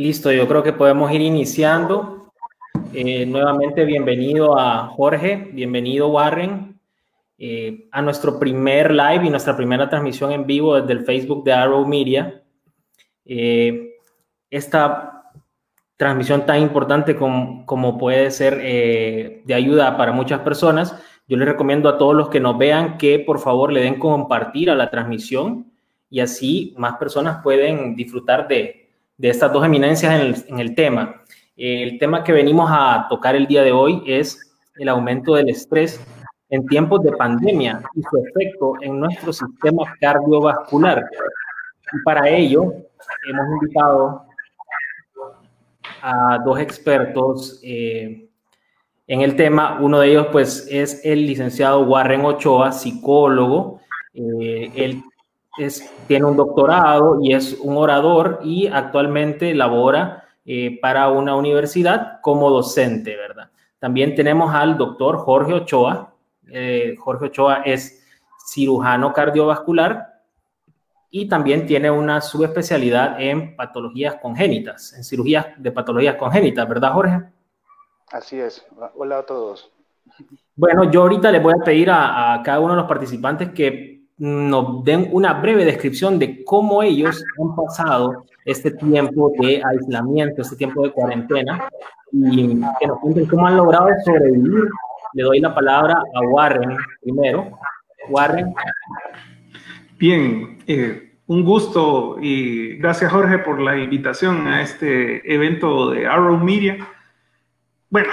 [0.00, 2.32] Listo, yo creo que podemos ir iniciando.
[2.94, 6.80] Eh, nuevamente, bienvenido a Jorge, bienvenido Warren,
[7.36, 11.52] eh, a nuestro primer live y nuestra primera transmisión en vivo desde el Facebook de
[11.52, 12.42] Arrow Media.
[13.26, 13.90] Eh,
[14.48, 15.34] esta
[15.98, 20.98] transmisión tan importante como, como puede ser de ayuda para muchas personas,
[21.28, 24.70] yo les recomiendo a todos los que nos vean que por favor le den compartir
[24.70, 25.70] a la transmisión
[26.08, 28.79] y así más personas pueden disfrutar de,
[29.20, 31.22] de estas dos eminencias en el, tema.
[31.54, 36.02] El tema que venimos a tocar el día de hoy es el aumento del estrés
[36.48, 41.04] en tiempos de pandemia y su efecto en nuestro sistema cardiovascular.
[41.92, 42.72] Y para ello
[43.28, 44.24] hemos invitado
[46.00, 48.26] a dos expertos eh,
[49.06, 49.80] en el tema.
[49.82, 53.82] Uno de ellos pues es el licenciado Warren Ochoa, psicólogo.
[54.14, 55.02] Eh,
[56.06, 62.50] tiene un doctorado y es un orador y actualmente labora eh, para una universidad como
[62.50, 63.50] docente, ¿verdad?
[63.78, 66.14] También tenemos al doctor Jorge Ochoa.
[66.48, 68.04] Eh, Jorge Ochoa es
[68.46, 70.20] cirujano cardiovascular
[71.10, 77.22] y también tiene una subespecialidad en patologías congénitas, en cirugías de patologías congénitas, ¿verdad, Jorge?
[78.12, 78.64] Así es.
[78.94, 79.70] Hola a todos.
[80.54, 83.89] Bueno, yo ahorita les voy a pedir a cada uno de los participantes que
[84.20, 90.56] nos den una breve descripción de cómo ellos han pasado este tiempo de aislamiento, este
[90.56, 91.70] tiempo de cuarentena,
[92.12, 94.68] y que nos cuenten cómo han logrado sobrevivir.
[95.14, 97.58] Le doy la palabra a Warren primero.
[98.10, 98.54] Warren.
[99.98, 106.36] Bien, eh, un gusto y gracias Jorge por la invitación a este evento de Arrow
[106.36, 106.86] Media.
[107.88, 108.10] Bueno,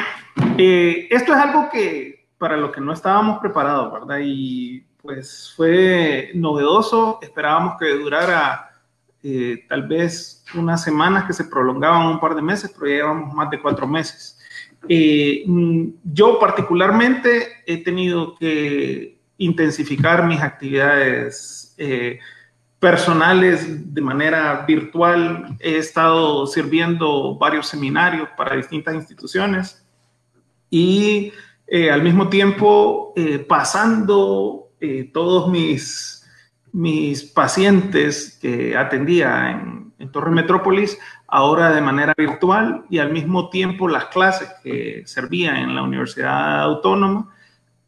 [0.57, 4.19] eh, esto es algo que para lo que no estábamos preparados, ¿verdad?
[4.23, 7.19] Y pues fue novedoso.
[7.21, 8.71] Esperábamos que durara
[9.23, 13.33] eh, tal vez unas semanas que se prolongaban un par de meses, pero ya llevamos
[13.33, 14.37] más de cuatro meses.
[14.89, 22.19] Eh, mm, yo particularmente he tenido que intensificar mis actividades eh,
[22.77, 25.55] personales de manera virtual.
[25.61, 29.85] He estado sirviendo varios seminarios para distintas instituciones
[30.69, 31.31] y
[31.91, 33.13] al mismo tiempo
[33.47, 36.25] pasando eh, todos mis,
[36.71, 43.87] mis pacientes que atendía en, Torre Metrópolis, ahora de manera virtual y al mismo tiempo
[43.87, 47.33] las clases que servía en la Universidad Autónoma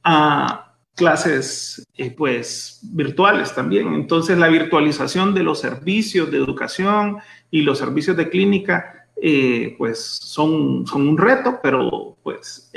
[0.03, 3.93] a clases eh, pues virtuales también.
[3.93, 7.19] Entonces la virtualización de los servicios de educación
[7.51, 12.71] y los servicios de clínica eh, pues son, son un reto, pero pues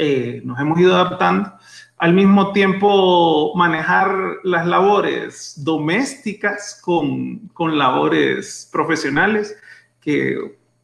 [0.45, 1.53] nos hemos ido adaptando
[2.03, 9.57] al mismo tiempo manejar las labores domésticas con, con, labores profesionales,
[10.01, 10.37] que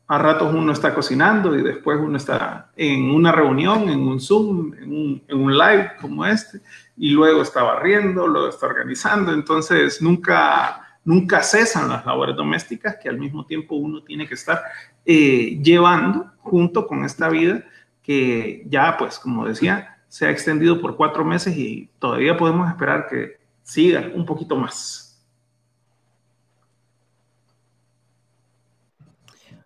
[0.06, 4.72] a ratos uno está cocinando y después uno está en una reunión, en un Zoom,
[4.78, 6.60] en un, live como este,
[6.96, 13.08] y luego está barriendo, luego está organizando, entonces nunca nunca cesan las labores domésticas que
[13.08, 14.62] al mismo tiempo uno tiene que estar
[15.04, 17.64] eh, llevando junto con esta vida
[18.04, 23.06] que ya, pues, como decía, se ha extendido por cuatro meses y todavía podemos esperar
[23.08, 25.04] que siga un poquito más.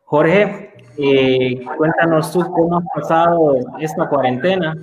[0.05, 4.75] Jorge, eh, cuéntanos tú cómo has pasado esta cuarentena.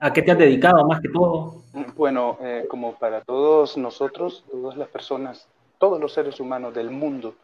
[0.00, 1.62] ¿A qué te has dedicado más que todo?
[1.96, 5.48] Bueno, eh, como para todos nosotros, todas las personas,
[5.78, 7.34] todos los seres humanos del mundo,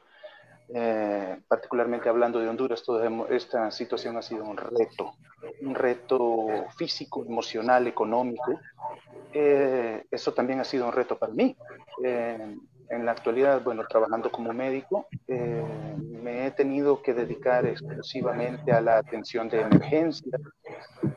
[0.74, 5.12] eh, particularmente hablando de Honduras, toda esta situación ha sido un reto,
[5.62, 6.46] un reto
[6.76, 8.60] físico, emocional, económico.
[9.32, 11.56] Eh, eso también ha sido un reto para mí.
[12.04, 12.56] Eh,
[12.90, 18.96] en la actualidad, bueno, trabajando como médico, me he tenido que dedicar exclusivamente a la
[18.96, 20.38] atención de emergencia,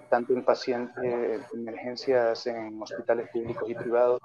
[0.10, 4.20] tanto en pacientes, emergencias en hospitales públicos y privados,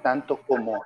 [0.00, 0.82] tanto como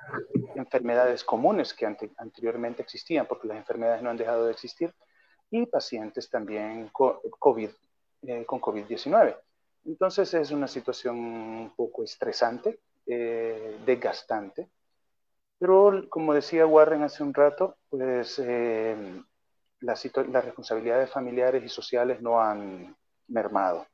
[0.55, 4.93] enfermedades comunes que anteriormente existían, porque las enfermedades no han dejado de existir,
[5.51, 7.69] y pacientes también COVID,
[8.23, 9.37] eh, con COVID-19.
[9.85, 14.69] Entonces es una situación un poco estresante, eh, desgastante,
[15.59, 18.95] pero como decía Warren hace un rato, pues eh,
[19.79, 22.95] las responsabilidades familiares y sociales no han
[23.27, 23.85] mermado.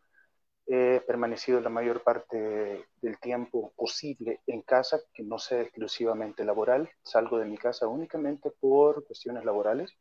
[0.67, 6.89] He permanecido la mayor parte del tiempo posible en casa, que no sea exclusivamente laboral.
[7.03, 9.91] Salgo de mi casa únicamente por cuestiones laborales,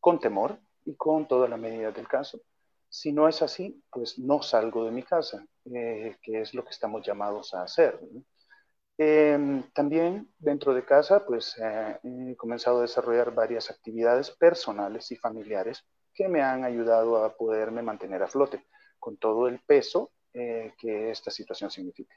[0.00, 2.40] con temor y con todas las medidas del caso.
[2.88, 6.70] Si no es así, pues no salgo de mi casa, eh, que es lo que
[6.70, 8.00] estamos llamados a hacer.
[8.98, 15.16] Em, también dentro de casa, pues eh, he comenzado a desarrollar varias actividades personales y
[15.16, 18.64] familiares que me han ayudado a poderme mantener a flote
[18.98, 22.14] con todo el peso eh, que esta situación significa.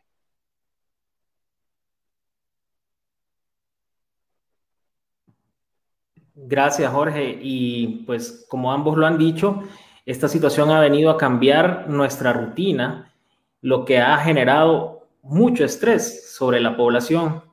[6.35, 7.37] Gracias, Jorge.
[7.41, 9.63] Y pues como ambos lo han dicho,
[10.05, 13.13] esta situación ha venido a cambiar nuestra rutina,
[13.61, 17.43] lo que ha generado mucho estrés sobre la población.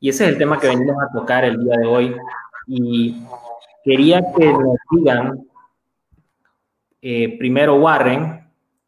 [0.00, 2.16] Y ese es el tema que venimos a tocar el día de hoy.
[2.66, 3.22] Y
[3.84, 5.46] quería que nos digan,
[7.00, 8.45] eh, primero Warren,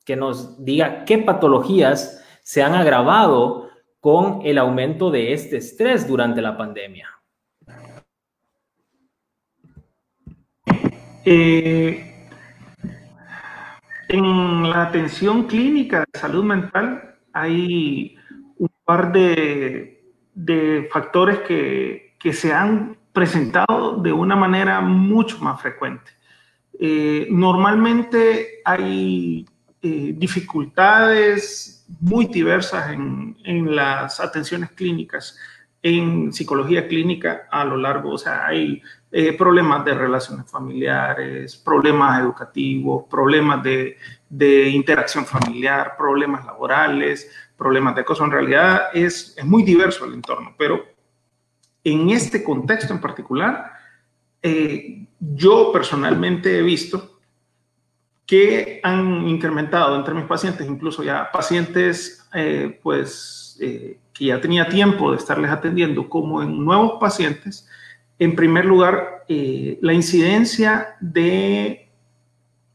[0.08, 3.69] que nos diga qué patologías se han agravado
[4.00, 7.10] con el aumento de este estrés durante la pandemia.
[11.26, 12.26] Eh,
[14.08, 18.16] en la atención clínica de salud mental hay
[18.56, 20.00] un par de,
[20.90, 26.12] factores que, se han presentado de una manera mucho más frecuente.
[26.81, 29.44] Eh, normalmente hay
[29.82, 35.38] eh, dificultades muy diversas en, en, las atenciones clínicas,
[35.82, 42.20] en psicología clínica a lo largo, o sea, hay eh, problemas de relaciones familiares, problemas
[42.20, 43.96] educativos, problemas de,
[44.28, 48.24] de, interacción familiar, problemas laborales, problemas de acoso.
[48.24, 50.84] En realidad es, es, muy diverso el entorno, pero
[51.84, 53.72] en este contexto en particular,
[54.42, 57.18] eh, yo personalmente he visto
[58.28, 65.10] que han incrementado entre mis pacientes, incluso ya pacientes, eh, pues, que ya tenía tiempo
[65.10, 67.66] de estarles atendiendo, como en nuevos pacientes,
[68.19, 71.88] en primer lugar, eh, la incidencia de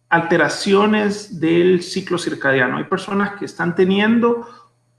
[0.09, 2.77] alteraciones del ciclo circadiano.
[2.77, 4.47] Hay personas que están teniendo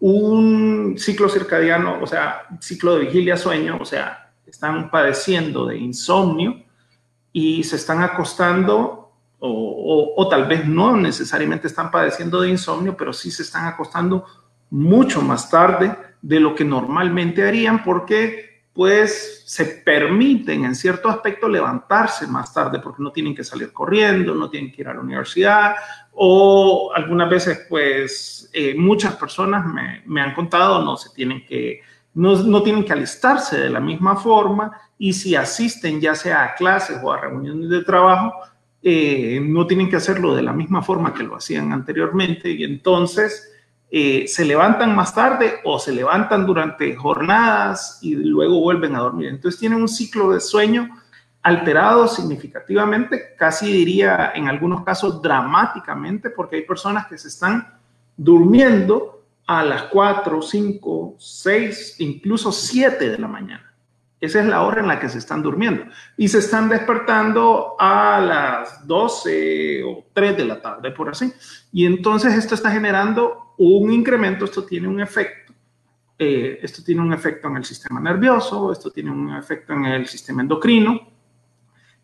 [0.00, 6.62] un ciclo circadiano, o sea, ciclo de vigilia-sueño, o sea, están padeciendo de insomnio
[7.32, 9.03] y se están acostando,
[9.46, 14.24] o, tal vez no necesariamente están padeciendo de insomnio, pero sí se están acostando
[14.70, 21.48] mucho más tarde de lo que normalmente harían porque pues se permiten en cierto aspecto
[21.48, 25.00] levantarse más tarde porque no tienen que salir corriendo, no tienen que ir a la
[25.00, 25.76] universidad
[26.12, 29.64] o algunas veces pues eh, muchas personas
[30.06, 31.82] me, han contado no se tienen que
[32.14, 36.98] no, tienen que alistarse de la misma forma y si asisten ya sea a clases
[37.02, 38.32] o a reuniones de trabajo
[38.86, 43.50] eh, no tienen que hacerlo de la misma forma que lo hacían anteriormente y entonces
[43.90, 49.28] eh, se levantan más tarde o se levantan durante jornadas y luego vuelven a dormir.
[49.28, 51.00] Entonces tienen un ciclo de sueño
[51.40, 57.78] alterado significativamente, casi diría en algunos casos dramáticamente, porque hay personas que se están
[58.16, 63.73] durmiendo a las 4, 5, 6, incluso 7 de la mañana.
[64.24, 65.84] Esa es la hora en la que se están durmiendo.
[66.16, 71.32] Y se están despertando a las 12 o 3 de la tarde, por así.
[71.72, 75.52] Y entonces esto está generando un incremento, esto tiene un efecto.
[76.18, 80.06] Eh, esto tiene un efecto en el sistema nervioso, esto tiene un efecto en el
[80.06, 81.00] sistema endocrino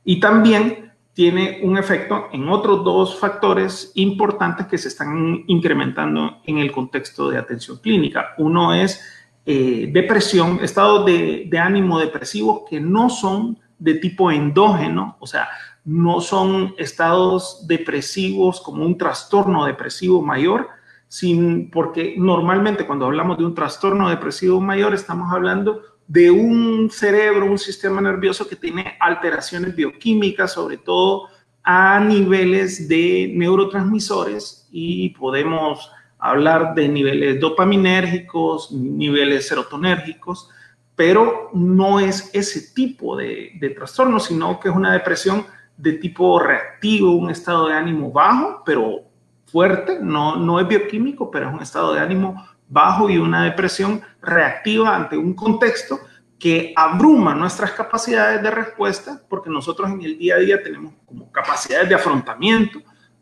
[0.05, 6.58] y también tiene un efecto en otros dos factores importantes que se están incrementando en
[6.58, 8.34] el contexto de atención clínica.
[8.38, 9.00] Uno es
[9.47, 15.49] eh, depresión, estados de, de ánimo depresivos que no son de tipo endógeno, o sea,
[15.85, 20.69] no son estados depresivos como un trastorno depresivo mayor,
[21.09, 27.47] sin, porque normalmente cuando hablamos de un trastorno depresivo mayor estamos hablando de un cerebro,
[27.47, 31.29] un sistema nervioso que tiene alteraciones bioquímicas, sobre todo
[31.63, 40.50] a niveles de neurotransmisores y podemos hablar de niveles dopaminérgicos, niveles serotonérgicos,
[40.94, 45.46] pero no es ese tipo de, trastorno, sino que es una depresión
[45.77, 49.05] de tipo reactivo, un estado de ánimo bajo, pero
[49.46, 54.03] fuerte, no, no es bioquímico, pero es un estado de ánimo bajo y una depresión
[54.20, 55.98] reactiva ante un contexto
[56.39, 61.31] que abruma nuestras capacidades de respuesta, porque nosotros en el día a día tenemos como
[61.31, 62.81] capacidades de afrontamiento,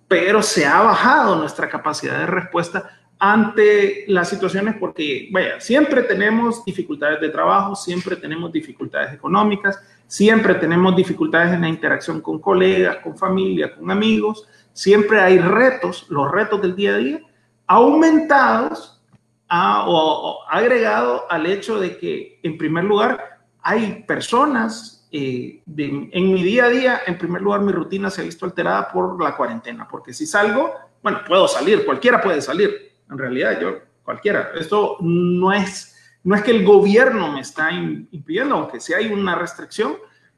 [0.08, 6.64] pero se ha bajado nuestra capacidad de respuesta ante las situaciones porque, vaya, siempre tenemos
[6.64, 12.98] dificultades de trabajo, siempre tenemos dificultades económicas, siempre tenemos dificultades en la interacción con colegas,
[13.02, 17.20] con familia, con amigos, siempre hay retos, los retos del día a día,
[17.66, 19.02] aumentados
[19.50, 26.66] o, agregado al hecho de que, en primer lugar, hay personas eh, en mi día
[26.66, 30.12] a día, en primer lugar, mi rutina se ha visto alterada por la cuarentena, porque
[30.12, 30.72] si salgo,
[31.02, 36.42] bueno, puedo salir, cualquiera puede salir, en realidad yo, cualquiera, esto no es no es
[36.42, 39.96] que el gobierno me está impidiendo, aunque sí hay una restricción,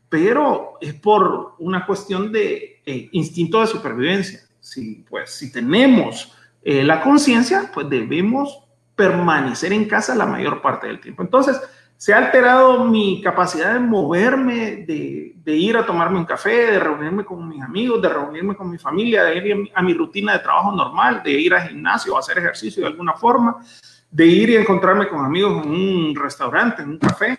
[0.08, 4.40] pero es por una cuestión de eh, instinto de supervivencia.
[4.60, 8.62] Si, pues, si tenemos eh, la conciencia, pues debemos
[8.94, 11.22] permanecer en casa la mayor parte del tiempo.
[11.22, 11.60] Entonces,
[12.00, 17.26] se ha alterado mi capacidad de moverme, de, ir a tomarme un café, de reunirme
[17.26, 20.72] con mis amigos, de reunirme con mi familia, de ir a mi rutina de trabajo
[20.74, 23.62] normal, de ir al gimnasio o hacer ejercicio de alguna forma,
[24.10, 27.38] de ir y encontrarme con amigos en un restaurante, en un café.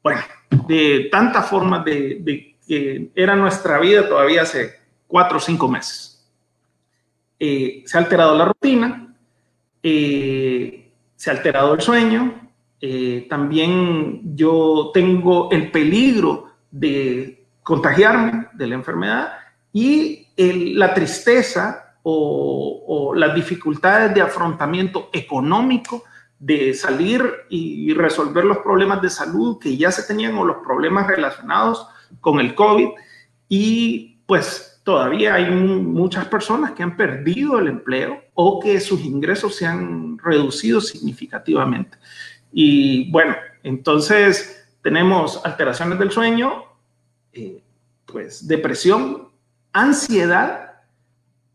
[0.00, 0.20] Bueno,
[0.68, 4.74] de tantas formas de, que era nuestra vida todavía hace
[5.08, 6.24] cuatro o cinco meses.
[7.40, 9.12] Eh, se ha alterado la rutina,
[9.82, 12.47] eh, se ha alterado el sueño,
[12.80, 19.32] eh, también yo tengo el peligro de contagiarme de la enfermedad
[19.72, 26.04] y la tristeza o, las dificultades de afrontamiento económico
[26.38, 31.08] de salir y resolver los problemas de salud que ya se tenían o los problemas
[31.08, 31.88] relacionados
[32.20, 32.88] con el COVID.
[33.48, 39.56] Y pues todavía hay muchas personas que han perdido el empleo o que sus ingresos
[39.56, 41.98] se han reducido significativamente.
[42.52, 46.64] Y bueno, entonces tenemos alteraciones del sueño,
[47.32, 47.62] eh,
[48.06, 49.28] pues depresión,
[49.72, 50.68] ansiedad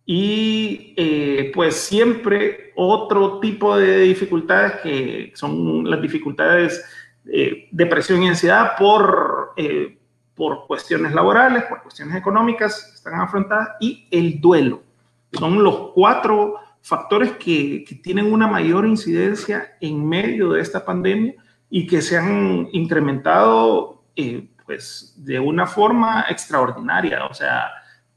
[0.06, 6.84] y eh, pues siempre otro tipo de dificultades que son las dificultades
[7.24, 9.98] de depresión y ansiedad por, eh,
[10.36, 14.84] por cuestiones laborales, por cuestiones económicas están afrontadas y el duelo.
[15.32, 21.34] Son los cuatro factores que, tienen una mayor incidencia en medio de esta pandemia
[21.70, 27.70] y que se han incrementado eh, pues de una forma extraordinaria, o sea,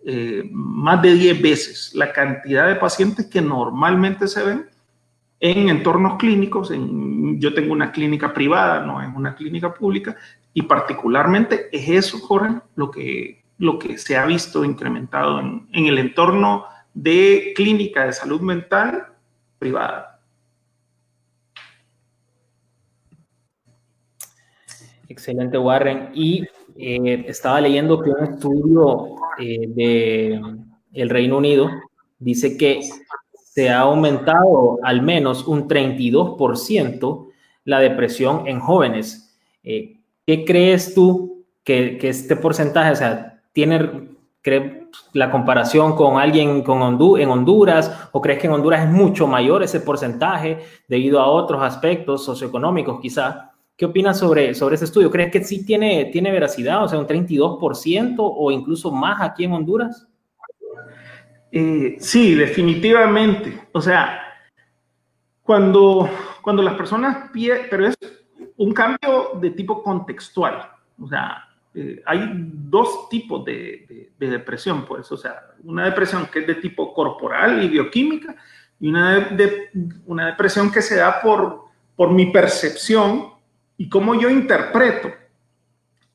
[0.05, 4.67] eh, más de 10 veces la cantidad de pacientes que normalmente se ven
[5.39, 6.71] en entornos clínicos.
[6.73, 10.17] En, yo tengo una clínica privada, no es una clínica pública,
[10.53, 15.87] y particularmente es eso, Jorge, lo que, lo que se ha visto incrementado en, en
[15.87, 19.07] el entorno de clínica de salud mental
[19.59, 20.19] privada.
[25.07, 26.11] Excelente, Warren.
[26.15, 26.43] Y
[26.75, 30.41] eh, estaba leyendo que un estudio eh, de
[30.95, 31.69] el Reino Unido
[32.19, 32.81] dice que
[33.45, 37.29] se ha aumentado al menos un 32%
[37.65, 39.39] la depresión en jóvenes.
[39.63, 44.09] Eh, ¿Qué crees tú que, que, este porcentaje, o sea, tiene,
[45.13, 46.83] la comparación con alguien con
[47.19, 51.63] en Honduras o crees que en Honduras es mucho mayor ese porcentaje debido a otros
[51.63, 53.53] aspectos socioeconómicos quizá?
[53.77, 55.11] ¿Qué opinas sobre, sobre ese estudio?
[55.11, 59.53] ¿Crees que sí tiene, tiene veracidad, o sea, un 32% o incluso más aquí en
[59.53, 60.09] Honduras?
[61.53, 63.69] Eh, sí, definitivamente.
[63.73, 64.21] O sea,
[65.43, 66.09] cuando,
[66.43, 67.97] cuando las personas pierden, pero es
[68.57, 70.71] un cambio de tipo contextual.
[71.01, 71.46] O sea,
[71.79, 76.95] eh, hay dos tipos de, depresión, pues, o sea, una depresión que es de tipo
[76.95, 78.35] corporal y bioquímica
[78.81, 79.69] y una, de,
[80.07, 83.27] una depresión que se da por, por mi percepción
[83.77, 85.13] y cómo yo interpreto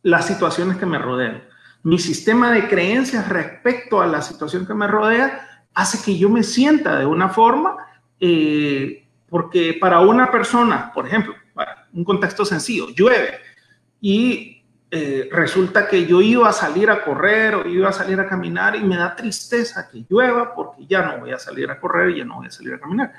[0.02, 1.44] las situaciones que me rodean.
[1.84, 6.42] Mi sistema de creencias respecto a la situación que me rodea hace que yo me
[6.42, 7.78] sienta de una forma,
[8.20, 11.36] eh, porque para una persona, por ejemplo,
[11.94, 13.38] un contexto sencillo, llueve
[14.00, 14.61] y
[14.94, 18.76] eh, resulta que yo iba a salir a correr o iba a salir a caminar
[18.76, 22.18] y me da tristeza que llueva porque ya no voy a salir a correr y
[22.18, 23.14] ya no voy a salir a caminar.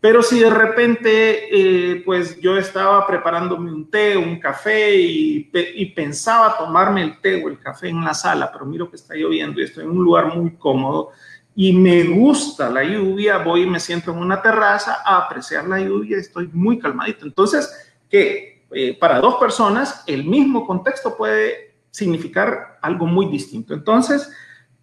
[0.00, 5.86] Pero si de repente, eh, pues yo estaba preparándome un té, un café y, y,
[5.86, 9.60] pensaba tomarme el té o el café en la sala, pero miro que está lloviendo
[9.60, 11.10] y estoy en un lugar muy cómodo
[11.54, 15.80] y me gusta la lluvia, voy y me siento en una terraza a apreciar la
[15.80, 17.26] lluvia, estoy muy calmadito.
[17.26, 17.68] Entonces,
[18.08, 18.57] ¿qué?
[18.70, 23.72] Eh, para dos personas, el mismo contexto puede significar algo muy distinto.
[23.74, 24.30] Entonces,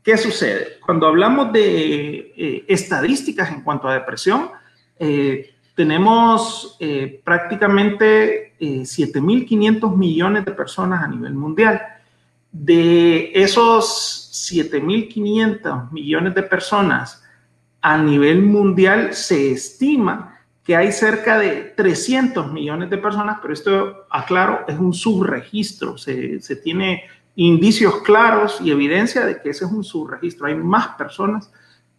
[0.01, 0.79] ¿qué sucede?
[0.83, 4.49] Cuando hablamos de eh, estadísticas en cuanto a depresión,
[4.97, 6.77] eh, tenemos
[7.25, 11.81] prácticamente 7.500 millones de personas a nivel mundial.
[12.49, 17.21] De esos 7.500 millones de personas
[17.81, 20.34] a nivel mundial, se estima
[20.65, 25.97] que hay cerca de 300 millones de personas, pero esto, aclaro, es un subregistro.
[25.97, 27.03] Se, se, tiene
[27.35, 30.47] indicios claros y evidencia de que ese es un subregistro.
[30.47, 31.51] Hay más personas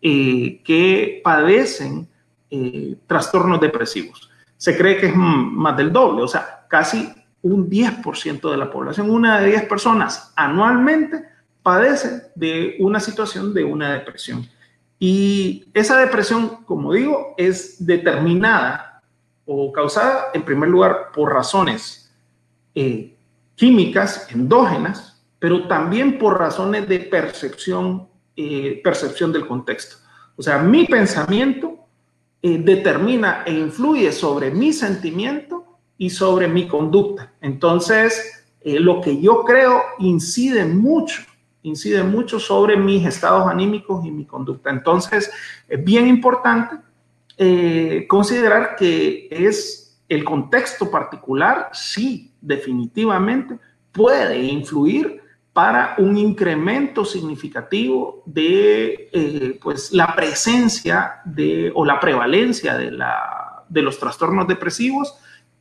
[0.03, 2.09] eh, que padecen
[2.51, 4.31] eh, trastornos depresivos.
[4.57, 9.11] Se cree que es más del doble, o sea, casi un 10% de la población,
[9.11, 11.25] una de 10 personas anualmente
[11.63, 14.49] padece de una situación de una depresión.
[14.99, 19.03] Y esa depresión, como digo, es determinada
[19.45, 22.13] o causada en primer lugar por razones
[22.75, 23.15] eh,
[23.55, 29.97] químicas endógenas, pero también por razones de percepción, eh, percepción del contexto.
[30.37, 31.87] O sea, mi pensamiento
[32.43, 37.33] eh, determina e influye sobre mi sentimiento y sobre mi conducta.
[37.41, 38.33] Entonces,
[38.65, 41.23] lo que yo creo incide mucho,
[41.69, 44.71] incide mucho sobre mis estados anímicos y mi conducta.
[44.71, 45.31] Entonces,
[45.69, 46.77] es bien importante
[47.37, 53.59] eh, considerar que es el contexto particular, sí, definitivamente
[53.91, 55.21] puede influir
[55.53, 63.65] para un incremento significativo de eh, pues, la presencia de, o la prevalencia de, la,
[63.69, 65.15] de los trastornos depresivos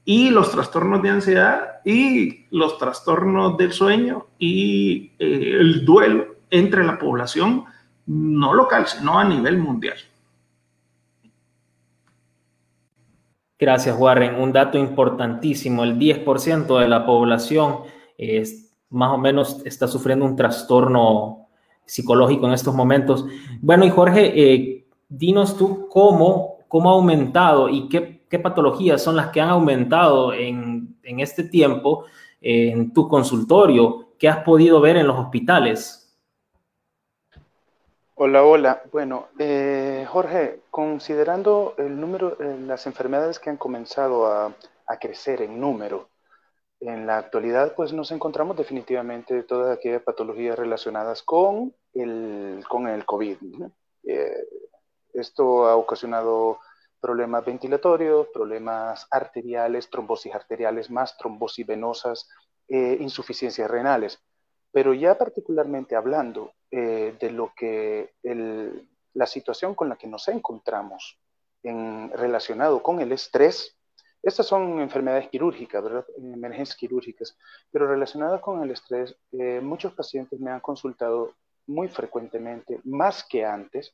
[0.06, 6.86] y los trastornos de ansiedad y los trastornos del sueño y eh, el duelo entre
[6.86, 7.66] la población
[8.06, 9.98] no local, sino a nivel mundial.
[13.58, 14.36] Gracias, Warren.
[14.36, 17.80] Un dato importantísimo, el 10% de la población
[18.18, 21.48] es, más o menos está sufriendo un trastorno
[21.84, 23.26] psicológico en estos momentos.
[23.62, 29.30] Bueno, y Jorge, eh, dinos tú cómo, cómo ha aumentado y qué, patologías son las
[29.30, 32.06] que han aumentado en, en este tiempo
[32.42, 36.06] en tu consultorio, qué has podido ver en los hospitales.
[38.18, 38.82] Hola, hola.
[38.92, 44.54] Bueno, eh, Jorge, considerando el número, eh, las enfermedades que han comenzado a,
[45.02, 46.08] crecer en número,
[46.80, 53.04] en la actualidad, pues nos encontramos definitivamente todas aquellas patologías relacionadas con el, con el
[53.06, 53.38] COVID.
[54.04, 54.48] Eh,
[55.14, 56.60] esto ha ocasionado
[57.06, 62.28] problemas ventilatorios, problemas arteriales, trombosis arteriales más trombosis venosas,
[62.68, 64.20] insuficiencias renales.
[64.72, 68.16] Pero ya particularmente hablando eh, de lo que
[69.14, 71.20] la situación con la que nos encontramos
[71.62, 73.78] en, relacionado con el estrés,
[74.24, 76.06] estas son enfermedades quirúrgicas, ¿verdad?
[76.18, 77.38] emergencias quirúrgicas,
[77.72, 81.36] pero relacionadas con el estrés, eh, muchos pacientes me han consultado
[81.68, 83.94] muy frecuentemente, más que antes,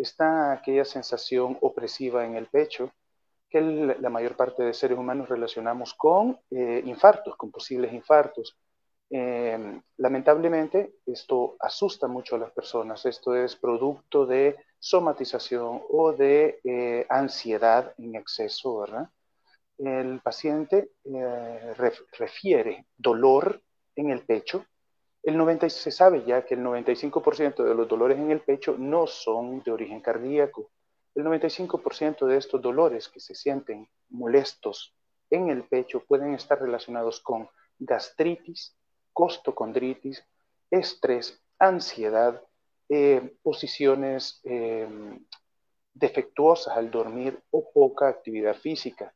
[0.00, 2.92] está aquella sensación opresiva en el pecho
[3.48, 8.56] que la mayor parte de seres humanos relacionamos con eh, infartos, con posibles infartos,
[9.12, 13.04] Em, lamentablemente, esto asusta mucho a las personas.
[13.06, 19.10] Esto es producto de somatización o de eh, ansiedad en exceso, ¿verdad?
[19.78, 21.74] El paciente eh,
[22.18, 23.60] refiere dolor
[23.96, 24.64] en el pecho.
[25.22, 29.06] El 90, se sabe ya que el 95% de los dolores en el pecho no
[29.06, 30.70] son de origen cardíaco.
[31.14, 34.94] El 95% de estos dolores que se sienten molestos
[35.28, 38.76] en el pecho pueden estar relacionados con gastritis,
[39.12, 40.24] costocondritis,
[40.70, 42.42] estrés, ansiedad,
[42.88, 45.24] eh, posiciones em,
[45.92, 49.12] defectuosas al dormir o poca actividad física.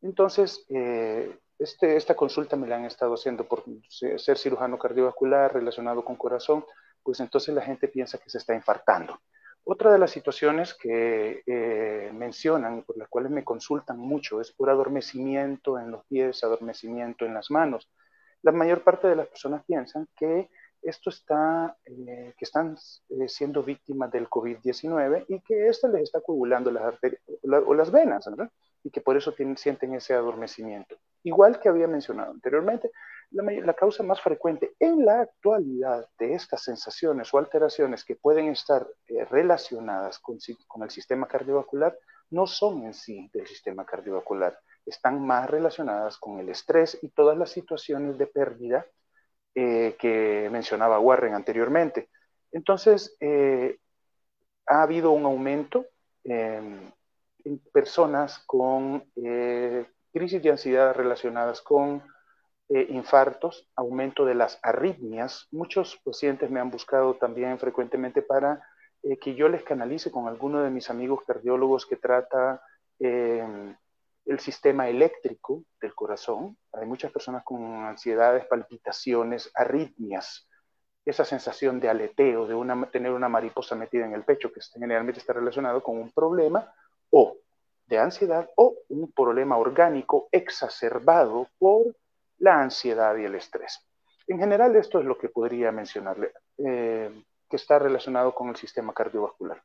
[0.00, 6.04] Entonces, eh, este, esta consulta me la han estado haciendo por ser cirujano cardiovascular relacionado
[6.04, 6.64] con corazón,
[7.02, 9.20] pues entonces la gente piensa que se está infartando.
[9.64, 14.50] Otra de las situaciones que eh, mencionan y por las cuales me consultan mucho es
[14.52, 17.88] por adormecimiento en los pies, adormecimiento en las manos
[18.42, 20.50] la mayor parte de las personas piensan que
[20.82, 22.76] esto está, eh, que están
[23.08, 27.92] eh, siendo víctimas del COVID-19 y que esto les está coagulando las arterias o las
[27.92, 28.50] venas, ¿verdad?
[28.82, 30.96] Y que por eso tienen, sienten ese adormecimiento.
[31.24, 32.90] Igual que había mencionado anteriormente,
[33.30, 38.48] la, la, causa más frecuente en la actualidad de estas sensaciones o alteraciones que pueden
[38.48, 41.96] estar eh, relacionadas con, con el sistema cardiovascular
[42.32, 47.36] no son en sí del sistema cardiovascular, están más relacionadas con el estrés y todas
[47.36, 48.86] las situaciones de pérdida
[49.54, 52.08] eh, que mencionaba Warren anteriormente.
[52.50, 53.78] Entonces, eh,
[54.66, 55.86] ha habido un aumento
[56.24, 56.92] en
[57.72, 62.02] personas con eh, crisis de ansiedad relacionadas con
[62.68, 65.46] infartos, aumento de las arritmias.
[65.50, 68.62] Muchos pacientes me han buscado también frecuentemente para
[69.20, 72.62] que yo les canalice con alguno de mis amigos cardiólogos que trata
[72.98, 76.56] el sistema eléctrico del corazón.
[76.72, 80.48] Hay muchas personas con ansiedades, palpitaciones, arritmias,
[81.04, 85.18] esa sensación de aleteo, de una, tener una mariposa metida en el pecho, que generalmente
[85.18, 86.72] está relacionado con un problema
[87.10, 87.36] o
[87.92, 91.94] de ansiedad o un problema orgánico exacerbado por
[92.38, 93.86] la ansiedad y el estrés.
[94.26, 97.10] En general, esto es lo que podría mencionarle, eh,
[97.50, 99.62] que está relacionado con el sistema cardiovascular.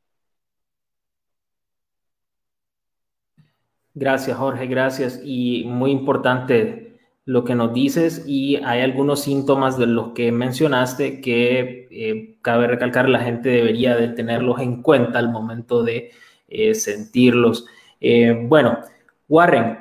[3.94, 5.22] Gracias, Jorge, gracias.
[5.24, 11.22] Y muy importante lo que nos dices y hay algunos síntomas de los que mencionaste
[11.22, 16.12] que eh, cabe recalcar la gente debería de tenerlos en cuenta al momento de
[16.50, 17.66] eh, sentirlos.
[18.00, 18.80] Eh, bueno,
[19.28, 19.80] Warren,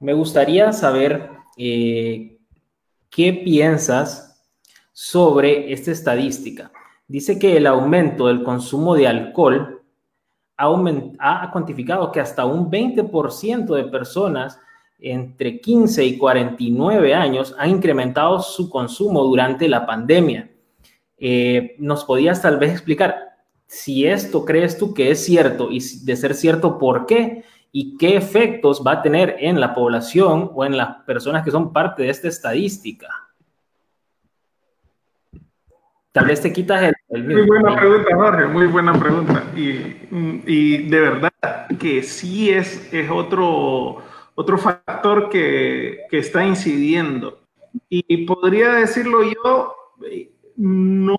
[0.00, 2.36] Me gustaría saber eh,
[3.08, 4.42] qué piensas
[4.92, 6.72] sobre esta estadística.
[7.06, 9.82] Dice que el aumento del consumo de alcohol
[10.56, 14.58] ha, cuantificado que hasta un 20% de personas
[14.98, 20.50] entre 15 y 49 años han incrementado su consumo durante la pandemia.
[21.18, 23.31] Eh, ¿Nos podías tal vez explicar
[23.72, 27.42] si esto crees tú que es cierto y de ser cierto, por qué?
[27.72, 31.72] y qué efectos va a tener en la población o en las personas que son
[31.72, 33.08] parte de esta estadística.
[36.12, 37.24] Tal vez te quitas el...
[37.24, 39.44] muy buena pregunta, Jorge, muy buena pregunta.
[39.56, 41.32] Y, de verdad
[41.80, 44.02] que sí es, es otro,
[44.34, 47.40] otro factor que, que está incidiendo.
[47.88, 49.74] Y podría decirlo yo,
[50.56, 51.18] no,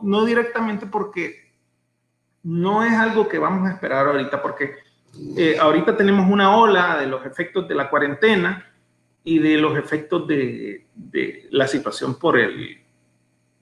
[0.00, 1.47] no directamente porque
[2.48, 4.76] no es algo que vamos a esperar ahorita, porque
[5.36, 8.64] eh, ahorita tenemos una ola de los efectos de la cuarentena
[9.22, 10.86] y de los efectos de,
[11.50, 12.78] la situación por el,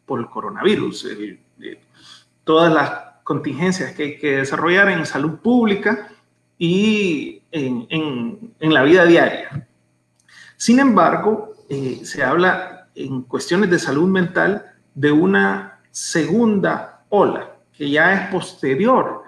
[0.04, 1.08] por el coronavirus,
[2.44, 2.90] todas las
[3.24, 6.08] contingencias que hay que desarrollar en salud pública
[6.56, 9.66] y en, la vida diaria.
[10.56, 17.90] Sin embargo, eh, se habla en cuestiones de salud mental de una segunda ola que
[17.90, 19.22] ya es posterior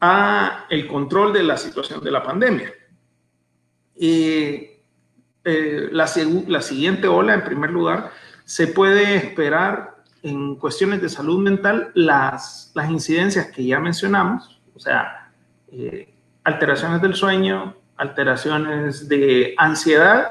[0.00, 2.72] a el control de la situación de la pandemia.
[3.96, 4.70] Y
[5.44, 6.08] eh, la,
[6.46, 8.12] la, siguiente ola, en primer lugar,
[8.44, 14.80] se puede esperar en cuestiones de salud mental las, las incidencias que ya mencionamos, o
[14.80, 15.30] sea,
[15.72, 20.30] eh, alteraciones del sueño, alteraciones de ansiedad,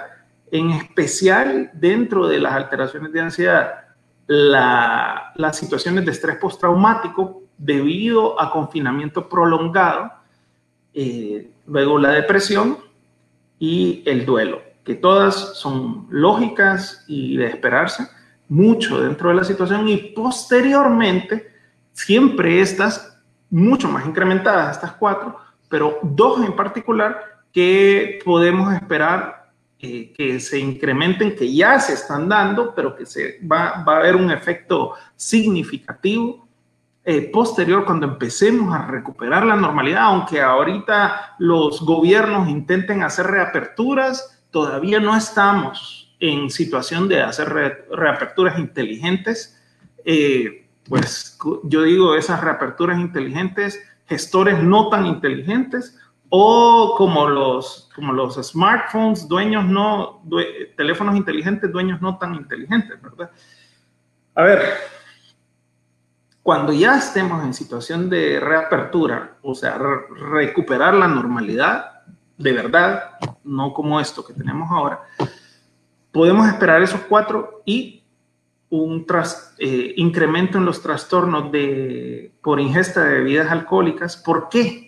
[0.52, 3.87] en especial dentro de las alteraciones de ansiedad,
[4.28, 10.12] la, las situaciones de estrés postraumático debido a confinamiento prolongado,
[10.94, 12.78] eh, luego la depresión
[13.58, 18.08] y el duelo, que todas son lógicas y de esperarse
[18.50, 21.52] mucho dentro de la situación y posteriormente
[21.94, 23.18] siempre estas
[23.50, 25.38] mucho más incrementadas, estas cuatro,
[25.70, 29.37] pero dos en particular que podemos esperar
[29.80, 34.00] eh, que se incrementen, que ya se están dando, pero que se va, va a
[34.00, 36.48] haber un efecto significativo
[37.10, 44.44] eh, posterior, cuando empecemos a recuperar la normalidad, aunque ahorita los gobiernos intenten hacer reaperturas,
[44.52, 47.48] todavía no estamos en situación de hacer
[47.90, 49.58] reaperturas inteligentes.
[50.04, 55.98] Eh, pues yo digo esas reaperturas inteligentes, gestores no tan inteligentes
[56.30, 60.24] o como los, como los smartphones, dueños no,
[60.76, 63.32] teléfonos inteligentes, dueños no tan inteligentes, ¿verdad?
[64.36, 64.62] A ver,
[66.44, 72.04] cuando ya estemos en situación de reapertura, o sea, recuperar la normalidad
[72.38, 73.12] de verdad,
[73.44, 75.02] no como esto que tenemos ahora,
[76.12, 78.04] podemos esperar esos cuatro y
[78.70, 79.06] un
[79.60, 84.18] eh, incremento en los trastornos de, por ingesta de bebidas alcohólicas.
[84.18, 84.87] ¿Por qué?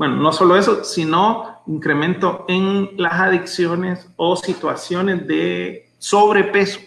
[0.00, 6.80] Bueno, no solo eso, sino incremento en las adicciones o situaciones de sobrepeso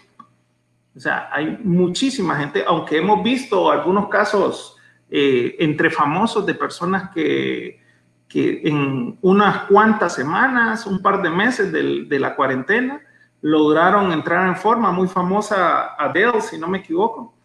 [0.95, 4.78] o sea, hay muchísima gente, aunque hemos visto algunos casos
[5.12, 7.80] eh, entre famosos de personas que,
[8.28, 12.99] que, en unas cuantas semanas, un par de meses de, de la cuarentena,
[13.41, 17.36] lograron entrar en forma, muy famosa Adele, si no me equivoco.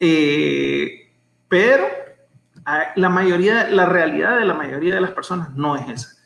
[0.00, 1.12] Eh,
[1.46, 2.01] pero
[2.96, 6.16] la mayoría, la realidad de la mayoría de las personas no es esa.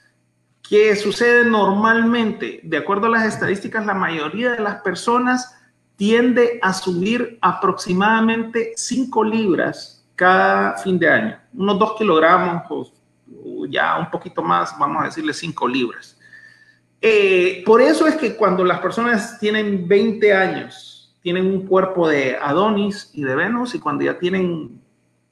[0.69, 2.61] ¿Qué sucede normalmente?
[2.65, 5.57] De acuerdo a las estadísticas, la mayoría de las personas
[5.97, 13.99] tiende a subir aproximadamente 5 libras cada fin de año, unos 2 kilogramos o, ya
[13.99, 16.19] un poquito más, vamos a decirle 5 libras.
[17.01, 22.37] Eh, por eso es que cuando las personas tienen 20 años, tienen un cuerpo de
[22.37, 24.81] Adonis y de Venus, y cuando ya tienen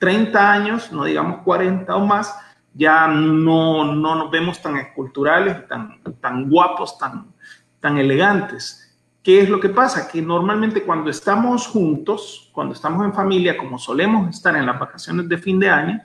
[0.05, 2.39] 30 años, no digamos 40 o más,
[2.75, 7.33] ya no, no nos vemos tan esculturales, tan, tan guapos, tan,
[7.81, 8.95] tan elegantes.
[9.23, 10.07] ¿Qué es lo que pasa?
[10.07, 15.27] Que normalmente cuando estamos juntos, cuando estamos en familia, como solemos estar en las vacaciones
[15.27, 16.03] de fin de año,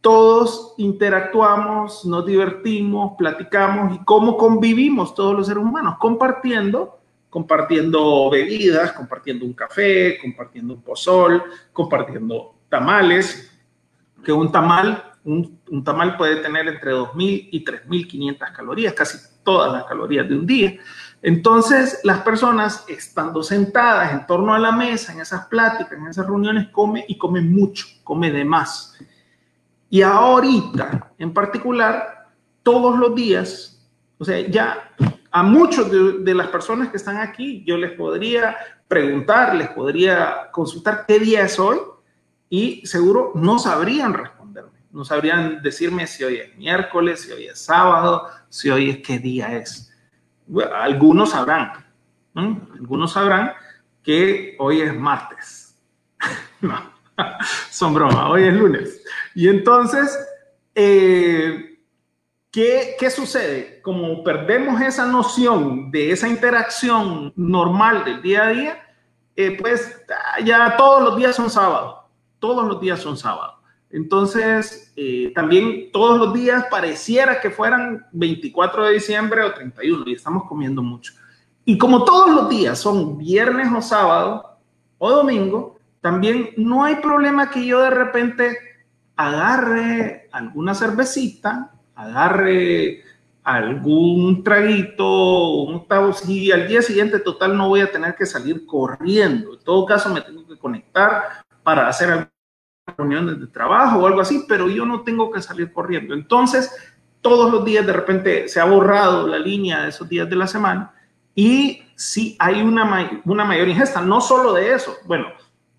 [0.00, 6.98] todos interactuamos, nos divertimos, platicamos y cómo convivimos todos los seres humanos, compartiendo,
[7.30, 13.50] compartiendo bebidas, compartiendo un café, compartiendo un pozol, compartiendo tamales,
[14.24, 19.72] que un tamal, un, un tamal puede tener entre 2.000 y 3.500 calorías, casi todas
[19.72, 20.78] las calorías de un día.
[21.22, 26.26] Entonces, las personas estando sentadas en torno a la mesa, en esas pláticas, en esas
[26.26, 28.98] reuniones, come y come mucho, come de más.
[29.88, 32.28] Y ahorita, en particular,
[32.62, 33.70] todos los días
[34.18, 34.90] O sea, ya
[35.30, 41.04] a muchos de, las personas que están aquí, yo les podría preguntar, les podría consultar
[41.06, 41.78] qué día es hoy
[42.48, 47.64] y seguro no sabrían responderme, no sabrían decirme si hoy es miércoles, si hoy es
[47.64, 49.92] sábado, si hoy es qué día es.
[50.74, 51.84] algunos sabrán,
[52.34, 53.52] algunos sabrán
[54.02, 55.76] que hoy es martes.
[56.60, 56.78] no,
[57.70, 59.02] son bromas, hoy es lunes.
[59.34, 60.16] Y entonces,
[60.74, 61.70] eh,
[62.54, 63.82] ¿Qué, ¿Qué, sucede?
[63.82, 68.84] Como perdemos esa noción de esa interacción normal del día a día,
[69.34, 70.00] eh, pues
[70.44, 72.03] ya todos los días son sábado,
[72.44, 73.54] todos los días son sábado.
[73.88, 80.12] Entonces, eh, también todos los días pareciera que fueran 24 de diciembre o 31 y
[80.12, 81.14] estamos comiendo mucho.
[81.64, 84.58] Y como todos los días son viernes o sábado
[84.98, 88.58] o domingo, también no hay problema que yo de repente
[89.16, 93.04] agarre alguna cervecita agarre
[93.42, 98.66] algún traguito, un octavo, y al día siguiente total no voy a tener que salir
[98.66, 99.54] corriendo.
[99.54, 102.33] En todo caso me tengo que conectar para hacer
[102.86, 106.14] reuniones de trabajo o algo así, pero yo no tengo que salir corriendo.
[106.14, 106.70] Entonces,
[107.20, 110.46] todos los días de repente se ha borrado la línea de esos días de la
[110.46, 110.92] semana
[111.34, 115.26] y sí hay una, una mayor ingesta, no solo de eso, bueno,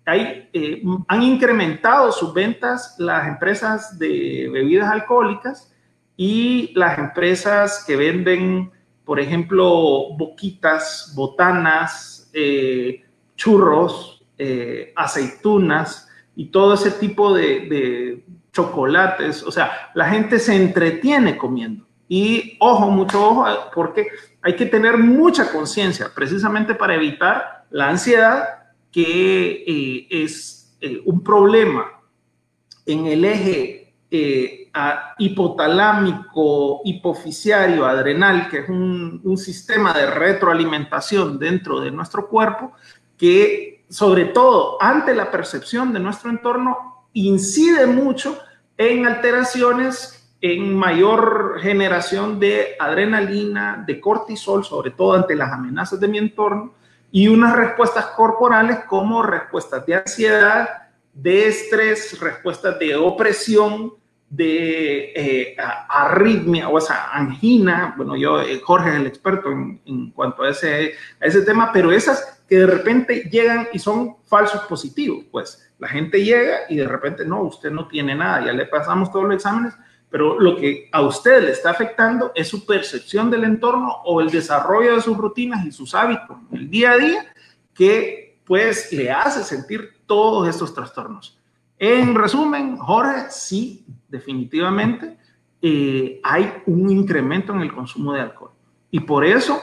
[0.04, 5.72] hay, eh, han incrementado sus ventas las empresas de bebidas alcohólicas,
[6.16, 8.70] y las empresas que venden,
[9.04, 13.04] por ejemplo, boquitas, botanas, eh,
[13.36, 16.05] churros, eh, aceitunas
[16.36, 18.22] y todo ese tipo de,
[18.52, 19.42] chocolates.
[19.42, 21.84] O sea, la gente se entretiene comiendo.
[22.08, 23.44] Y ojo, mucho ojo,
[23.74, 24.06] porque
[24.40, 28.44] hay que tener mucha conciencia precisamente para evitar la ansiedad,
[28.92, 31.84] que eh, es un problema
[32.86, 33.86] en el eje
[35.18, 42.72] hipotalámico, hipoficiario, adrenal, que es un, sistema de retroalimentación dentro de nuestro cuerpo,
[43.16, 48.38] que sobre todo ante la percepción de nuestro entorno incide mucho
[48.76, 56.08] en alteraciones en mayor generación de adrenalina, de cortisol, sobre todo ante las amenazas de
[56.08, 56.74] mi entorno,
[57.10, 60.68] y unas respuestas corporales como respuestas de ansiedad,
[61.14, 63.94] de estrés, respuestas de opresión,
[64.28, 65.56] de eh,
[65.88, 70.50] arritmia o esa angina, bueno, yo, eh, Jorge es el experto en, en, cuanto a
[70.50, 75.72] ese, a ese tema, pero esas que de repente llegan y son falsos positivos, pues
[75.78, 79.26] la gente llega y de repente no, usted no tiene nada, ya le pasamos todos
[79.26, 79.74] los exámenes,
[80.08, 84.30] pero lo que a usted le está afectando es su percepción del entorno o el
[84.30, 87.26] desarrollo de sus rutinas y sus hábitos en el día a día
[87.74, 91.38] que pues le hace sentir todos estos trastornos.
[91.78, 95.18] En resumen, Jorge, sí, definitivamente
[95.60, 98.52] eh, hay un incremento en el consumo de alcohol.
[98.90, 99.60] Y por eso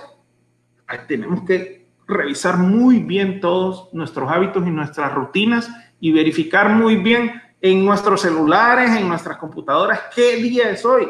[1.08, 7.42] tenemos que revisar muy bien todos nuestros hábitos y nuestras rutinas y verificar muy bien
[7.62, 11.08] en nuestros celulares, en nuestras computadoras, qué día es hoy.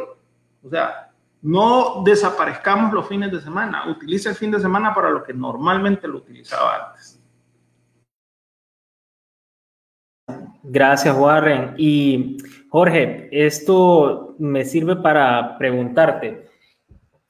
[0.63, 3.89] O sea, no desaparezcamos los fines de semana.
[3.89, 7.19] Utilice el fin de semana para lo que normalmente lo utilizaba antes.
[10.63, 11.73] Gracias, Warren.
[11.77, 12.37] Y
[12.69, 16.47] Jorge, esto me sirve para preguntarte,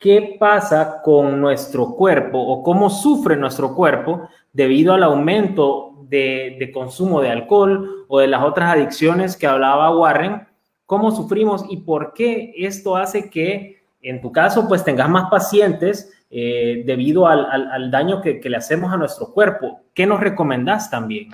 [0.04, 7.22] ¿qué pasa con nuestro cuerpo o cómo sufre nuestro cuerpo debido al aumento de, consumo
[7.22, 10.46] de alcohol o de las otras adicciones que hablaba Warren?
[10.86, 16.12] ¿Cómo sufrimos y por qué esto hace que, en tu caso, pues tengas más pacientes
[16.30, 19.84] eh, debido al, daño que, que, le hacemos a nuestro cuerpo?
[19.94, 21.30] ¿Qué nos recomendás también?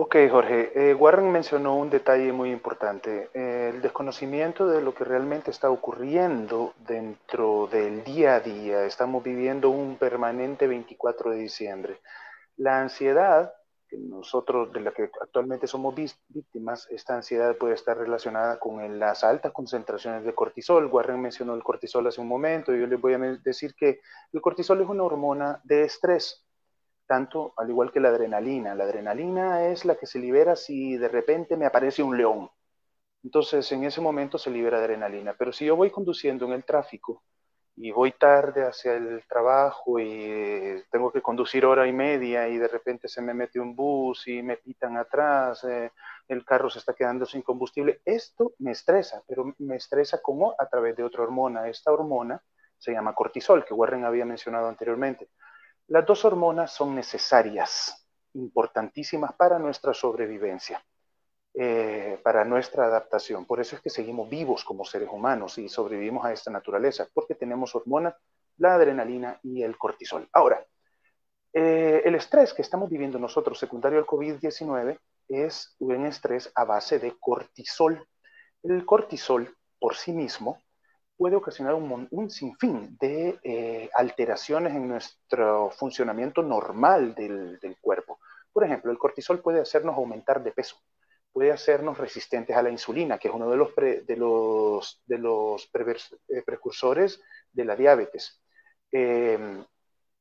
[0.00, 0.70] Ok, Jorge.
[0.76, 5.70] Eh, Warren mencionó un detalle muy importante, eh, el desconocimiento de lo que realmente está
[5.70, 8.84] ocurriendo dentro del día a día.
[8.84, 11.98] Estamos viviendo un permanente 24 de diciembre.
[12.56, 13.52] La ansiedad,
[13.88, 19.24] que nosotros de la que actualmente somos víctimas, esta ansiedad puede estar relacionada con las
[19.24, 20.86] altas concentraciones de cortisol.
[20.86, 24.00] Warren mencionó el cortisol hace un momento y yo les voy a decir que
[24.32, 26.47] el cortisol es una hormona de estrés
[27.08, 28.74] tanto al igual que la adrenalina.
[28.76, 32.50] La adrenalina es la que se libera si de repente me aparece un león.
[33.24, 35.34] Entonces en ese momento se libera adrenalina.
[35.36, 37.24] Pero si yo voy conduciendo en el tráfico
[37.76, 42.68] y voy tarde hacia el trabajo y tengo que conducir hora y media y de
[42.68, 45.90] repente se me mete un bus y me pitan atrás, eh,
[46.28, 50.68] el carro se está quedando sin combustible, esto me estresa, pero me estresa como a
[50.68, 51.68] través de otra hormona.
[51.68, 52.42] Esta hormona
[52.76, 55.28] se llama cortisol, que Warren había mencionado anteriormente.
[55.88, 60.82] Las dos hormonas son necesarias, importantísimas para nuestra sobrevivencia.
[61.54, 63.44] eh, para nuestra adaptación.
[63.44, 67.34] Por eso es que seguimos vivos como seres humanos y sobrevivimos a esta naturaleza, porque
[67.34, 68.14] tenemos hormonas,
[68.58, 70.28] la adrenalina y el cortisol.
[70.32, 70.64] Ahora,
[71.52, 74.98] eh, el estrés que estamos viviendo nosotros secundario al COVID-19
[75.28, 78.06] es un estrés a base de cortisol.
[78.62, 80.60] El cortisol por sí mismo
[81.18, 88.20] puede ocasionar un, sinfín de eh, alteraciones en nuestro funcionamiento normal del, cuerpo.
[88.52, 90.76] Por ejemplo, el cortisol puede hacernos aumentar de peso,
[91.32, 95.68] puede hacernos resistentes a la insulina, que es uno de los, de los, de los
[96.28, 97.20] eh, precursores
[97.52, 98.40] de la diabetes.
[98.92, 99.64] Eh,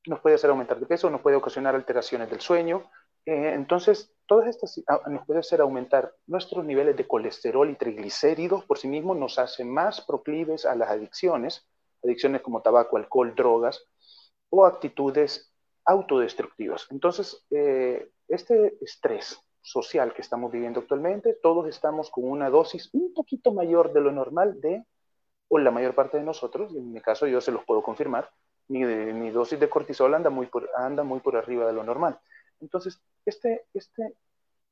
[0.07, 2.89] nos puede hacer aumentar de peso, nos puede ocasionar alteraciones del sueño,
[3.27, 8.63] eh, entonces, todas estas ah, nos puede hacer aumentar nuestros niveles de colesterol y triglicéridos
[8.63, 11.67] por sí mismos, nos hace más proclives a las adicciones,
[12.01, 13.83] adicciones como tabaco, alcohol, drogas
[14.49, 16.87] o actitudes autodestructivas.
[16.89, 23.13] Entonces, eh, este estrés social que estamos viviendo actualmente, todos estamos con una dosis un
[23.13, 24.85] poquito mayor de lo normal de,
[25.49, 28.29] o la mayor parte de nosotros, en mi caso yo se los puedo confirmar,
[28.69, 32.19] mi, dosis de cortisol anda muy, anda muy por arriba de lo normal.
[32.59, 34.15] Entonces, este, este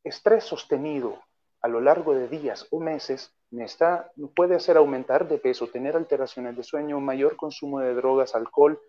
[0.03, 1.19] estrés sostenido
[1.61, 5.95] a lo largo de días o meses me está, puede hacer aumentar de peso, tener
[5.95, 8.79] alteraciones de sueño, mayor consumo de drogas, alcohol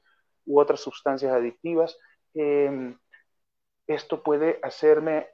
[0.44, 1.96] u otras sustancias adictivas.
[2.34, 2.98] Em,
[3.86, 5.28] esto puede hacerme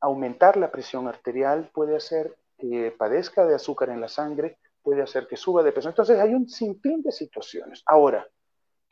[0.00, 5.26] aumentar la presión arterial, puede hacer que padezca de azúcar en la sangre, puede hacer
[5.26, 5.88] que suba de peso.
[5.88, 7.82] Entonces hay un sinfín de situaciones.
[7.86, 8.26] Ahora,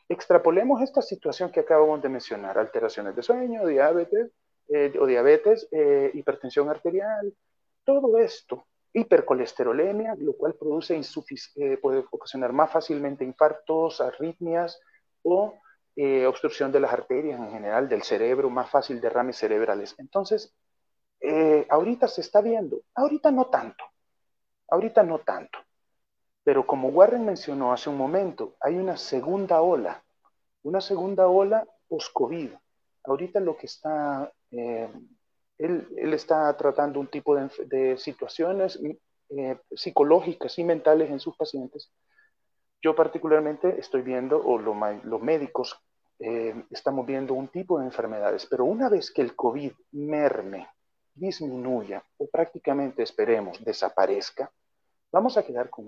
[0.07, 4.31] Extrapolemos esta situación que acabamos de mencionar, alteraciones de sueño, diabetes
[4.67, 7.31] eh, o diabetes, eh, hipertensión arterial,
[7.83, 10.99] todo esto, hipercolesterolemia, lo cual produce
[11.55, 14.79] eh, puede ocasionar más fácilmente infartos, arritmias
[15.23, 15.59] o
[16.27, 19.95] obstrucción de las arterias en general, del cerebro, más fácil derrames cerebrales.
[19.97, 20.53] Entonces,
[21.69, 23.85] ahorita se está viendo, ahorita no tanto,
[24.67, 25.57] ahorita no tanto,
[26.45, 30.03] pero como Warren mencionó hace un momento, hay una segunda ola,
[30.61, 32.51] una segunda ola post-COVID.
[33.03, 34.87] Ahorita lo que está, eh,
[35.57, 38.79] él, está tratando un tipo de, situaciones
[39.29, 41.91] eh, psicológicas y mentales en sus pacientes.
[42.79, 45.75] Yo particularmente estoy viendo, o los médicos
[46.19, 50.67] eh, estamos viendo un tipo de enfermedades, pero una vez que el COVID merme,
[51.15, 54.51] disminuya o prácticamente esperemos desaparezca,
[55.15, 55.87] vamos a quedar con,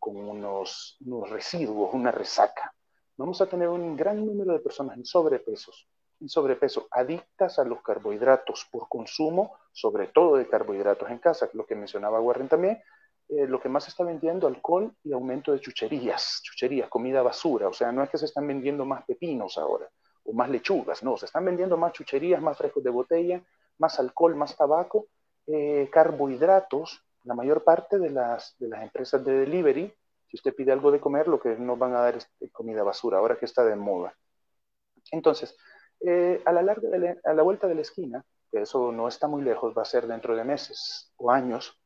[0.00, 0.96] unos,
[1.28, 2.72] residuos, una resaca.
[3.16, 5.88] Vamos a tener un gran número de personas en sobrepesos,
[6.20, 11.66] en sobrepeso, adictas a los carbohidratos por consumo, sobre todo de carbohidratos en casa, lo
[11.66, 12.80] que mencionaba Warren también,
[13.28, 17.66] eh, lo que más se está vendiendo, alcohol y aumento de chucherías, chucherías, comida basura,
[17.66, 19.90] o sea, no es que se están vendiendo más pepinos ahora,
[20.22, 23.42] o más lechugas, no, se están vendiendo más chucherías, más frescos de botella,
[23.78, 25.08] más alcohol, más tabaco,
[25.48, 29.94] eh, carbohidratos, la mayor parte de las, de las empresas de delivery,
[30.26, 33.18] si usted pide algo de comer, lo que nos van a dar es comida basura,
[33.18, 34.14] ahora que está de moda.
[35.10, 35.56] Entonces,
[36.00, 36.88] eh, a, la larga
[37.24, 40.36] a la vuelta de la esquina, eso no está muy lejos, va a ser dentro
[40.36, 41.80] de meses o años,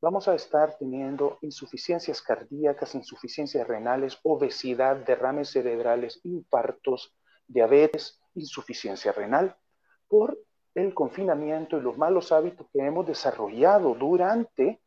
[0.00, 7.14] vamos a estar teniendo insuficiencias cardíacas, insuficiencias renales, obesidad, derrames cerebrales, infartos,
[7.46, 9.56] diabetes, insuficiencia renal,
[10.06, 10.38] por
[10.82, 14.80] el confinamiento y los malos hábitos que hemos desarrollado durante,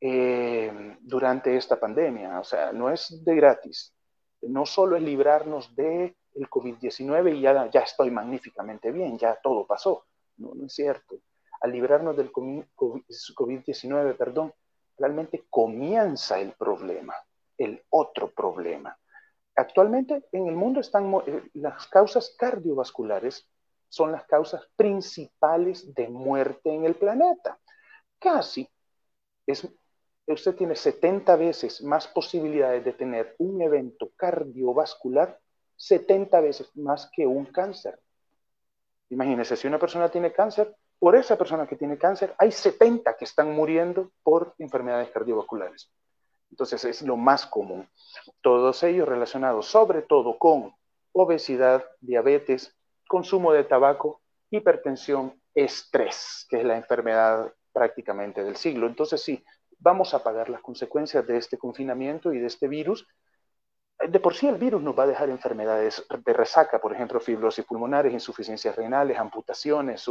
[0.00, 2.40] eh, durante esta pandemia.
[2.40, 3.94] O sea, no es de gratis.
[4.42, 9.66] No solo es librarnos del el COVID-19 y ya, ya estoy magníficamente bien, ya todo
[9.66, 10.04] pasó.
[10.36, 11.16] No, no es cierto.
[11.62, 14.52] Al librarnos del COVID-19, perdón,
[14.98, 17.14] realmente comienza el problema,
[17.56, 18.96] el otro problema.
[19.54, 23.48] Actualmente en el mundo están eh, las causas cardiovasculares
[23.88, 27.58] son las causas principales de muerte en el planeta.
[28.18, 28.68] Casi
[29.46, 29.66] es,
[30.26, 35.38] usted tiene 70 veces más posibilidades de tener un evento cardiovascular,
[35.76, 38.00] 70 veces más que un cáncer.
[39.10, 43.24] Imagínese, si una persona tiene cáncer, por esa persona que tiene cáncer, hay 70 que
[43.24, 45.90] están muriendo por enfermedades cardiovasculares.
[46.50, 47.88] Entonces es lo más común.
[48.40, 50.74] Todos ellos relacionados sobre todo con
[51.12, 52.75] obesidad, diabetes,
[53.06, 58.86] consumo de tabaco, hipertensión, estrés, que es la enfermedad prácticamente del siglo.
[58.86, 59.44] Entonces sí,
[59.78, 63.06] vamos a pagar las consecuencias de este confinamiento y de este virus.
[64.08, 67.64] De por sí el virus nos va a dejar enfermedades de resaca, por ejemplo, fibrosis
[67.64, 70.06] pulmonares, insuficiencias renales, amputaciones,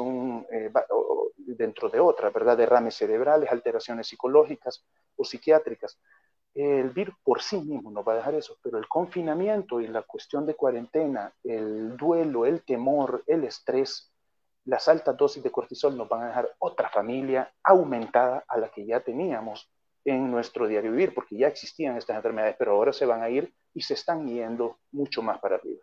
[0.52, 0.72] eh,
[1.38, 2.58] dentro de otras, ¿verdad?
[2.58, 4.84] Derrames cerebrales, alteraciones psicológicas
[5.16, 6.00] o psiquiátricas.
[6.56, 10.04] El virus por sí mismo no va a dejar eso, pero el confinamiento y la
[10.04, 14.12] cuestión de cuarentena, el duelo, el temor, el estrés,
[14.64, 18.86] las altas dosis de cortisol nos van a dejar otra familia aumentada a la que
[18.86, 19.70] ya teníamos
[20.06, 23.54] en nuestro diario vivir, porque ya existían estas enfermedades, pero ahora se van a ir
[23.74, 25.82] y se están yendo mucho más para arriba.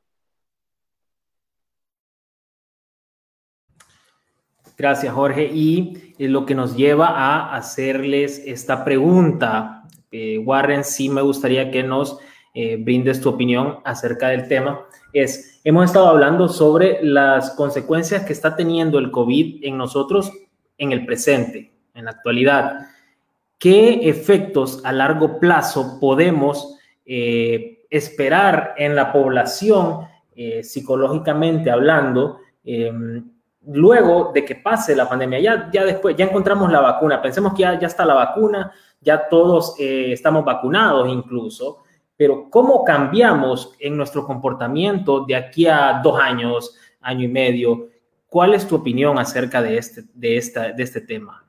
[4.76, 5.50] Gracias, Jorge.
[5.52, 9.82] Y eh, lo que nos lleva a hacerles esta pregunta,
[10.12, 12.18] eh, Warren, sí me gustaría que nos
[12.54, 18.32] eh, brindes tu opinión acerca del tema, es, hemos estado hablando sobre las consecuencias que
[18.32, 20.30] está teniendo el COVID en nosotros
[20.78, 22.88] en el presente, en la actualidad.
[23.58, 30.06] ¿Qué efectos a largo plazo podemos esperar en la población,
[30.62, 33.22] psicológicamente hablando, em,
[33.66, 37.62] luego de que pase la pandemia, ya, ya después, ya encontramos la vacuna, pensemos que
[37.62, 38.72] ya, ya está la vacuna,
[39.03, 41.82] ya todos eh, estamos vacunados incluso,
[42.16, 47.88] pero ¿cómo cambiamos en nuestro comportamiento de aquí a dos años, año y medio?
[48.28, 51.44] ¿Cuál es tu opinión acerca de este, de esta, de este tema?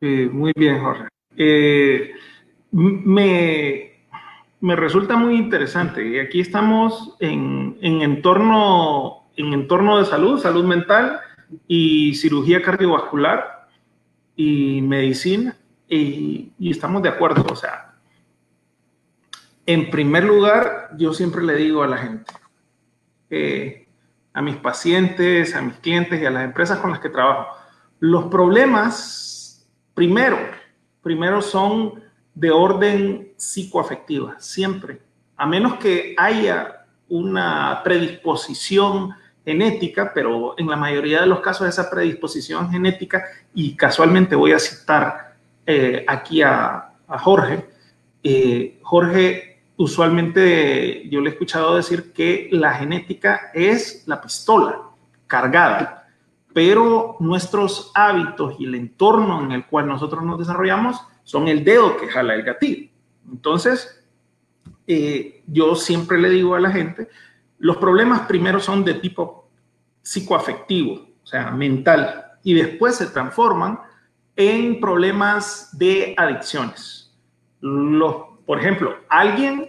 [0.00, 1.08] Eh, muy bien, Jorge.
[1.36, 2.10] Eh,
[2.70, 3.90] me,
[4.60, 6.06] me resulta muy interesante.
[6.06, 11.18] Y aquí estamos en, en, entorno, en entorno de salud, salud mental
[11.66, 13.59] y cirugía cardiovascular
[14.40, 15.54] y medicina.
[15.86, 17.44] Y, estamos de acuerdo.
[17.50, 17.94] O sea,
[19.66, 22.32] en primer lugar, yo siempre le digo a la gente,
[23.28, 23.86] eh,
[24.32, 27.54] a mis pacientes, a mis clientes y a las empresas con las que trabajo,
[27.98, 30.38] los problemas, primero,
[31.02, 32.02] primero son
[32.34, 35.02] de orden psicoafectiva, siempre.
[35.36, 39.10] A menos que haya una predisposición
[39.50, 44.58] genética, pero en la mayoría de los casos esa predisposición genética, y casualmente voy a
[44.58, 45.34] citar
[45.66, 47.68] eh, aquí a, Jorge,
[48.22, 54.78] eh, Jorge usualmente yo le he escuchado decir que la genética es la pistola
[55.26, 56.08] cargada,
[56.52, 61.96] pero nuestros hábitos y el entorno en el cual nosotros nos desarrollamos son el dedo
[61.96, 62.88] que jala el gatillo.
[63.28, 64.04] Entonces,
[64.86, 67.08] eh, yo siempre le digo a la gente,
[67.58, 69.39] los problemas primero son de tipo
[70.10, 73.78] psicoafectivo, o sea, mental, y después se transforman
[74.34, 77.14] en problemas de adicciones.
[77.60, 79.68] Por ejemplo, alguien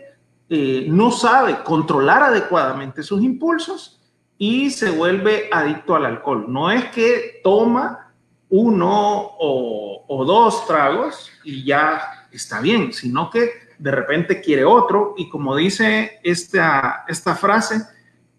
[0.49, 4.01] eh, no sabe controlar adecuadamente sus impulsos
[4.39, 6.45] y se vuelve adicto al alcohol.
[6.47, 8.11] No es que toma
[8.49, 15.29] uno o, dos tragos y ya está bien, sino que de repente quiere otro y
[15.29, 17.83] como dice esta, esta frase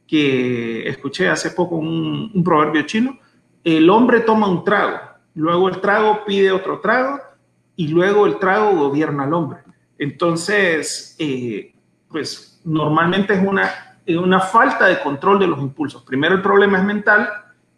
[0.06, 3.18] que escuché hace poco un, un proverbio chino,
[3.64, 4.98] el hombre toma un trago,
[5.34, 7.20] luego el trago pide otro trago
[7.76, 9.60] y luego el trago gobierna al hombre.
[9.98, 11.74] Entonces, eh,
[12.08, 16.02] pues normalmente es una, una falta de control de los impulsos.
[16.02, 17.28] Primero el problema es mental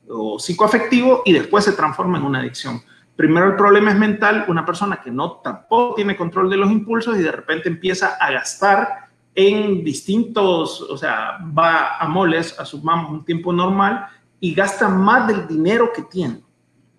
[0.09, 2.83] o psicoafectivo y después se transforma en una adicción.
[3.17, 7.17] Primero el problema es mental, una persona que no tampoco tiene control de los impulsos
[7.17, 9.04] y de repente empieza a gastar
[9.35, 14.07] en distintos, o sea, va a moles, asumamos un tiempo normal
[14.41, 16.41] y gasta más del dinero que tiene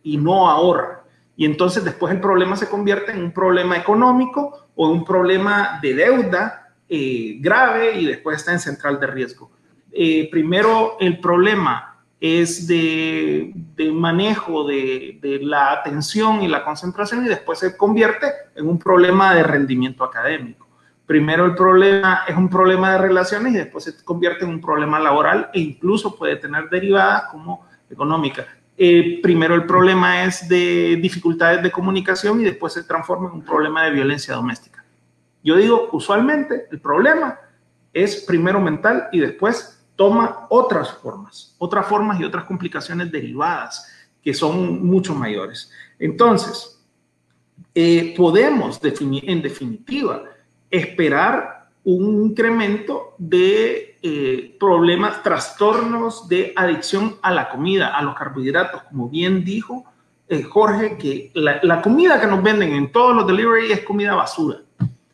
[0.03, 1.03] y no ahorra.
[1.37, 5.93] Y entonces después el problema se convierte en un problema económico o un problema de
[5.93, 9.51] deuda eh, grave y después está en central de riesgo.
[9.91, 13.53] Eh, primero el problema es de,
[13.93, 19.43] manejo de, la atención y la concentración y después se convierte en un problema de
[19.43, 20.64] rendimiento académico.
[21.05, 24.99] Primero el problema es un problema de relaciones y después se convierte en un problema
[24.99, 28.45] laboral e incluso puede tener derivadas como económica.
[28.77, 33.45] Eh, primero el problema es de dificultades de comunicación y después se transforma en un
[33.45, 34.83] problema de violencia doméstica.
[35.43, 37.39] Yo digo, usualmente el problema
[37.93, 43.87] es primero mental y después toma otras formas, otras formas y otras complicaciones derivadas
[44.21, 45.71] que son mucho mayores.
[45.99, 46.83] Entonces,
[47.73, 50.23] eh, podemos definir, en definitiva
[50.75, 58.83] esperar un incremento de eh, problemas, trastornos de adicción a la comida, a los carbohidratos,
[58.83, 59.85] como bien dijo
[60.27, 64.59] eh, Jorge, que la, comida que nos venden en todos los delivery es comida basura.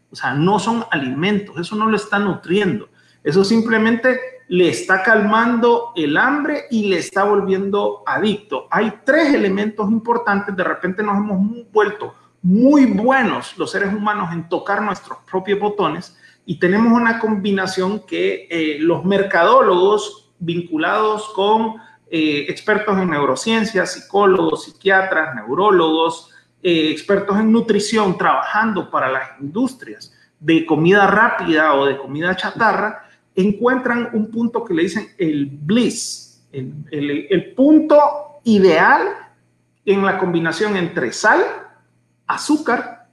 [0.10, 2.90] O sea, no son alimentos, eso no lo está nutriendo.
[3.24, 8.68] Eso simplemente le está calmando el hambre y le está volviendo adicto.
[8.72, 14.50] Hay tres elementos importantes, de repente nos hemos vuelto muy buenos los seres humanos en
[14.50, 21.76] tocar nuestros propios botones y tenemos una combinación que eh, los mercadólogos vinculados con
[22.10, 26.32] eh, expertos en neurociencias, psicólogos, psiquiatras, neurólogos,
[26.62, 33.08] eh, expertos en nutrición, trabajando para las industrias de comida rápida o de comida chatarra,
[33.36, 37.98] encuentran un punto que le dicen el bliss, el, punto
[38.44, 39.08] ideal
[39.86, 41.40] en la combinación entre sal,
[42.32, 43.08] azúcar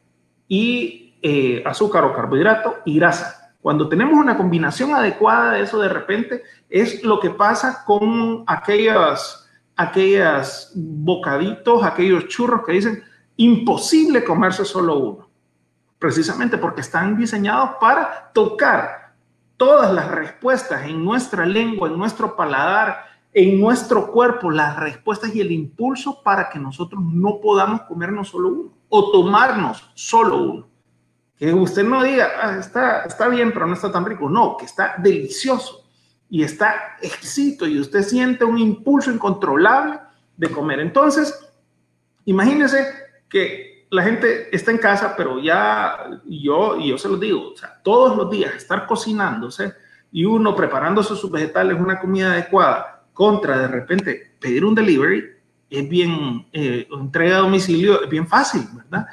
[0.47, 3.53] y eh, azúcar o carbohidrato y grasa.
[3.61, 9.49] Cuando tenemos una combinación adecuada de eso de repente, es lo que pasa con aquellos,
[9.77, 13.03] aquellos bocaditos, aquellos churros que dicen
[13.37, 15.29] imposible comerse solo uno.
[15.99, 19.13] Precisamente porque están diseñados para tocar
[19.57, 25.41] todas las respuestas en nuestra lengua, en nuestro paladar, en nuestro cuerpo, las respuestas y
[25.41, 30.69] el impulso para que nosotros no podamos comernos solo uno o tomarnos solo uno.
[31.37, 34.29] Que usted no diga, ah, está, está bien, pero no está tan rico.
[34.29, 35.85] No, que está delicioso
[36.29, 40.01] y está exquisito y usted siente un impulso incontrolable
[40.37, 40.81] de comer.
[40.81, 41.39] Entonces,
[42.25, 42.87] imagínese
[43.29, 48.17] que la gente está en casa, pero ya yo, yo se lo digo, o todos
[48.17, 49.73] los días estar cocinándose
[50.13, 55.38] y uno preparándose sus vegetales, una comida adecuada, contra de repente pedir un delivery,
[55.71, 59.07] es bien, eh, entrega a domicilio, es bien fácil, ¿verdad?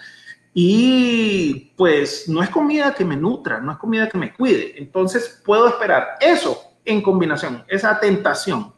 [0.53, 4.74] Y pues no es comida que me nutra, no es comida que me cuide.
[4.78, 8.74] Entonces puedo esperar eso en combinación, esa tentación,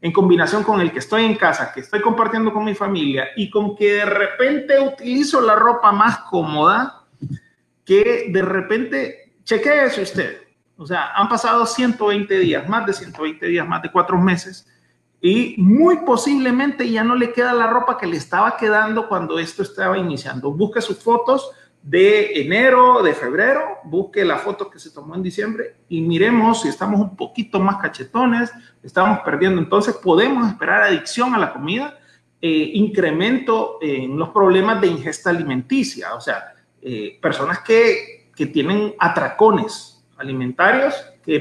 [0.00, 3.48] en combinación con el que estoy en casa, que estoy compartiendo con mi familia y
[3.50, 7.04] con que de repente utilizo la ropa más cómoda,
[7.84, 10.42] que de repente, chequee eso usted.
[10.76, 14.66] O sea, han pasado 120 días, más de 120 días, más de cuatro meses,
[15.24, 19.62] y muy posiblemente ya no le queda la ropa que le estaba quedando cuando esto
[19.62, 20.50] estaba iniciando.
[20.50, 21.48] Busque sus fotos
[21.80, 26.68] de enero, de febrero, busque la foto que se tomó en diciembre y miremos si
[26.68, 28.50] estamos un poquito más cachetones,
[28.82, 29.62] estamos perdiendo.
[29.62, 32.00] Entonces podemos esperar adicción a la comida,
[32.40, 38.96] eh, incremento en los problemas de ingesta alimenticia, o sea, eh, personas que, que, tienen
[38.98, 40.94] atracones alimentarios,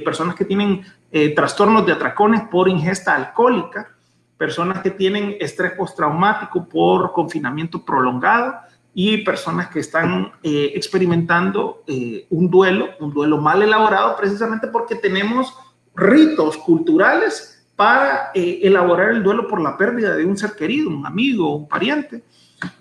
[0.04, 3.96] personas que tienen eh, trastornos de atracones por ingesta alcohólica,
[4.38, 8.56] personas que tienen estrés postraumático por confinamiento prolongado,
[8.94, 14.96] y personas que están eh, experimentando eh, un duelo, un duelo mal elaborado, precisamente porque
[14.96, 15.54] tenemos
[15.96, 21.06] ritos culturales para eh, elaborar el duelo por la pérdida de un ser querido, un
[21.06, 22.24] amigo, un pariente,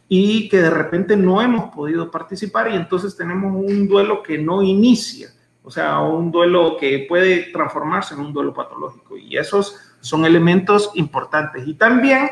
[0.08, 4.62] y que de repente no hemos podido participar y entonces tenemos un duelo que no
[4.62, 5.28] inicia,
[5.62, 9.16] o sea, un duelo que puede transformarse en un duelo patológico.
[9.16, 11.66] Y esos son elementos importantes.
[11.66, 12.30] Y también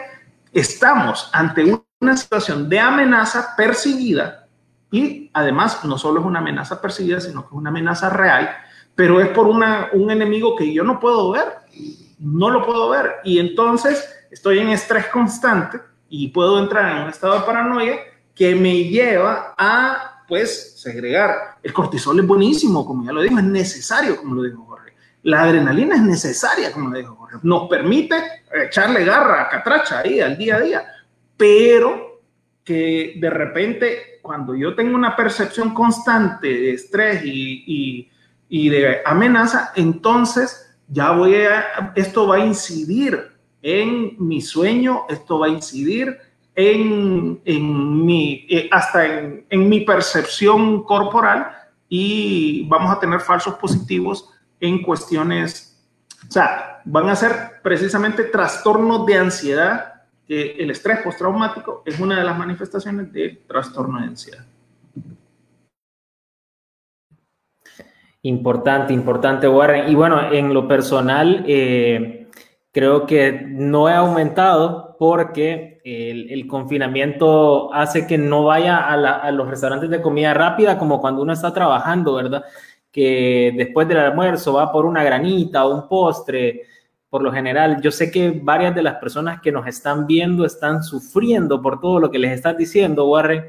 [0.53, 4.47] estamos ante un una situación de amenaza percibida
[4.91, 8.51] y además no solo es una amenaza percibida, sino que es una amenaza real,
[8.95, 11.45] pero es por una, un enemigo que yo no puedo ver,
[12.19, 17.09] no lo puedo ver y entonces estoy en estrés constante y puedo entrar en un
[17.11, 17.97] estado de paranoia
[18.35, 21.57] que me lleva a pues segregar.
[21.63, 24.93] El cortisol es buenísimo, como ya lo dijo, es necesario, como lo dijo Jorge.
[25.23, 27.39] La adrenalina es necesaria, como lo dijo Jorge.
[27.43, 28.17] Nos permite
[28.53, 30.87] echarle garra, catracha ahí al día a día
[31.39, 32.21] pero
[32.65, 38.11] que de repente cuando yo tengo una percepción constante de estrés y,
[38.51, 43.31] de amenaza, entonces ya voy a, esto va a incidir
[43.63, 46.19] en mi sueño, esto va a incidir
[46.61, 51.53] en, mi, eh, hasta en, en mi percepción corporal
[51.89, 54.29] y vamos a tener falsos positivos
[54.59, 55.81] en cuestiones,
[56.29, 62.19] o sea, van a ser precisamente trastornos de ansiedad que el estrés postraumático es una
[62.19, 64.45] de las manifestaciones del trastorno de ansiedad.
[68.23, 69.89] Importante, importante, Warren.
[69.89, 72.18] Y bueno, en lo personal, eh,
[72.79, 79.49] creo que no he aumentado porque el, confinamiento hace que no vaya a, a, los
[79.49, 82.45] restaurantes de comida rápida como cuando uno está trabajando, ¿verdad?
[82.93, 86.63] Que después del almuerzo va por una granita o un postre
[87.11, 90.85] por lo general, yo sé que varias de las personas que nos están viendo están
[90.85, 93.45] sufriendo por todo lo que les estás diciendo, Warren,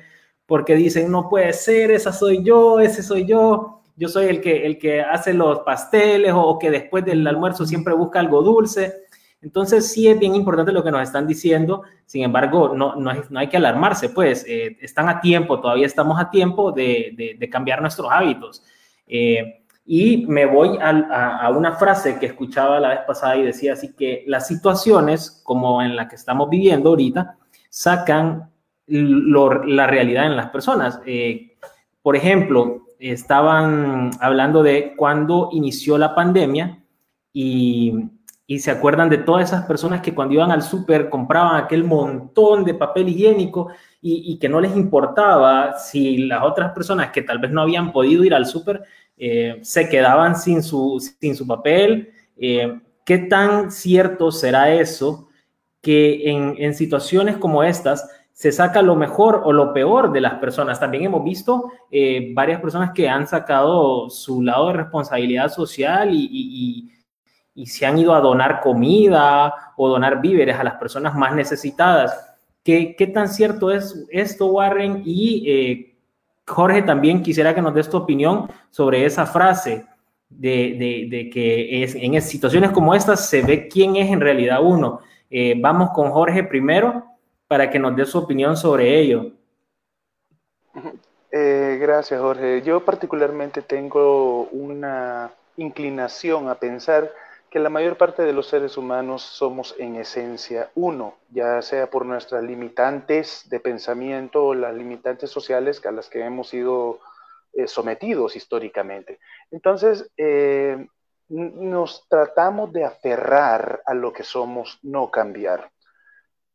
[0.47, 4.65] porque dicen, no puede ser, esa soy yo, ese soy yo, yo soy el que,
[4.65, 9.08] el que hace los pasteles o, que después del almuerzo siempre busca algo dulce.
[9.41, 13.47] Entonces sí es bien importante lo que nos están diciendo, sin embargo, no, no, hay,
[13.47, 18.09] que alarmarse, pues eh, están a tiempo, todavía estamos a tiempo de, de, cambiar nuestros
[18.11, 18.63] hábitos.
[19.07, 23.93] Eh, y me voy a, una frase que escuchaba la vez pasada y decía así
[23.95, 27.37] que las situaciones como en la que estamos viviendo ahorita
[27.69, 28.51] sacan
[28.85, 31.01] la realidad en las personas.
[31.07, 31.57] Eh,
[32.03, 36.83] por ejemplo, estaban hablando de cuando inició la pandemia
[37.33, 37.93] y,
[38.49, 42.63] y se acuerdan de todas esas personas que cuando iban al súper compraban aquel montón
[42.63, 43.69] de papel higiénico
[44.01, 47.91] y, y, que no les importaba si las otras personas que tal vez no habían
[47.91, 48.81] podido ir al súper
[49.17, 55.27] eh, se quedaban sin su, sin su papel, eh, ¿qué tan cierto será eso
[55.79, 60.79] que en, situaciones como estas se saca lo mejor o lo peor de las personas?
[60.79, 66.98] También hemos visto eh, varias personas que han sacado su lado de responsabilidad social y
[67.65, 72.37] se han ido a donar comida o donar víveres a las personas más necesitadas.
[72.63, 75.01] ¿Qué, qué tan cierto es esto, Warren?
[75.05, 75.95] Y eh,
[76.47, 79.85] Jorge, también quisiera que nos des tu opinión sobre esa frase
[80.29, 84.99] de, de, que es, en situaciones como estas se ve quién es en realidad uno.
[85.29, 87.03] Eh, vamos con Jorge primero
[87.47, 89.31] para que nos dé su opinión sobre ello.
[91.31, 92.61] Eh, gracias, Jorge.
[92.61, 97.11] Yo particularmente tengo una inclinación a pensar
[97.49, 102.05] que la mayor parte de los seres humanos somos en esencia uno, ya sea por
[102.05, 106.99] nuestras limitantes de pensamiento o las limitantes sociales a las que hemos sido
[107.53, 109.19] eh, sometidos históricamente.
[109.51, 110.87] Entonces, eh,
[111.29, 115.71] nos tratamos de aferrar a lo que somos, no cambiar.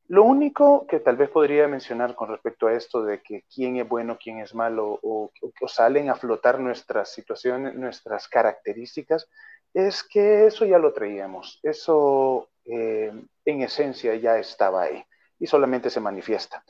[0.06, 3.88] Lo único que tal vez podría mencionar con respecto a esto de que quién es
[3.88, 5.30] bueno, quién es malo, o,
[5.60, 9.28] o salen a flotar nuestras situaciones, nuestras características,
[9.74, 13.12] es que eso ya lo traíamos, eso eh,
[13.44, 15.04] en esencia ya estaba ahí
[15.38, 16.64] y solamente se manifiesta.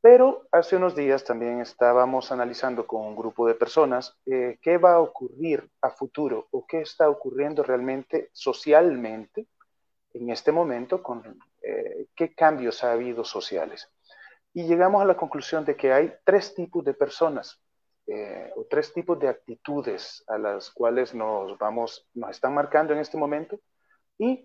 [0.00, 4.94] Pero hace unos días también estábamos analizando con un grupo de personas eh, qué va
[4.94, 9.46] a ocurrir a futuro o qué está ocurriendo realmente socialmente
[10.14, 13.90] en este momento, con eh, qué cambios ha habido sociales.
[14.54, 17.60] Y llegamos a la conclusión de que hay tres tipos de personas
[18.10, 23.00] eh, o tres tipos de actitudes a las cuales nos vamos, nos están marcando en
[23.00, 23.60] este momento
[24.16, 24.42] y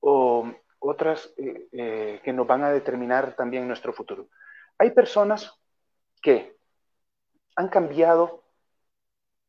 [0.00, 4.28] otras eh, eh, que nos van a determinar también nuestro futuro.
[4.78, 5.52] Hay personas
[6.22, 6.56] que
[7.56, 8.44] han cambiado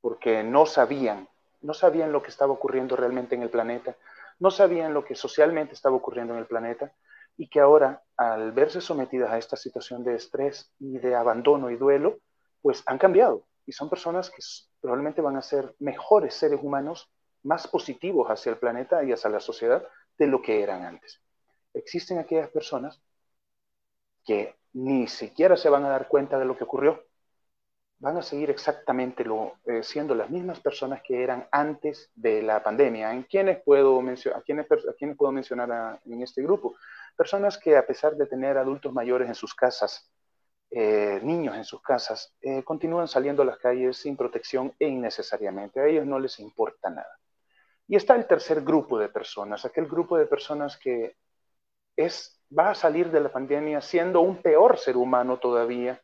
[0.01, 1.29] porque no sabían,
[1.61, 3.95] no sabían lo que estaba ocurriendo realmente en el planeta,
[4.39, 6.91] no sabían lo que socialmente estaba ocurriendo en el planeta
[7.37, 11.75] y que ahora, al verse sometidas a esta situación de estrés y de abandono y
[11.75, 12.17] duelo,
[12.61, 14.41] pues han cambiado y son personas que
[14.81, 17.11] probablemente van a ser mejores seres humanos,
[17.43, 19.87] más positivos hacia el planeta y hacia la sociedad
[20.17, 21.21] de lo que eran antes.
[21.73, 23.01] Existen aquellas personas
[24.25, 27.03] que ni siquiera se van a dar cuenta de lo que ocurrió,
[27.99, 32.63] van a seguir exactamente lo, eh, siendo las mismas personas que eran antes de la
[32.63, 33.13] pandemia.
[33.13, 36.75] ¿En quiénes puedo, a quiénes, a quiénes puedo mencionar en este grupo?
[37.15, 40.09] Personas que a pesar de tener adultos mayores en sus casas,
[40.71, 45.79] eh, niños en sus casas eh, continúan saliendo a las calles sin protección e innecesariamente.
[45.79, 47.19] A ellos no les importa nada.
[47.87, 51.15] Y está el tercer grupo de personas, aquel grupo de personas que
[51.95, 55.99] es, va a salir de la pandemia siendo un peor ser humano todavía,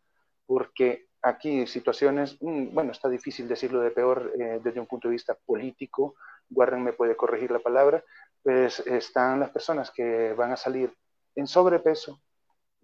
[0.48, 5.14] porque aquí situaciones, mm, bueno, está difícil decirlo de peor eh, desde un punto de
[5.14, 6.16] vista político,
[6.50, 8.04] Warren me puede corregir la palabra,
[8.42, 10.92] pues están las personas que van a salir
[11.36, 12.20] en sobrepeso,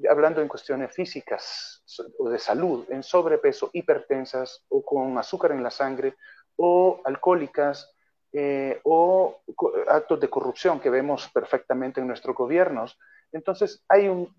[0.10, 1.84] hablando en cuestiones físicas
[2.20, 6.16] o de salud, en sobrepeso, hipertensas o con azúcar en la sangre
[6.56, 7.93] o alcohólicas
[8.34, 9.41] eh, o
[9.89, 12.97] actos de corrupción que vemos perfectamente en nuestros gobiernos.
[13.32, 14.34] Entonces, hay un,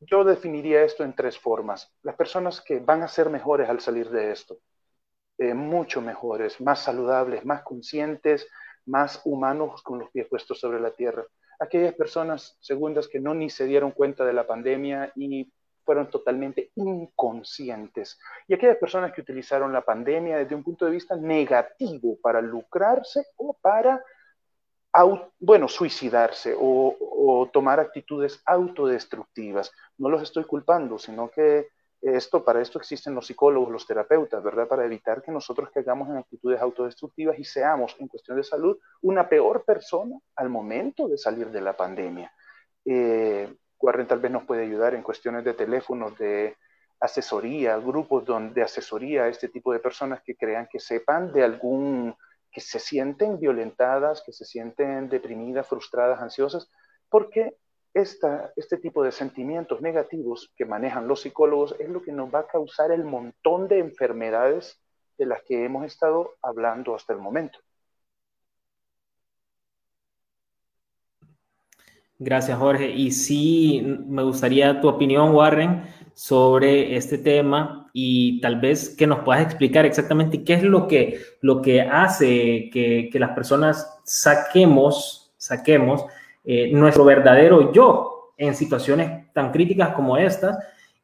[0.00, 1.92] yo definiría esto en tres formas.
[2.02, 4.58] Las personas que van a ser mejores al salir de esto,
[5.38, 8.48] eh, mucho mejores, más saludables, más conscientes,
[8.86, 11.24] más humanos con los pies puestos sobre la tierra
[11.58, 15.52] aquellas personas segundas que no ni se dieron cuenta de la pandemia y
[15.84, 18.18] fueron totalmente inconscientes.
[18.46, 23.26] Y aquellas personas que utilizaron la pandemia desde un punto de vista negativo para lucrarse
[23.36, 24.04] o para,
[25.38, 29.72] bueno, suicidarse o, o tomar actitudes autodestructivas.
[29.96, 31.68] No los estoy culpando, sino que
[32.00, 34.68] esto, para esto existen los psicólogos, los terapeutas, ¿verdad?
[34.68, 39.28] Para evitar que nosotros caigamos en actitudes autodestructivas y seamos, en cuestión de salud, una
[39.28, 42.32] peor persona al momento de salir de la pandemia.
[42.84, 43.52] Eh,
[44.08, 46.56] tal vez nos puede ayudar en cuestiones de teléfonos, de
[47.00, 48.24] asesoría, grupos
[48.54, 52.14] de asesoría a este tipo de personas que crean que sepan de algún,
[52.50, 56.70] que se sienten violentadas, que se sienten deprimidas, frustradas, ansiosas,
[57.08, 57.56] porque
[57.98, 62.46] este tipo de sentimientos negativos que manejan los psicólogos es lo que nos va a
[62.46, 64.80] causar el montón de enfermedades
[65.18, 67.58] de las que hemos estado hablando hasta el momento.
[72.20, 72.90] Gracias, Jorge.
[72.90, 75.84] Y sí, me gustaría tu opinión, Warren,
[76.14, 81.20] sobre este tema y tal vez que nos puedas explicar exactamente qué es lo que,
[81.42, 86.06] lo que hace que, que las personas saquemos, saquemos
[86.44, 90.56] eh, nuestro verdadero yo en situaciones tan críticas como estas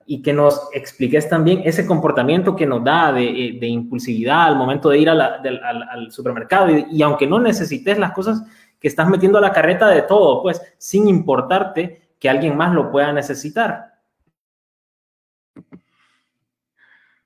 [0.07, 4.91] y que nos expliques también ese comportamiento que nos da de, eh, impulsividad al momento
[4.91, 8.43] de ir al, supermercado y, aunque no necesites las cosas
[8.79, 12.91] que estás metiendo a la carreta de todo, pues, sin importarte que alguien más lo
[12.91, 13.95] pueda necesitar.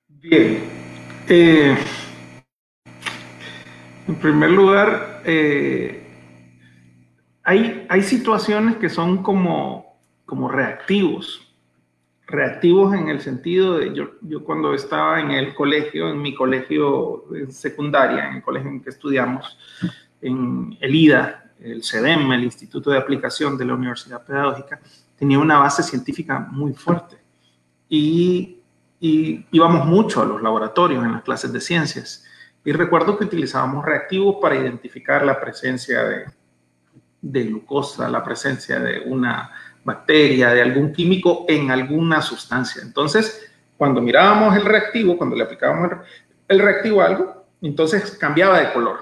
[0.09, 0.61] Bien.
[1.29, 1.77] Eh,
[4.07, 5.23] en primer lugar,
[7.49, 9.97] hay, situaciones que son como,
[10.51, 11.45] reactivos
[12.27, 17.25] reactivos en el sentido de yo, yo cuando estaba en el colegio, en mi colegio
[17.49, 19.57] secundaria, en el colegio en que estudiamos,
[20.21, 24.79] en el IDA, el CEDEM, el Instituto de Aplicación de la Universidad Pedagógica,
[25.17, 27.17] tenía una base científica muy fuerte.
[27.89, 28.59] Y
[29.01, 32.27] íbamos mucho a los laboratorios en las clases de ciencias.
[32.63, 36.27] Y recuerdo que utilizábamos reactivos para identificar la presencia de,
[37.21, 39.51] de glucosa, la presencia de una
[39.85, 42.83] bacteria, de algún químico en alguna sustancia.
[42.83, 45.91] Entonces, cuando mirábamos el reactivo, cuando le aplicábamos
[46.49, 49.01] el reactivo a algo, entonces cambiaba de color.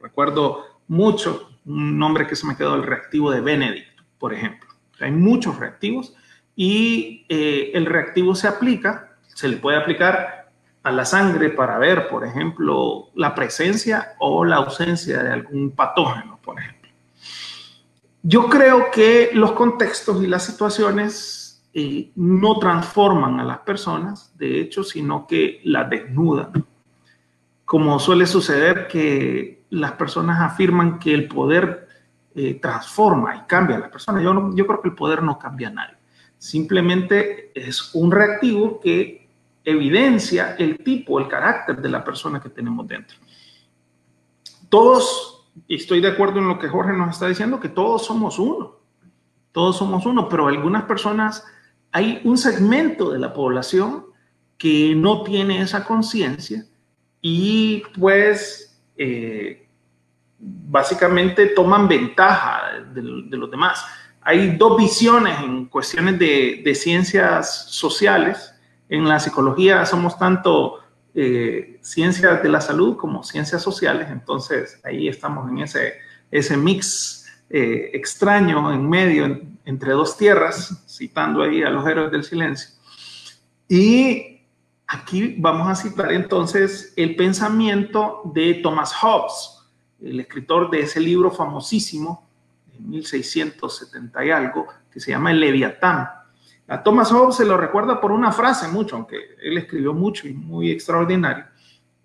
[0.00, 4.68] Recuerdo mucho un nombre que se me quedó, el reactivo de Benedict, por ejemplo.
[5.00, 6.14] Hay muchos reactivos
[6.54, 10.50] y eh, el reactivo se aplica, se le puede aplicar
[10.82, 16.38] a la sangre para ver, por ejemplo, la presencia o la ausencia de algún patógeno,
[16.42, 16.75] por ejemplo.
[18.28, 24.60] Yo creo que los contextos y las situaciones eh, no transforman a las personas, de
[24.60, 26.66] hecho, sino que las desnudan.
[27.64, 31.86] Como suele suceder que las personas afirman que el poder
[32.34, 34.24] eh, transforma y cambia a las personas.
[34.24, 35.96] Yo, yo creo que el poder no cambia a nadie.
[36.36, 39.28] Simplemente es un reactivo que
[39.64, 43.18] evidencia el tipo, el carácter de la persona que tenemos dentro.
[44.68, 45.35] Todos
[45.68, 48.76] y estoy de acuerdo en lo que Jorge nos está diciendo, que todos somos uno,
[49.52, 51.44] todos somos uno, pero algunas personas,
[51.92, 54.06] hay un segmento de la población
[54.58, 56.66] que no tiene esa conciencia
[57.20, 59.68] y pues eh,
[60.38, 63.84] básicamente toman ventaja de, de, los demás.
[64.20, 68.54] Hay dos visiones en cuestiones de, de ciencias sociales.
[68.88, 70.80] En la psicología somos tanto
[71.18, 74.08] eh, ciencias de la salud como ciencias sociales.
[74.10, 75.94] Entonces, ahí estamos en ese,
[76.30, 82.22] ese mix eh, extraño en medio entre dos tierras, citando ahí a los héroes del
[82.22, 82.68] silencio.
[83.66, 84.42] Y
[84.86, 89.62] aquí vamos a citar entonces el pensamiento de Thomas Hobbes,
[90.02, 92.28] el escritor de ese libro famosísimo,
[92.66, 96.10] de 1670 y algo, que se llama El Leviatán.
[96.68, 100.32] A Thomas Hobbes se lo recuerda por una frase mucho, aunque él escribió mucho y
[100.32, 101.44] muy extraordinario.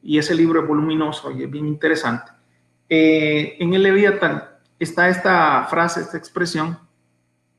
[0.03, 2.31] Y ese libro es voluminoso y es bien interesante.
[2.87, 4.43] Eh, en el Leviatán
[4.77, 6.77] está esta frase, esta expresión,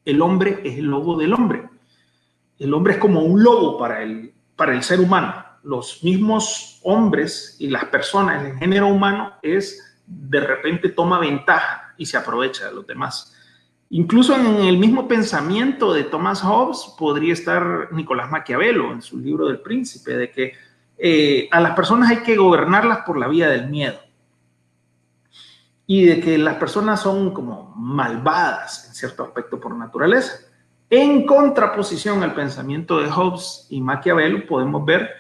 [0.05, 1.69] el hombre es el lobo del hombre.
[2.59, 5.35] El hombre es como un lobo para el, para el ser humano.
[5.65, 12.07] Los mismos hombres y las personas, el género humano, es de repente toma ventaja y
[12.07, 13.32] se aprovecha de los demás.
[13.95, 19.49] Incluso en el mismo pensamiento de Thomas Hobbes podría estar Nicolás Maquiavelo en su libro
[19.49, 20.55] del príncipe, de que
[20.97, 23.99] eh, a las personas hay que gobernarlas por la vía del miedo
[25.87, 30.39] y de que las personas son como malvadas en cierto aspecto por naturaleza.
[30.89, 35.11] En contraposición al pensamiento de Hobbes y Maquiavelo podemos ver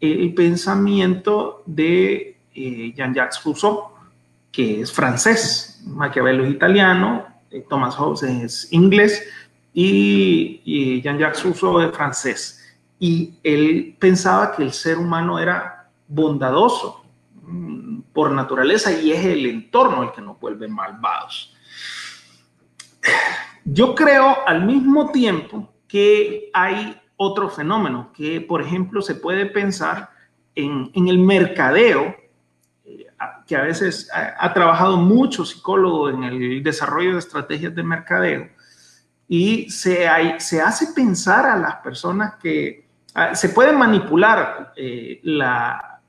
[0.00, 3.84] el pensamiento de eh, Jean-Jacques Rousseau,
[4.52, 7.27] que es francés, Maquiavelo es italiano,
[7.68, 9.22] Thomas Hobbes es inglés
[9.72, 12.76] y, Jean-Jacques Rousseau es francés.
[12.98, 17.04] Y él pensaba que el ser humano era bondadoso
[17.42, 21.54] mm, por naturaleza y es el entorno el que nos vuelve malvados.
[23.64, 30.10] Yo creo al mismo tiempo que hay otro fenómeno que, por ejemplo, se puede pensar
[30.54, 32.16] en, en el mercadeo
[33.48, 38.48] que a veces ha, trabajado mucho psicólogo en el desarrollo de estrategias de mercadeo
[39.26, 40.06] y se,
[40.38, 42.86] se hace pensar a las personas que
[43.32, 46.00] se puede manipular eh, la,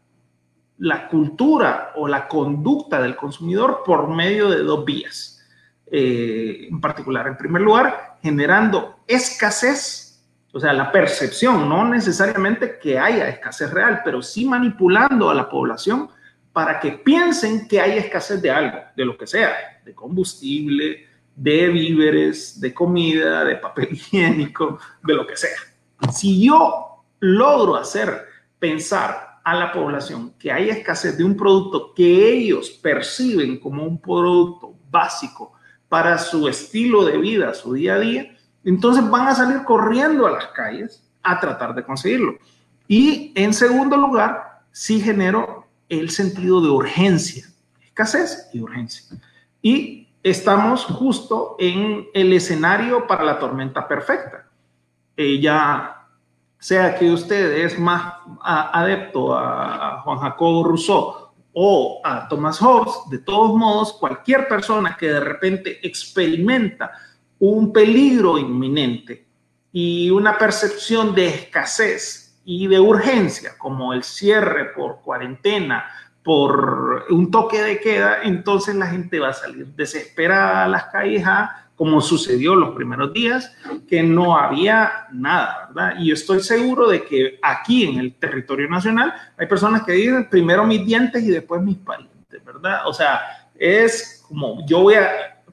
[0.80, 5.42] la cultura o la conducta del consumidor por medio de dos vías.
[5.90, 10.22] Eh, en particular, en primer lugar, generando escasez,
[10.52, 15.50] o sea, la percepción, no necesariamente que haya escasez real, pero sí manipulando a la
[15.50, 16.10] población
[16.54, 21.70] para que piensen que hay escasez de algo, de lo que sea, de combustible, de
[21.70, 25.58] víveres, de comida, de papel higiénico, de lo que sea.
[26.12, 28.26] Si yo logro hacer
[28.58, 34.00] pensar a la población que hay escasez de un producto que ellos perciben como un
[34.00, 35.54] producto básico
[35.88, 40.32] para su estilo de vida, su día a día, entonces van a salir corriendo a
[40.32, 42.38] las calles a tratar de conseguirlo.
[42.88, 47.48] Y en segundo lugar, si genero el sentido de urgencia,
[47.84, 49.20] escasez y urgencia.
[49.62, 54.46] Y estamos justo en el escenario para la tormenta perfecta.
[55.18, 55.96] ya
[56.60, 63.20] sea que usted es más adepto a, Juan Jacobo Rousseau o a Thomas Hobbes, de
[63.20, 66.92] todos modos, cualquier persona que de repente experimenta
[67.40, 69.26] un peligro inminente
[69.72, 75.86] y una percepción de escasez y de urgencia, como el cierre por cuarentena,
[76.24, 81.24] por un toque de queda, entonces la gente va a salir desesperada a las calles
[81.76, 83.56] como sucedió los primeros días,
[83.88, 86.00] que no había nada, ¿verdad?
[86.00, 90.28] Y yo estoy seguro de que aquí en el territorio nacional hay personas que dicen
[90.28, 92.88] primero mis dientes y después mis parientes, ¿verdad?
[92.88, 93.22] O sea,
[93.54, 95.44] es como yo voy a,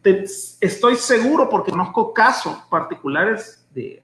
[0.63, 4.03] estoy seguro porque conozco casos particulares de,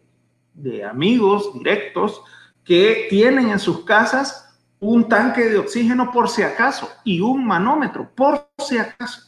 [0.53, 2.22] de amigos directos
[2.64, 8.10] que tienen en sus casas un tanque de oxígeno por si acaso y un manómetro
[8.14, 9.22] por si acaso.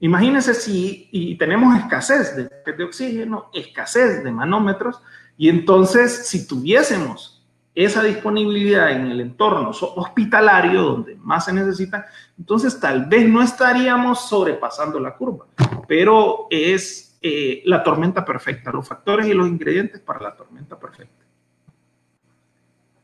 [0.00, 5.00] Imagínense si y tenemos escasez de, de oxígeno, escasez de manómetros,
[5.36, 7.38] y entonces si tuviésemos
[7.74, 14.28] esa disponibilidad en el entorno hospitalario donde más se necesita, entonces tal vez no estaríamos
[14.28, 15.46] sobrepasando la curva,
[15.86, 21.27] pero es eh, la tormenta perfecta, los factores y los ingredientes para la tormenta perfecta.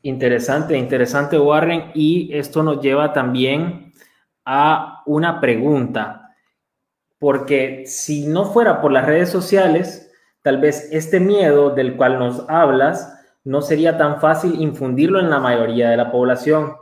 [0.05, 3.95] Interesante, interesante Warren, y esto nos lleva también
[4.45, 6.37] a una pregunta
[7.19, 12.45] porque si no fuera por las redes sociales, tal vez este miedo del cual nos
[12.51, 16.77] hablas no sería tan fácil infundirlo en la mayoría de la población.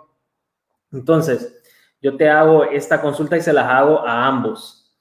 [0.90, 1.62] Entonces,
[2.00, 4.92] yo te hago esta consulta y se las hago a ambos.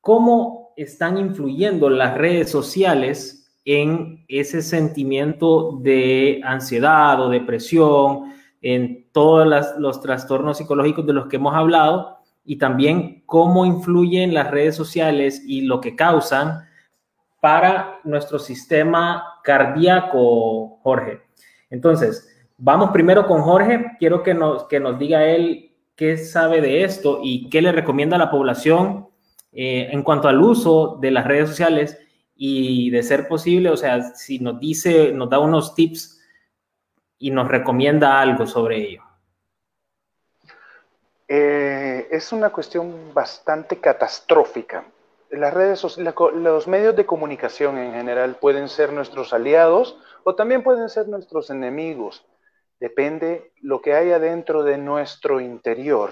[0.00, 9.46] ¿Cómo están influyendo las redes sociales en ese sentimiento de ansiedad o depresión, en todos
[9.78, 12.22] los trastornos psicológicos de los que hemos hablado?
[12.44, 16.64] y también cómo influyen las redes sociales y lo que causan
[17.40, 21.20] para nuestro sistema cardíaco, Jorge.
[21.70, 23.92] Entonces, vamos primero con Jorge.
[23.98, 28.16] Quiero que nos, que nos diga él qué sabe de esto y qué le recomienda
[28.16, 29.08] a la población
[29.52, 31.98] eh, en cuanto al uso de las redes sociales
[32.44, 36.20] y de ser posible, o sea, si nos dice, nos da unos tips
[37.16, 39.02] y nos recomienda algo sobre ello.
[41.28, 44.84] Eh, es una cuestión bastante catastrófica.
[45.30, 50.88] Las redes los medios de comunicación en general pueden ser nuestros aliados o también pueden
[50.88, 52.26] ser nuestros enemigos.
[52.80, 56.10] Depende lo que haya dentro de nuestro interior.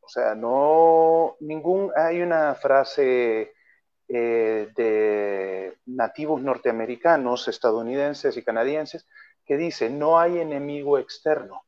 [0.00, 3.52] O sea, no ningún hay una frase
[4.08, 9.06] eh, de nativos norteamericanos, estadounidenses y canadienses
[9.44, 11.62] que dice no hay enemigo externo.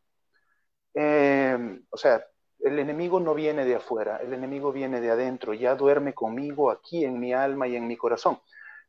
[0.95, 2.25] Eh, o sea,
[2.61, 7.05] el enemigo no viene de afuera, el enemigo viene de adentro, ya duerme conmigo aquí
[7.05, 8.39] en mi alma y en mi corazón.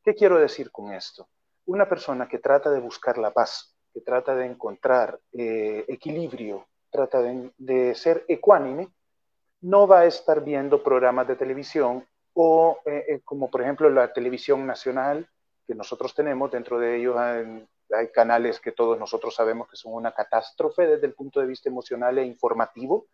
[0.04, 1.30] ¿Qué quiero decir con esto?
[1.66, 7.22] Una persona que trata de buscar la paz, que trata de encontrar eh, equilibrio, trata
[7.22, 8.90] de, ser ecuánime,
[9.62, 14.14] no va a estar viendo programas de televisión o eh, eh, como por ejemplo la
[14.14, 15.28] televisión nacional
[15.68, 19.94] que nosotros tenemos, dentro de ellos hay, hay canales que todos nosotros sabemos que son
[19.94, 23.08] una catástrofe desde el punto de vista emocional e informativo,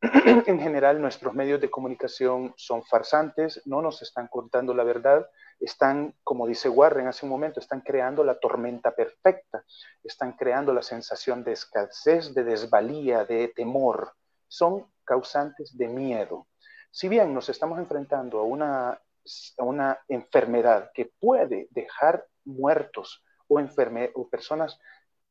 [0.00, 5.28] en general nuestros medios de comunicación son farsantes, no nos están contando la verdad,
[5.58, 9.64] están, como dice Warren hace un momento, están creando la tormenta perfecta,
[10.04, 14.12] están creando la sensación de escasez, de desvalía, de temor,
[14.46, 16.46] son causantes de miedo.
[16.90, 23.60] Si bien nos estamos enfrentando a una, a una enfermedad que puede dejar muertos o,
[23.60, 24.78] o personas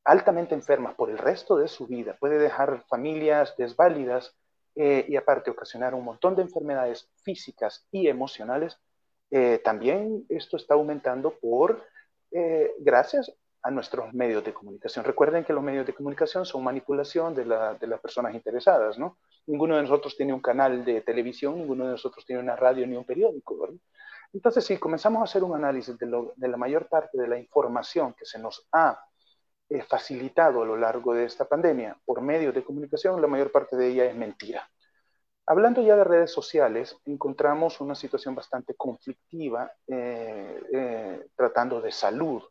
[0.03, 4.35] altamente enfermas por el resto de su vida, puede dejar familias desválidas,
[4.79, 8.77] eh, y aparte ocasionar un montón de enfermedades físicas y emocionales,
[9.31, 11.83] eh, también esto está aumentando por,
[12.29, 13.33] eh, gracias
[13.63, 15.03] a nuestros medios de comunicación.
[15.03, 19.17] Recuerden que los medios de comunicación son manipulación de, de, las personas interesadas, ¿no?
[19.47, 22.95] Ninguno de nosotros tiene un canal de televisión, ninguno de nosotros tiene una radio ni
[22.95, 23.79] un periódico, ¿verdad?
[24.33, 28.25] Entonces, si comenzamos a hacer un análisis de, la mayor parte de la información que
[28.25, 29.01] se nos ha
[29.69, 33.75] eh, facilitado a lo largo de esta pandemia por medios de comunicación, la mayor parte
[33.75, 34.69] de ella es mentira.
[35.45, 42.43] Hablando ya de redes sociales, encontramos una situación bastante conflictiva eh, eh, tratando de salud.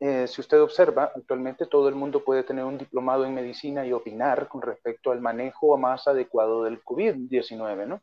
[0.00, 4.48] Si usted observa, actualmente todo el mundo puede tener un diplomado en medicina y opinar
[4.48, 8.02] con respecto al manejo más adecuado del COVID-19, ¿no?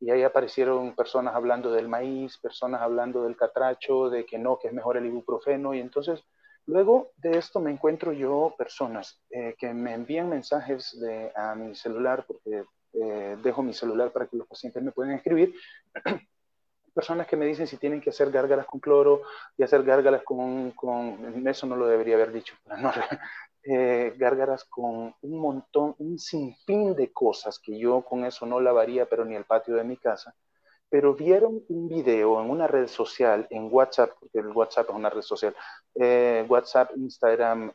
[0.00, 4.68] Y ahí aparecieron personas hablando del maíz, personas hablando del catracho, de que no, que
[4.68, 6.24] es mejor el ibuprofeno, y entonces
[6.66, 11.74] Luego de esto me encuentro yo personas eh, que me envían mensajes de, a mi
[11.74, 12.64] celular porque
[12.94, 15.54] eh, dejo mi celular para que los pacientes me puedan escribir.
[16.94, 19.22] Personas que me dicen si tienen que hacer gárgaras con cloro
[19.56, 22.92] y hacer gárgaras con, con eso no lo debería haber dicho, no,
[23.64, 29.06] eh, gárgaras con un montón, un sinfín de cosas que yo con eso no lavaría,
[29.06, 30.34] pero ni el patio de mi casa.
[30.88, 35.10] Pero vieron un video en una red social, en WhatsApp, porque el WhatsApp es una
[35.10, 35.56] red social,
[35.96, 37.72] eh, WhatsApp, Instagram,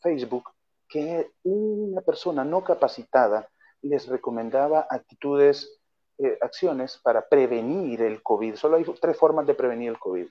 [0.00, 0.50] Facebook,
[0.88, 3.48] que una persona no capacitada
[3.82, 5.77] les recomendaba actitudes,
[6.20, 8.56] eh, acciones para prevenir el COVID.
[8.56, 10.26] Solo hay tres formas de prevenir el COVID.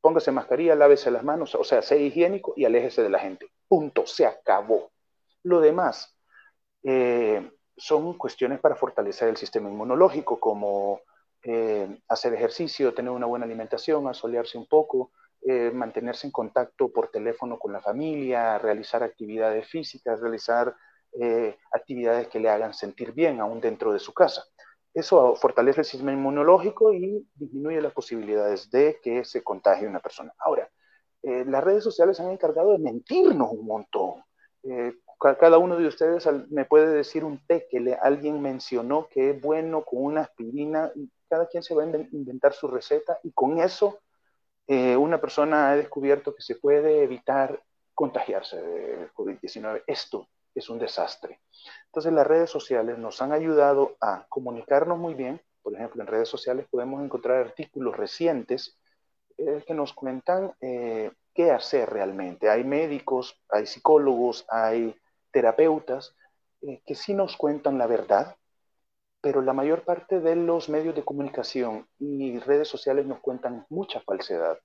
[0.00, 3.46] Póngase mascarilla, lávese las manos, o sea, sea higiénico y aléjese de la gente.
[3.68, 4.90] Punto, se acabó.
[5.42, 6.16] Lo demás
[6.82, 11.02] eh, son cuestiones para fortalecer el sistema inmunológico, como
[11.42, 15.12] eh, hacer ejercicio, tener una buena alimentación, asolearse un poco,
[15.72, 20.74] mantenerse en contacto por teléfono con la familia, realizar actividades físicas, realizar
[21.72, 24.44] actividades que le hagan sentir bien aún dentro de su casa.
[24.92, 30.32] Eso fortalece el sistema inmunológico y disminuye las posibilidades de que se contagie una persona.
[30.38, 30.68] Ahora,
[31.22, 34.24] eh, las redes sociales han encargado de mentirnos un montón.
[34.64, 39.30] Eh, cada uno de ustedes me puede decir un té que le, alguien mencionó que
[39.30, 40.90] es bueno con una aspirina.
[40.96, 44.00] Y cada quien se va a inventar su receta y con eso
[44.66, 47.60] una persona ha descubierto que se puede evitar
[47.92, 49.82] contagiarse de COVID-19.
[49.84, 51.40] Esto es un desastre.
[51.86, 55.40] Entonces las redes sociales nos han ayudado a comunicarnos muy bien.
[55.62, 58.78] Por ejemplo, en redes sociales podemos encontrar artículos recientes
[59.38, 62.48] eh, que nos cuentan eh, qué hacer realmente.
[62.48, 64.94] Hay médicos, hay psicólogos, hay
[65.30, 66.14] terapeutas
[66.62, 68.36] eh, que sí nos cuentan la verdad,
[69.20, 74.00] pero la mayor parte de los medios de comunicación y redes sociales nos cuentan mucha
[74.00, 74.58] falsedad.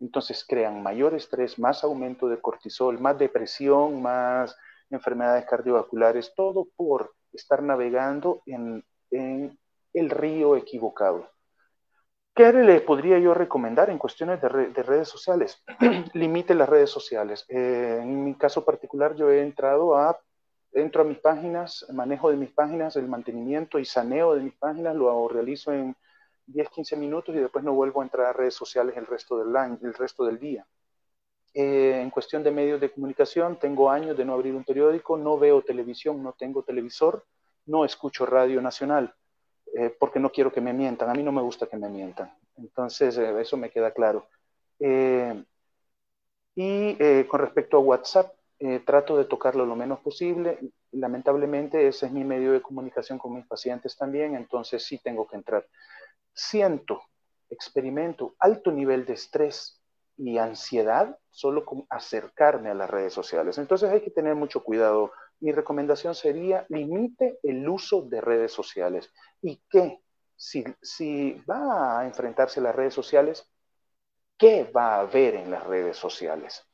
[0.00, 4.56] Entonces crean mayor estrés, más aumento de cortisol, más depresión, más
[4.90, 11.30] enfermedades cardiovasculares, todo por estar navegando en, el río equivocado.
[12.34, 15.62] ¿Qué le podría yo recomendar en cuestiones de, redes sociales?
[16.12, 17.44] Limite las redes sociales.
[17.48, 20.20] Eh, en mi caso particular, yo he entrado a,
[20.72, 24.94] entro a mis páginas, manejo de mis páginas, el mantenimiento y saneo de mis páginas,
[24.94, 25.96] lo realizo en
[26.46, 29.54] 10, 15 minutos y después no vuelvo a entrar a redes sociales el resto del
[29.82, 30.66] el resto del día.
[31.54, 35.38] Eh, en cuestión de medios de comunicación, tengo años de no abrir un periódico, no
[35.38, 37.24] veo televisión, no tengo televisor,
[37.66, 39.14] no escucho radio nacional,
[39.74, 41.08] eh, porque no quiero que me mientan.
[41.10, 42.32] A mí no me gusta que me mientan.
[42.56, 44.28] Entonces, eh, eso me queda claro.
[46.54, 48.34] y con respecto a WhatsApp,
[48.84, 50.58] trato de tocarlo lo menos posible.
[50.92, 55.36] Lamentablemente, ese es mi medio de comunicación con mis pacientes también, entonces sí tengo que
[55.36, 55.66] entrar.
[56.32, 57.02] Siento,
[57.50, 59.77] experimento alto nivel de estrés
[60.18, 63.56] y ansiedad solo con acercarme a las redes sociales.
[63.58, 65.12] Entonces hay que tener mucho cuidado.
[65.40, 69.10] Mi recomendación sería limite el uso de redes sociales.
[69.40, 70.00] ¿Y qué?
[70.36, 73.48] Si, si va a enfrentarse a las redes sociales,
[74.36, 76.64] ¿qué va a haber en las redes sociales?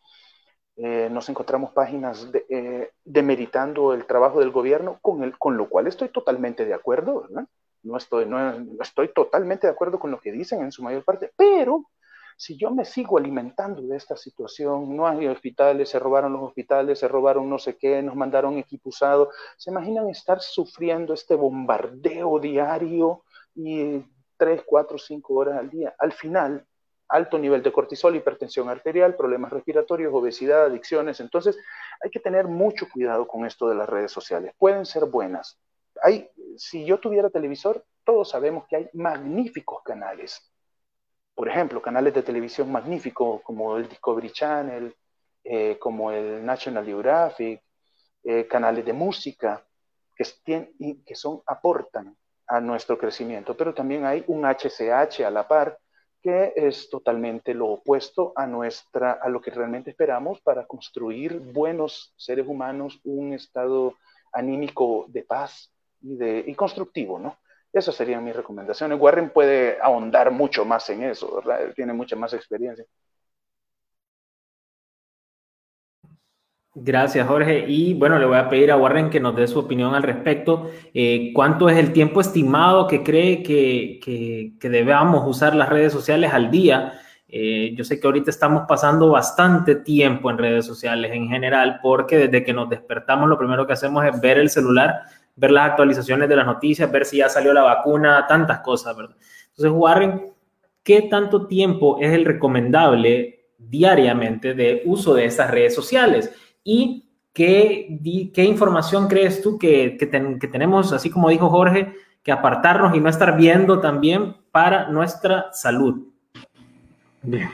[0.77, 5.69] Eh, nos encontramos páginas de, eh, demeritando el trabajo del gobierno, con, el, con lo
[5.69, 7.47] cual estoy totalmente de acuerdo, ¿verdad?
[7.83, 11.31] No estoy, no, estoy totalmente de acuerdo con lo que dicen en su mayor parte,
[11.37, 11.85] pero
[12.37, 16.99] si yo me sigo alimentando de esta situación, no hay hospitales, se robaron los hospitales,
[16.99, 22.39] se robaron no sé qué, nos mandaron equipo usado, ¿se imaginan estar sufriendo este bombardeo
[22.39, 23.24] diario
[23.55, 24.03] y
[24.37, 25.95] tres, cuatro, cinco horas al día?
[25.99, 26.66] Al final,
[27.09, 31.20] alto nivel de cortisol, hipertensión arterial, problemas respiratorios, obesidad, adicciones.
[31.20, 31.57] Entonces,
[32.03, 34.53] hay que tener mucho cuidado con esto de las redes sociales.
[34.59, 35.59] Pueden ser buenas.
[36.03, 40.54] Hay, si yo tuviera televisor, todos sabemos que hay magníficos canales
[41.35, 44.95] por ejemplo, canales de televisión magníficos como el Discovery Channel,
[45.43, 47.61] eh, como el National Geographic,
[48.22, 49.62] eh, canales de música
[50.16, 52.16] que, que son, aportan
[52.47, 55.78] a nuestro crecimiento, pero también hay un HCH a la par
[56.22, 62.14] que es totalmente lo opuesto a, nuestra, a lo que realmente esperamos para construir buenos
[62.16, 63.95] seres humanos, un estado
[64.32, 65.70] anímico de paz
[66.01, 67.37] y, y constructivo, ¿no?
[67.75, 69.01] Esas serían mis recomendaciones.
[69.01, 71.61] Warren puede ahondar mucho más en eso, ¿verdad?
[71.61, 72.85] Él tiene mucha más experiencia.
[76.77, 77.64] Gracias, Jorge.
[77.66, 80.70] Y bueno, le voy a pedir a Warren que nos dé su opinión al respecto.
[80.93, 83.99] Eh, ¿Cuánto es el tiempo estimado que cree que,
[84.61, 87.01] que, debamos usar las redes sociales al día?
[87.27, 92.18] Eh, yo sé que ahorita estamos pasando bastante tiempo en redes sociales en general, porque
[92.18, 95.03] desde que nos despertamos lo primero que hacemos es ver el celular
[95.37, 99.16] ver las actualizaciones de las noticias, ver si ya salió la vacuna, tantas cosas, ¿verdad?
[99.51, 100.32] Entonces, Warren,
[100.82, 106.32] ¿qué tanto tiempo es el recomendable diariamente de uso de estas redes sociales?
[106.62, 112.97] Y ¿qué, qué información crees tú que, que, tenemos, así como dijo Jorge, que apartarnos
[112.97, 116.09] y no estar viendo también para nuestra salud?
[117.22, 117.51] Bien.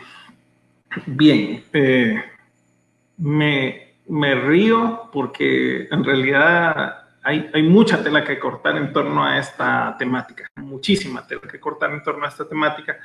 [1.07, 1.65] Bien.
[1.73, 2.17] Eh,
[3.19, 6.95] me, me, río porque en realidad
[7.31, 11.93] hay, hay, mucha tela que cortar en torno a esta temática, muchísima tela que cortar
[11.93, 12.99] en torno a esta temática.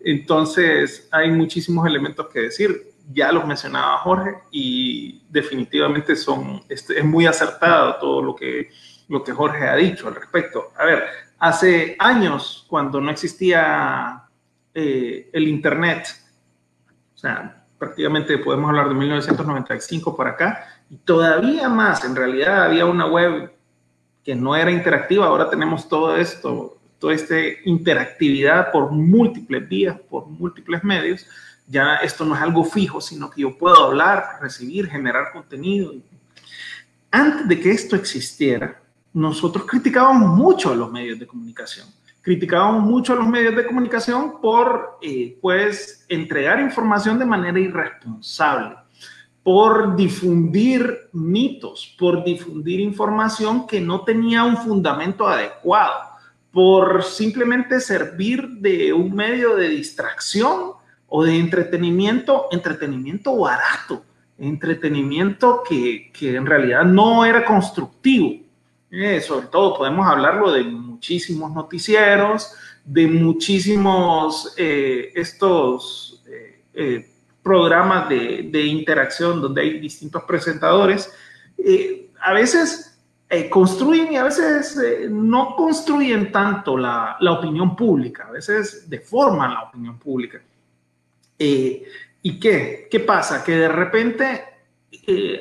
[0.00, 2.92] Entonces, hay muchísimos elementos que decir.
[3.10, 8.68] Ya los mencionaba Jorge y definitivamente son, este, es muy acertado todo lo que,
[9.08, 10.72] lo que Jorge ha dicho al respecto.
[10.76, 11.04] A ver,
[11.38, 14.24] hace años, cuando no existía
[14.74, 16.06] eh, el Internet,
[17.14, 22.84] o sea, prácticamente podemos hablar de 1995 para acá, y todavía más, en realidad había
[22.84, 23.57] una web
[24.24, 30.26] que no era interactiva, ahora tenemos todo esto, toda esta interactividad por múltiples vías, por
[30.26, 31.26] múltiples medios,
[31.66, 35.94] ya esto no es algo fijo, sino que yo puedo hablar, recibir, generar contenido.
[37.10, 38.80] Antes de que esto existiera,
[39.12, 41.86] nosotros criticábamos mucho a los medios de comunicación.
[42.22, 48.76] Criticábamos mucho a los medios de comunicación por, eh, pues, entregar información de manera irresponsable,
[49.48, 56.02] por difundir mitos, por difundir información que no tenía un fundamento adecuado,
[56.52, 60.72] por simplemente servir de un medio de distracción
[61.06, 64.04] o de entretenimiento, entretenimiento barato,
[64.36, 68.42] entretenimiento que, que en realidad no era constructivo.
[68.90, 72.52] Eh, sobre todo podemos hablarlo de muchísimos noticieros,
[72.84, 76.22] de muchísimos eh, estos
[76.74, 77.14] eh,
[77.48, 81.10] programas de, interacción donde hay distintos presentadores.
[82.20, 82.98] a veces
[83.50, 84.76] construyen y a veces
[85.10, 90.42] no construyen tanto la, opinión pública, a veces deforman la opinión pública.
[91.38, 92.88] ¿Y qué?
[92.90, 93.42] ¿Qué pasa?
[93.42, 94.44] Que de repente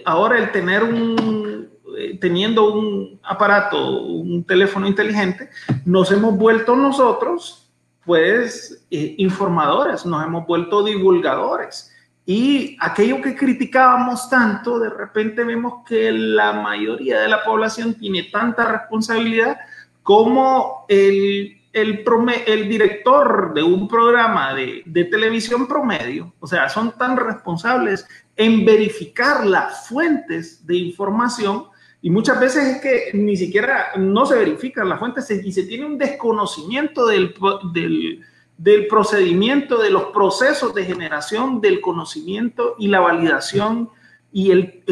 [0.06, 5.50] ahora el tener un, eh, teniendo un aparato, un teléfono inteligente,
[5.84, 7.72] nos hemos vuelto nosotros,
[8.06, 11.92] pues, eh, informadores, nos hemos vuelto divulgadores.
[12.30, 18.24] Y aquello que criticábamos tanto, de repente vemos que la mayoría de la población tiene
[18.24, 19.58] tanta responsabilidad
[20.04, 22.04] como el, el,
[22.46, 26.34] el director de un programa de, de, televisión promedio.
[26.42, 28.06] O sea, son tan responsables
[28.36, 31.68] en verificar las fuentes de información
[32.02, 35.86] y muchas veces es que ni siquiera no se verifican las fuentes y se tiene
[35.86, 37.34] un desconocimiento del,
[37.74, 38.22] del,
[38.58, 43.90] del, procedimiento, de los procesos de generación del conocimiento y la validación.
[44.32, 44.84] Y el,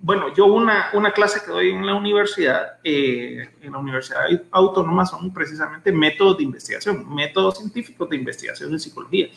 [0.00, 5.06] bueno, yo una, una, clase que doy en la universidad, eh, en la Universidad Autónoma,
[5.06, 9.28] son precisamente métodos de investigación, métodos científicos de investigación en psicología.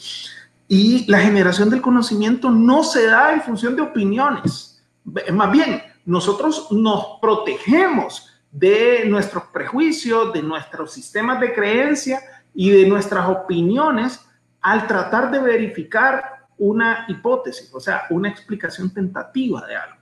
[0.67, 4.83] Y la generación del conocimiento no se da en función de opiniones.
[5.31, 12.19] Más bien, nosotros nos protegemos de nuestros prejuicios, de nuestros sistemas de creencia
[12.59, 14.19] y de nuestras opiniones
[14.61, 19.97] al tratar de verificar una hipótesis, o sea, una explicación tentativa de algo.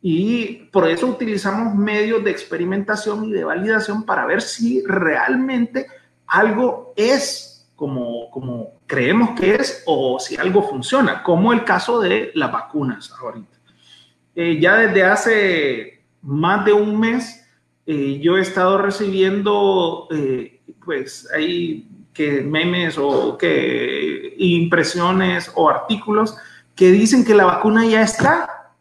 [0.00, 5.86] Y por eso utilizamos medios de experimentación y de validación para ver si realmente
[6.26, 12.30] algo es como, como creemos que es o si algo funciona, como el caso de
[12.34, 13.58] las vacunas ahorita.
[14.34, 17.42] Eh, ya desde hace más de un mes
[17.84, 20.51] eh, yo he estado recibiendo, eh,
[20.84, 26.36] pues, ahí que memes o que impresiones o artículos
[26.74, 28.72] que dicen que la vacuna ya está.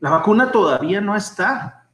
[0.00, 1.86] La vacuna todavía no está.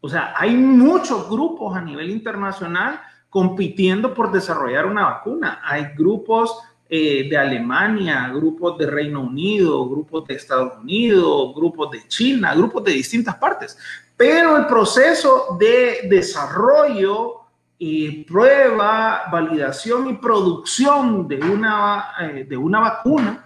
[0.00, 3.00] O sea, hay muchos grupos a nivel internacional
[3.30, 5.60] compitiendo por desarrollar una vacuna.
[5.64, 6.58] Hay grupos
[6.88, 12.84] eh, de Alemania, grupos de Reino Unido, grupos de Estados Unidos, grupos de China, grupos
[12.84, 13.76] de distintas partes.
[14.16, 17.45] Pero el proceso de desarrollo
[17.78, 23.44] y prueba, validación y producción de una, eh, de una vacuna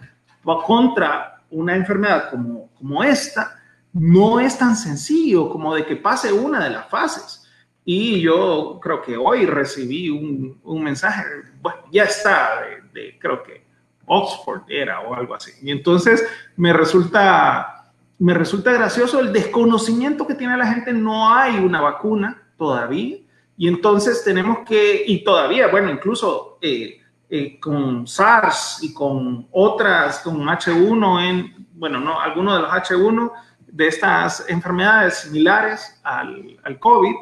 [0.67, 3.61] contra una enfermedad como, como esta
[3.93, 7.47] no es tan sencillo como de que pase una de las fases.
[7.85, 11.25] Y yo creo que hoy recibí un, un mensaje,
[11.61, 12.63] bueno, ya está,
[12.93, 13.65] de, creo que
[14.07, 15.53] Oxford era o algo así.
[15.63, 16.25] Y entonces
[16.57, 20.93] me resulta, me resulta gracioso el desconocimiento que tiene la gente.
[20.93, 23.19] No hay una vacuna todavía.
[23.61, 30.21] Y entonces tenemos que, y todavía, bueno, incluso eh, eh, con SARS y con otras,
[30.21, 33.31] con H1, en, bueno, no, algunos de los H1
[33.67, 37.15] de estas enfermedades similares al, al COVID,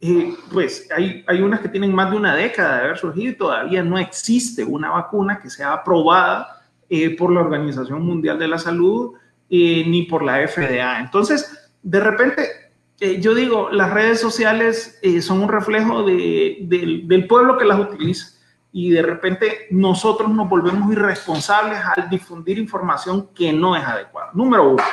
[0.00, 3.36] eh, pues hay, hay unas que tienen más de una década de haber surgido y
[3.36, 8.58] todavía no existe una vacuna que sea aprobada eh, por la Organización Mundial de la
[8.58, 9.14] Salud
[9.50, 11.00] eh, ni por la FDA.
[11.00, 12.61] Entonces, de repente,
[13.04, 18.38] eh, yo digo, las redes sociales eh, son un reflejo del pueblo que las utiliza
[18.70, 24.30] y de repente nosotros nos volvemos irresponsables al difundir información que no es adecuada.
[24.34, 24.84] Número uno.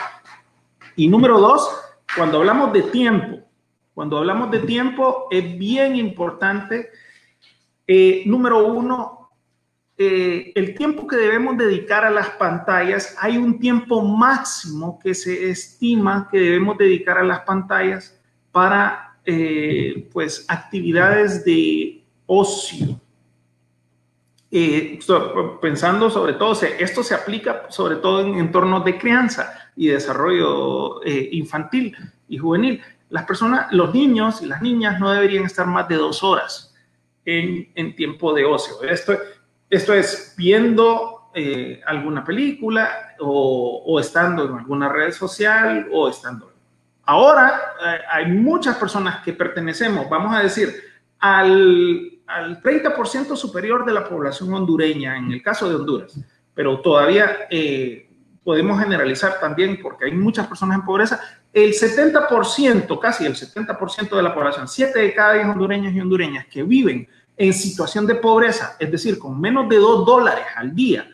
[0.95, 1.69] Y número dos,
[2.15, 3.41] cuando hablamos de tiempo,
[3.94, 6.90] cuando hablamos de tiempo es bien importante,
[7.86, 9.19] eh, número uno,
[10.00, 15.50] eh, el tiempo que debemos dedicar a las pantallas, hay un tiempo máximo que se
[15.50, 18.20] estima que debemos dedicar a las pantallas
[18.52, 23.00] para eh, pues actividades de ocio
[25.62, 31.30] pensando sobre todo, esto se aplica sobre todo en entornos de crianza y desarrollo eh,
[31.34, 31.96] infantil
[32.28, 32.82] y juvenil.
[33.10, 36.76] Las personas, los niños y las niñas no deberían estar más de dos horas
[37.26, 38.82] en, tiempo de ocio.
[38.84, 39.14] Esto,
[39.70, 46.52] esto es viendo eh, alguna película o, estando en alguna red social o estando.
[47.04, 50.74] Ahora eh, hay muchas personas que pertenecemos, vamos a decir,
[51.20, 56.18] al al 30% superior de la población hondureña, en el caso de Honduras,
[56.54, 58.08] pero todavía eh,
[58.44, 61.20] podemos generalizar también porque hay muchas personas en pobreza,
[61.52, 66.46] el 70%, casi el 70% de la población, 7 de cada 10 hondureños y hondureñas
[66.46, 67.08] que viven
[67.40, 71.10] en situación de pobreza, es decir, con menos de 2 dólares al día,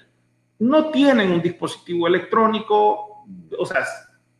[0.57, 3.23] no tienen un dispositivo electrónico,
[3.57, 3.85] o sea,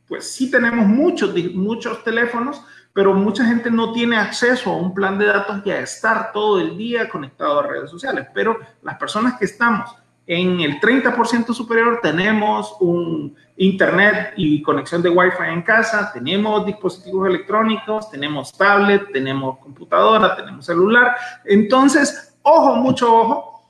[0.07, 2.60] pues sí tenemos muchos, muchos teléfonos,
[2.91, 6.60] pero mucha gente no tiene acceso a un plan de datos y a estar todo
[6.60, 8.28] el día conectado a redes sociales.
[8.34, 9.95] Pero las personas que estamos
[10.26, 17.27] en el 30% superior tenemos un internet y conexión de Wi-Fi en casa, tenemos dispositivos
[17.27, 21.15] electrónicos, tenemos tablet, tenemos computadora, tenemos celular.
[21.45, 23.61] Entonces, ojo, mucho ojo,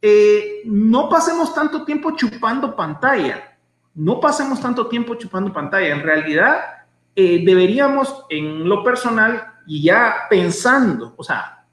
[0.00, 3.56] eh, no pasemos tanto tiempo chupando pantalla.
[3.94, 5.88] No pasemos tanto tiempo chupando pantalla.
[5.88, 6.60] En realidad,
[7.14, 11.64] eh, deberíamos en lo personal y ya pensando, o sea,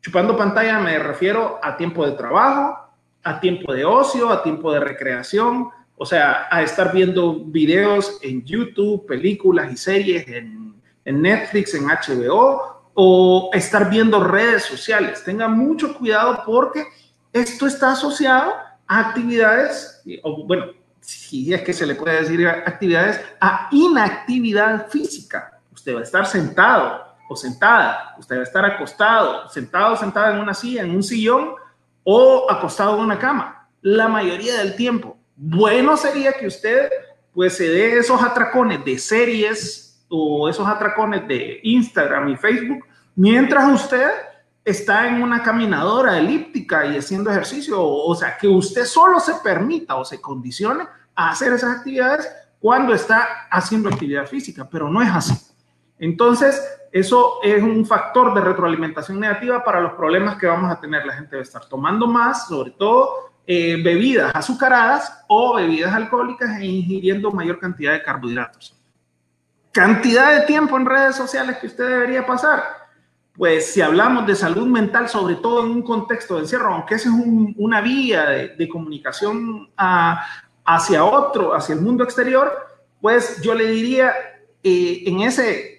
[0.00, 2.76] chupando pantalla me refiero a tiempo de trabajo,
[3.22, 8.44] a tiempo de ocio, a tiempo de recreación, o sea, a estar viendo videos en
[8.44, 15.22] YouTube, películas y series en, en Netflix, en HBO, o estar viendo redes sociales.
[15.24, 16.84] Tengan mucho cuidado porque
[17.32, 18.52] esto está asociado
[18.86, 20.66] a actividades, o bueno,
[21.00, 25.60] si es que se le puede decir actividades, a inactividad física.
[25.72, 30.34] Usted va a estar sentado o sentada, usted va a estar acostado, sentado o sentada
[30.34, 31.54] en una silla, en un sillón
[32.04, 35.13] o acostado en una cama, la mayoría del tiempo.
[35.36, 36.90] Bueno sería que usted
[37.32, 42.84] pues se dé esos atracones de series o esos atracones de Instagram y Facebook
[43.16, 44.10] mientras usted
[44.64, 49.96] está en una caminadora elíptica y haciendo ejercicio, o, sea, que usted solo se permita
[49.96, 55.10] o se condicione a hacer esas actividades cuando está haciendo actividad física, pero no es
[55.10, 55.34] así.
[55.98, 56.62] Entonces,
[56.92, 61.04] eso es un factor de retroalimentación negativa para los problemas que vamos a tener.
[61.04, 66.60] La gente va a estar tomando más, sobre todo eh, bebidas azucaradas o bebidas alcohólicas
[66.60, 68.74] e ingiriendo mayor cantidad de carbohidratos.
[69.72, 72.84] Cantidad de tiempo en redes sociales que usted debería pasar
[73.36, 77.08] pues si hablamos de salud mental, sobre todo en un contexto de encierro, aunque esa
[77.08, 77.14] es
[77.56, 78.26] una vía
[78.56, 79.70] de, comunicación
[80.64, 82.52] hacia otro, hacia el mundo exterior,
[83.00, 84.12] pues yo le diría
[84.62, 85.73] eh, en ese,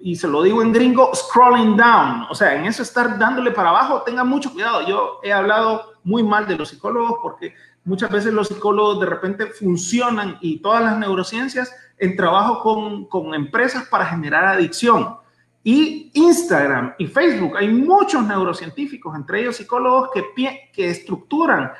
[0.00, 3.70] y se lo digo en gringo, scrolling down, o sea, en eso estar dándole para
[3.70, 4.86] abajo, tenga mucho cuidado.
[4.86, 7.54] Yo he hablado muy mal de los psicólogos porque
[7.84, 13.34] muchas veces los psicólogos de repente funcionan y todas las neurociencias en trabajo con, con
[13.34, 15.16] empresas para generar adicción
[15.62, 17.56] y Instagram y Facebook.
[17.56, 20.24] Hay muchos neurocientíficos, entre ellos psicólogos, que,
[20.72, 21.72] que estructuran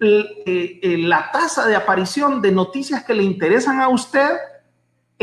[0.00, 4.30] eh, eh, la tasa de aparición de noticias que le interesan a usted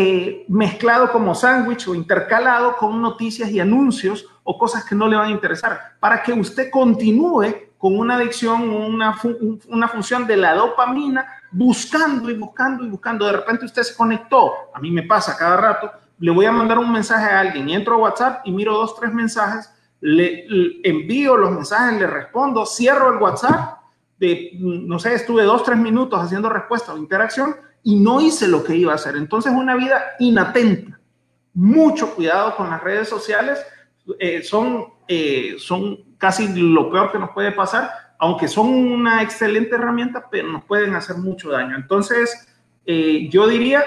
[0.01, 5.17] eh, mezclado como sándwich o intercalado con noticias y anuncios o cosas que no le
[5.17, 9.19] van a interesar, para que usted continúe con una adicción, una,
[9.67, 13.26] una función de la dopamina, buscando y buscando y buscando.
[13.26, 16.80] De repente usted se conectó, a mí me pasa cada rato, le voy a mandar
[16.80, 19.69] un mensaje a alguien y entro a WhatsApp y miro dos, tres mensajes,
[19.99, 20.45] le,
[20.81, 23.80] envío los mensajes, le respondo, cierro el WhatsApp,
[24.17, 27.53] de, no sé, estuve dos, tres minutos haciendo respuesta o interacción
[27.84, 29.15] y no hice lo que iba a hacer.
[29.15, 30.99] Entonces, una vida inatenta.
[31.53, 33.60] Mucho cuidado con las redes sociales,
[34.19, 37.89] eh, son, eh, son casi lo peor que nos puede pasar,
[38.19, 41.76] aunque son una excelente herramienta, pero nos pueden hacer mucho daño.
[41.76, 42.47] Entonces,
[42.85, 43.84] eh, yo diría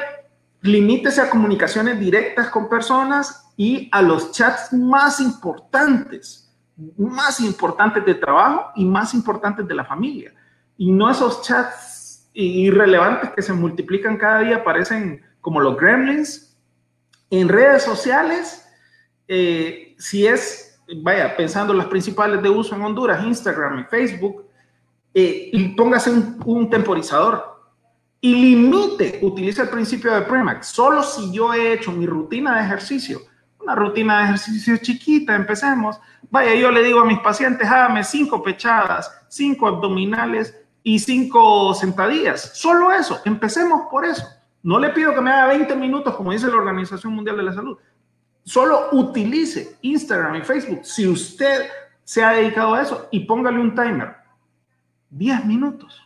[0.63, 6.51] limítese a comunicaciones directas con personas y a los chats más importantes,
[6.97, 10.33] más importantes de trabajo y más importantes de la familia.
[10.79, 11.92] Y no esos chats
[12.35, 16.57] irrelevantes que se multiplican cada día, parecen como los gremlins,
[17.31, 18.67] En redes sociales,
[19.27, 24.45] eh, si es, vaya, pensando las principales de uso en Honduras, Instagram y Facebook,
[25.15, 27.61] eh, póngase un, temporizador
[28.21, 30.69] y limite, utilice el principio de Premax.
[30.69, 33.21] Solo si yo he hecho mi rutina de ejercicio,
[33.61, 35.99] una rutina de ejercicio chiquita, empecemos.
[36.31, 42.53] Vaya, yo le digo a mis pacientes, hágame cinco pechadas, cinco abdominales y cinco sentadillas.
[42.55, 44.27] Solo eso, empecemos por eso.
[44.63, 47.53] No le pido que me haga 20 minutos, como dice la Organización Mundial de la
[47.53, 47.79] Salud.
[48.45, 51.69] Solo utilice Instagram y Facebook si usted
[52.05, 54.17] se ha dedicado a eso y póngale un timer.
[55.11, 56.01] 10 minutos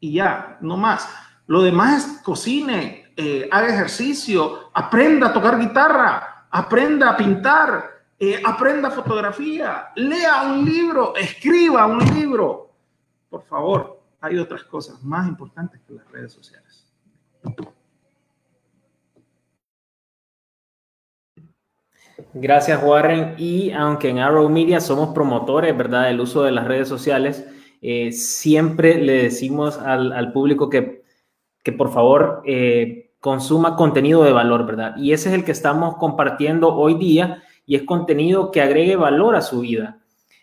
[0.00, 1.08] y ya, no más.
[1.46, 8.90] Lo demás cocine, eh, haga ejercicio, aprenda a tocar guitarra, aprenda a pintar, eh, aprenda
[8.90, 12.70] fotografía, lea un libro, escriba un libro.
[13.30, 16.86] Por favor, hay otras cosas más importantes que las redes sociales.
[22.32, 23.34] Gracias, Warren.
[23.36, 27.46] Y aunque en Arrow Media somos promotores, ¿verdad?, del uso de las redes sociales,
[27.82, 31.02] eh, siempre le decimos al, público que,
[31.64, 34.96] que, por favor eh, consuma contenido de valor, ¿verdad?
[34.96, 39.34] Y ese es el que estamos compartiendo hoy día y es contenido que agregue valor
[39.34, 40.00] a su vida.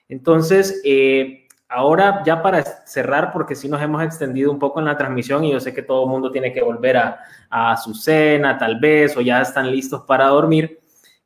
[0.09, 4.97] Entonces, eh, ahora ya para cerrar, porque si nos hemos extendido un poco en la
[4.97, 7.19] transmisión y yo sé que todo el mundo tiene que volver a,
[7.49, 10.79] a su cena, tal vez, o ya están listos para dormir.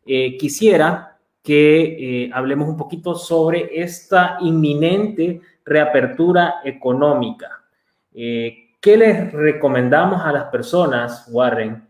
[0.05, 7.63] Eh, quisiera que eh, hablemos un poquito sobre esta inminente reapertura económica.
[8.13, 11.87] Eh, ¿Qué les recomendamos a las personas, Warren,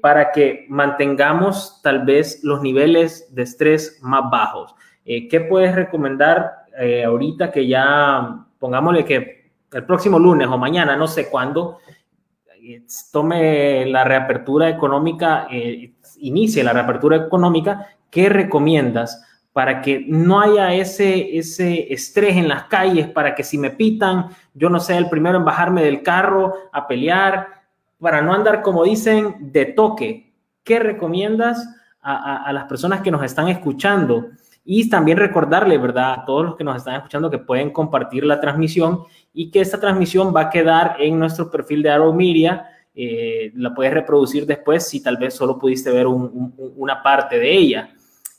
[0.00, 4.72] para que mantengamos tal vez los niveles de estrés más bajos?
[5.04, 6.65] ¿Qué puedes recomendar
[7.04, 11.78] ahorita que ya, pongámosle que el próximo lunes o mañana, no sé cuándo,
[13.12, 15.48] tome la reapertura económica
[16.18, 19.22] inicie la reapertura económica, ¿qué recomiendas
[19.52, 24.28] para que no haya ese, ese estrés en las calles, para que si me pitan,
[24.52, 27.48] yo no sea el primero en bajarme del carro a pelear,
[27.98, 30.34] para no andar, como dicen, de toque?
[30.62, 31.66] ¿Qué recomiendas
[32.02, 34.26] a, las personas que nos están escuchando?
[34.66, 38.40] Y también recordarle, ¿verdad?, a todos los que nos están escuchando que pueden compartir la
[38.40, 43.52] transmisión y que esta transmisión va a quedar en nuestro perfil de Arrow Media eh,
[43.56, 47.90] la puedes reproducir después si tal vez solo pudiste ver una parte de ella.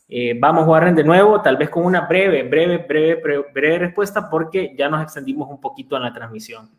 [0.10, 4.74] Eh, vamos, Warren, de nuevo, tal vez con una breve, breve, breve, breve, respuesta porque
[4.76, 6.72] ya nos extendimos un poquito en la transmisión.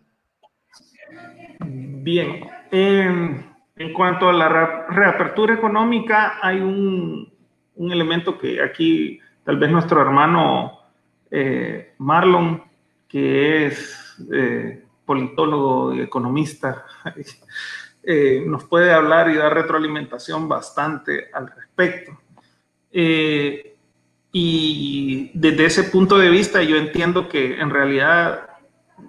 [1.61, 2.41] Bien,
[2.73, 3.45] em,
[3.77, 7.33] en cuanto a la reapertura económica, hay un,
[7.77, 10.79] elemento que aquí tal vez nuestro hermano
[11.31, 12.63] eh, Marlon,
[13.09, 14.15] que es
[15.07, 16.85] politólogo y economista,
[18.03, 22.21] eh, nos puede hablar y dar retroalimentación bastante al respecto.
[22.93, 23.75] Eh,
[24.33, 28.51] y desde ese punto de vista yo entiendo que en realidad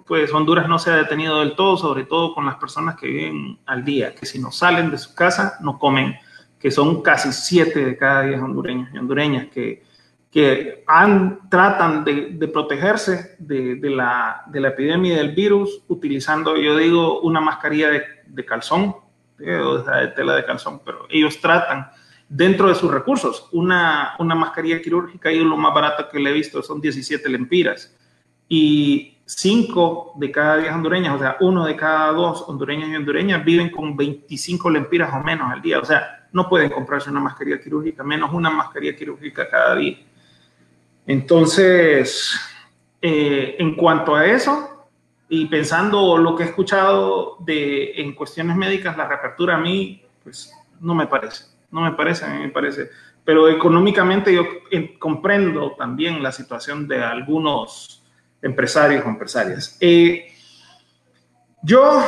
[0.06, 3.58] pues Honduras no se ha detenido del todo, sobre todo con las personas que viven
[3.66, 6.16] al día, que si no salen de su casa no comen,
[6.58, 9.89] que son casi siete de cada diez hondureños y hondureñas que
[10.30, 17.20] que han, tratan de, protegerse de, la, de, la, epidemia del virus utilizando, yo digo,
[17.20, 17.90] una mascarilla
[18.26, 18.94] de, calzón,
[19.40, 21.90] eh, o de tela de calzón, pero ellos tratan
[22.28, 23.48] dentro de sus recursos.
[23.52, 27.96] Una, una mascarilla quirúrgica, y lo más barato que le he visto son 17 lempiras.
[28.48, 33.44] Y 5 de cada 10 hondureñas, o sea, uno de cada dos hondureños y hondureñas
[33.44, 35.80] viven con 25 lempiras o menos al día.
[35.80, 39.98] O sea, no pueden comprarse una mascarilla quirúrgica, menos una mascarilla quirúrgica cada día.
[41.06, 42.38] Entonces,
[43.02, 44.88] eh, en cuanto a eso,
[45.32, 50.52] y pensando lo que he escuchado de, en cuestiones médicas, la reapertura a mí, pues
[50.80, 52.90] no me parece, no me parece, a mí me parece.
[53.24, 58.02] Pero económicamente yo eh, comprendo también la situación de algunos
[58.42, 59.76] empresarios o empresarias.
[59.80, 60.32] Eh,
[61.62, 62.04] yo,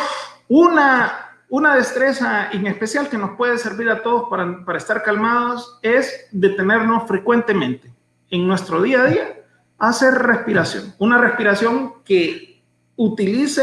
[0.48, 5.78] una, una destreza en especial que nos puede servir a todos para, para estar calmados
[5.82, 7.91] es detenernos frecuentemente
[8.32, 9.42] en nuestro día a día,
[9.78, 10.94] hacer respiración.
[10.98, 12.62] Una respiración que
[12.96, 13.62] utilice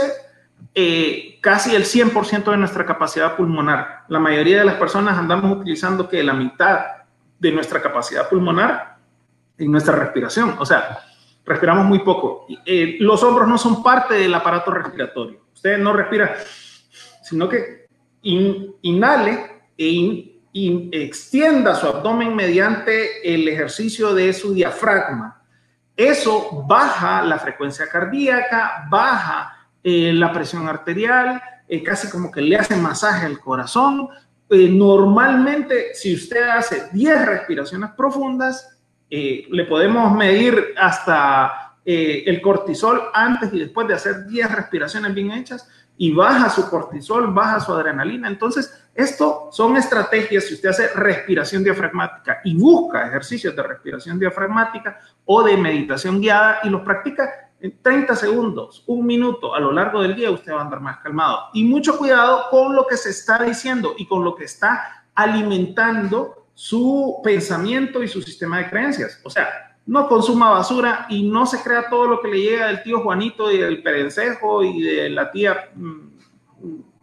[0.76, 4.04] eh, casi el 100% de nuestra capacidad pulmonar.
[4.10, 6.86] La mayoría de las personas andamos utilizando que la mitad
[7.40, 8.98] de nuestra capacidad pulmonar
[9.58, 10.56] en nuestra respiración.
[10.60, 11.00] O sea,
[11.44, 12.46] respiramos muy poco.
[12.64, 15.46] Eh, los hombros no son parte del aparato respiratorio.
[15.52, 16.36] Usted no respira,
[17.24, 17.88] sino que
[18.22, 25.42] inhale e in, y extienda su abdomen mediante el ejercicio de su diafragma.
[25.96, 32.56] Eso baja la frecuencia cardíaca, baja eh, la presión arterial, eh, casi como que le
[32.56, 34.08] hace masaje al corazón
[34.50, 38.76] eh, normalmente, si usted hace 10 respiraciones profundas,
[39.12, 45.68] le podemos medir hasta el cortisol antes y después de hacer 10 respiraciones bien hechas
[46.02, 48.30] y baja su cortisol, baja su adrenalina.
[48.30, 54.98] Entonces, esto son estrategias si usted hace respiración diafragmática y busca ejercicios de respiración diafragmática
[55.26, 60.02] o de meditación guiada y los practica en 30 segundos, un minuto a lo largo
[60.02, 61.50] del día, usted va a andar más calmado.
[61.54, 66.48] Y mucho cuidado con lo que se está diciendo y con lo que está alimentando
[66.54, 69.20] su pensamiento y su sistema de creencias.
[69.26, 72.84] O sea, no consuma basura y no se crea todo lo que le llega del
[72.84, 76.10] tío Juanito y del perencejo y de la tía mm,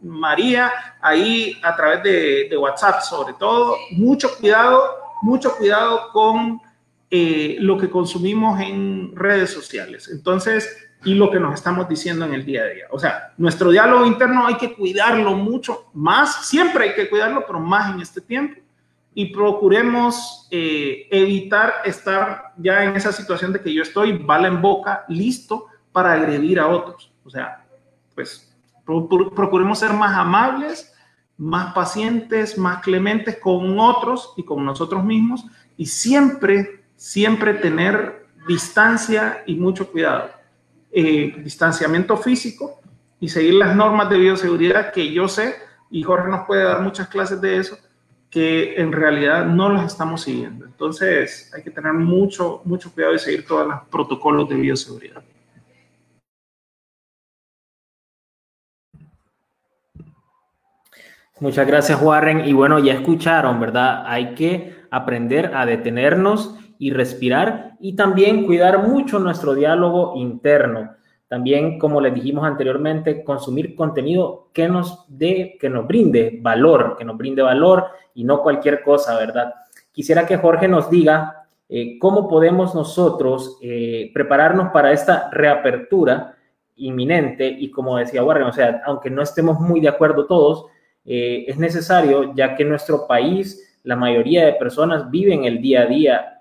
[0.03, 3.77] María ahí a través de, de WhatsApp, sobre todo.
[3.93, 6.61] Mucho cuidado, mucho cuidado con
[7.11, 10.09] eh, lo que consumimos en redes sociales.
[10.12, 10.69] Entonces,
[11.05, 12.85] y lo que nos estamos diciendo en el día a día.
[12.90, 17.61] O sea, nuestro diálogo interno hay que cuidarlo mucho más, siempre hay que cuidarlo, pero
[17.61, 18.61] más en este tiempo.
[19.16, 24.60] Y procuremos eh, evitar estar ya en esa situación de que yo estoy bala en
[24.60, 27.12] boca, listo para agredir a otros.
[27.24, 27.66] O sea,
[28.14, 30.94] pues procuremos ser más amables,
[31.36, 35.44] más pacientes, más clementes con otros y con nosotros mismos
[35.76, 40.30] y siempre siempre tener distancia y mucho cuidado.
[40.90, 42.80] Eh, distanciamiento físico
[43.20, 45.55] y seguir las normas de bioseguridad que yo sé,
[45.90, 47.78] y Jorge nos puede dar muchas clases de eso,
[48.31, 50.65] que en realidad no las estamos siguiendo.
[50.65, 55.23] Entonces hay que tener mucho, mucho cuidado y seguir todos los protocolos de bioseguridad.
[61.39, 62.48] Muchas gracias, Warren.
[62.48, 64.05] Y bueno, ya escucharon, ¿verdad?
[64.07, 70.93] Hay que aprender a detenernos y respirar y también cuidar mucho nuestro diálogo interno.
[71.28, 77.05] También, como les dijimos anteriormente, consumir contenido que nos dé, que nos brinde valor, que
[77.05, 77.85] nos brinde valor
[78.16, 79.55] y no cualquier cosa, ¿verdad?
[79.93, 86.34] Quisiera que Jorge nos diga eh, cómo podemos nosotros eh, prepararnos para esta reapertura
[86.76, 90.66] inminente y como decía Warren, o sea, aunque no estemos muy de acuerdo todos,
[91.05, 95.86] eh, es necesario ya que nuestro país, la mayoría de personas viven el día a
[95.86, 96.32] día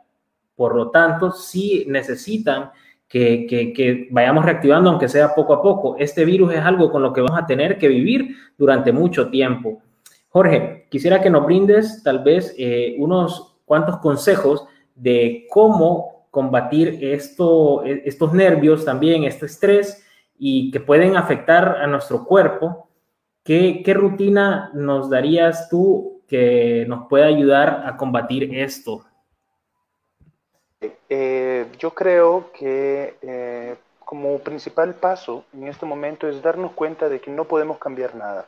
[0.55, 2.71] por lo tanto, sí necesitan
[3.07, 5.95] que, vayamos reactivando, aunque sea poco a poco.
[5.97, 9.81] Este virus es algo con lo que vamos a tener que vivir durante mucho tiempo.
[10.35, 17.85] Jorge, quisiera que nos brindes tal vez eh, unos cuantos consejos de cómo combatir esto,
[17.85, 20.05] estos nervios también, este estrés
[20.37, 22.89] y que pueden afectar a nuestro cuerpo.
[23.45, 29.05] ¿Qué, qué rutina nos darías tú que nos pueda ayudar a combatir esto?
[31.07, 37.21] Eh, yo creo que eh, como principal paso en este momento es darnos cuenta de
[37.21, 38.47] que no podemos cambiar nada.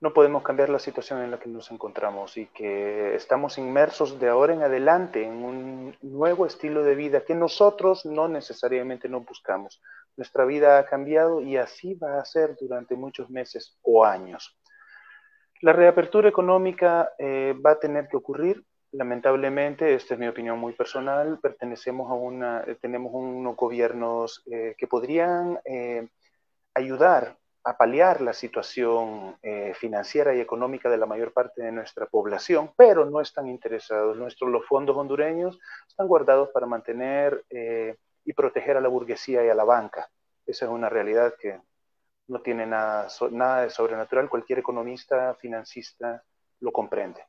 [0.00, 4.28] No podemos cambiar la situación en la que nos encontramos y que estamos inmersos de
[4.28, 9.80] ahora en adelante en un nuevo estilo de vida que nosotros no necesariamente no buscamos.
[10.16, 14.58] Nuestra vida ha cambiado y así va a ser durante muchos meses o años.
[15.62, 18.62] La reapertura económica eh, va a tener que ocurrir
[18.92, 24.86] lamentablemente, esta es mi opinión muy personal, pertenecemos a una, tenemos unos gobiernos eh, que
[24.86, 26.08] podrían eh,
[26.74, 27.36] ayudar
[27.66, 32.72] a paliar la situación eh, financiera y económica de la mayor parte de nuestra población,
[32.76, 34.16] pero no están interesados.
[34.16, 37.44] Nuestros, los fondos hondureños están guardados para mantener
[38.24, 40.08] y proteger a la burguesía y a la banca.
[40.46, 41.60] Esa es una realidad que
[42.28, 44.28] no tiene nada, nada de sobrenatural.
[44.28, 46.22] Cualquier economista, financista
[46.60, 47.24] lo comprende.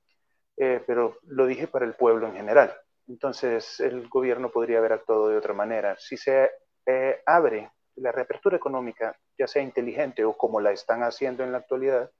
[0.55, 2.73] Eh, pero lo dije para el pueblo en general.
[3.07, 5.95] Entonces, el gobierno podría haber actuado de otra manera.
[5.99, 6.49] Si se
[6.85, 11.59] eh, abre la reapertura económica, ya sea inteligente o como la están haciendo en la
[11.59, 12.11] actualidad,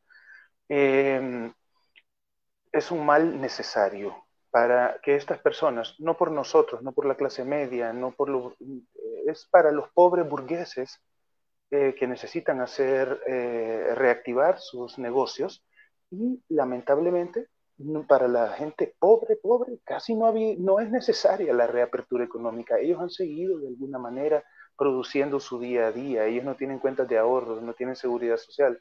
[0.69, 1.51] eh,
[2.71, 4.15] es un mal necesario
[4.51, 8.55] para que estas personas, no por nosotros, no por la clase media, no por lo,
[9.25, 11.01] es para los pobres burgueses
[11.69, 13.19] que necesitan hacer,
[13.95, 15.65] reactivar sus negocios
[16.09, 17.49] y lamentablemente
[18.07, 22.79] para la gente pobre, pobre, casi no, no es necesaria la reapertura económica.
[22.79, 24.43] Ellos han seguido de alguna manera
[24.77, 26.25] produciendo su día a día.
[26.25, 28.79] Ellos no tienen cuentas de ahorro, no tienen seguridad social.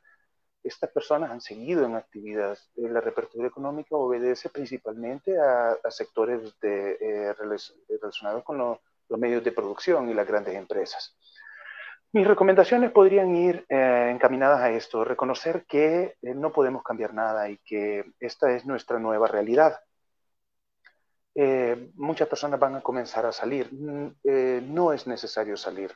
[0.62, 2.59] Estas personas han seguido en actividad.
[2.77, 10.09] Eh, la reapertura económica obedece principalmente a, sectores eh, relacionados con los medios de producción
[10.10, 11.16] y las grandes empresas.
[12.12, 17.59] Mis recomendaciones podrían ir eh, encaminadas a esto, reconocer que no podemos cambiar nada y
[17.59, 19.78] que esta es nuestra nueva realidad.
[21.38, 23.68] Eh, muchas personas van a comenzar a salir.
[23.72, 25.92] Mm, no es necesario salir.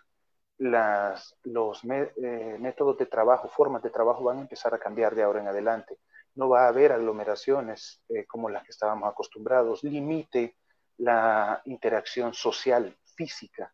[0.59, 5.49] Los métodos de trabajo, formas de trabajo van a empezar a cambiar de ahora en
[5.49, 5.99] adelante.
[6.35, 10.57] no va a haber aglomeraciones eh, como las que estábamos acostumbrados, limite
[10.99, 13.73] la interacción social, física,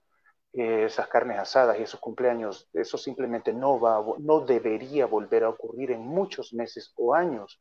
[0.52, 5.50] eh, esas carnes asadas y esos cumpleaños, eso simplemente no, va no debería volver a
[5.50, 7.60] ocurrir en muchos meses o años.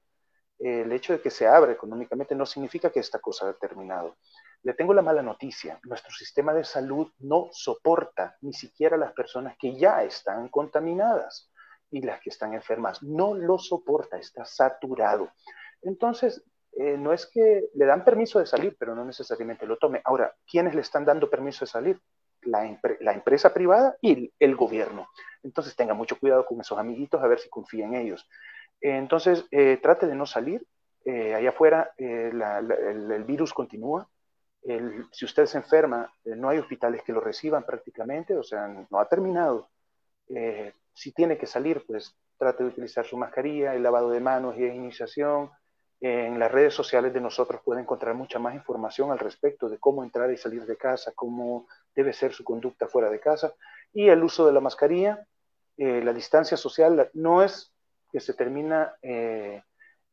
[0.59, 4.15] El hecho de que se abra económicamente no significa que esta cosa ha terminado.
[4.63, 9.55] Le tengo la mala noticia, nuestro sistema de salud no soporta ni siquiera las personas
[9.59, 11.51] que ya están contaminadas
[11.91, 13.03] y las que están enfermas.
[13.03, 15.31] No lo soporta, está saturado.
[15.81, 16.43] Entonces,
[16.77, 20.01] eh, no es que le dan permiso de salir, pero no necesariamente lo tome.
[20.03, 22.01] Ahora, ¿quiénes le están dando permiso de salir?
[22.41, 22.63] La,
[23.13, 25.07] empresa privada y el, gobierno.
[25.41, 28.27] Entonces, tenga mucho cuidado con esos amiguitos a ver si confía en ellos.
[28.81, 30.65] Entonces, eh, trate de no salir.
[31.03, 34.09] Eh, allá afuera el, virus continúa.
[35.11, 39.07] si usted se enferma, no hay hospitales que lo reciban prácticamente, o sea, no ha
[39.07, 39.69] terminado
[40.95, 44.63] si tiene que salir, pues trate de utilizar su mascarilla, el lavado de manos y
[44.63, 45.51] iniciación.
[46.01, 50.03] En las redes sociales de nosotros puede encontrar mucha más información al respecto de cómo
[50.03, 53.53] entrar y salir de casa, cómo debe ser su conducta fuera de casa.
[53.93, 55.25] Y el uso de la mascarilla,
[55.77, 57.73] eh, la distancia social, no es
[58.15, 59.61] que se termina eh,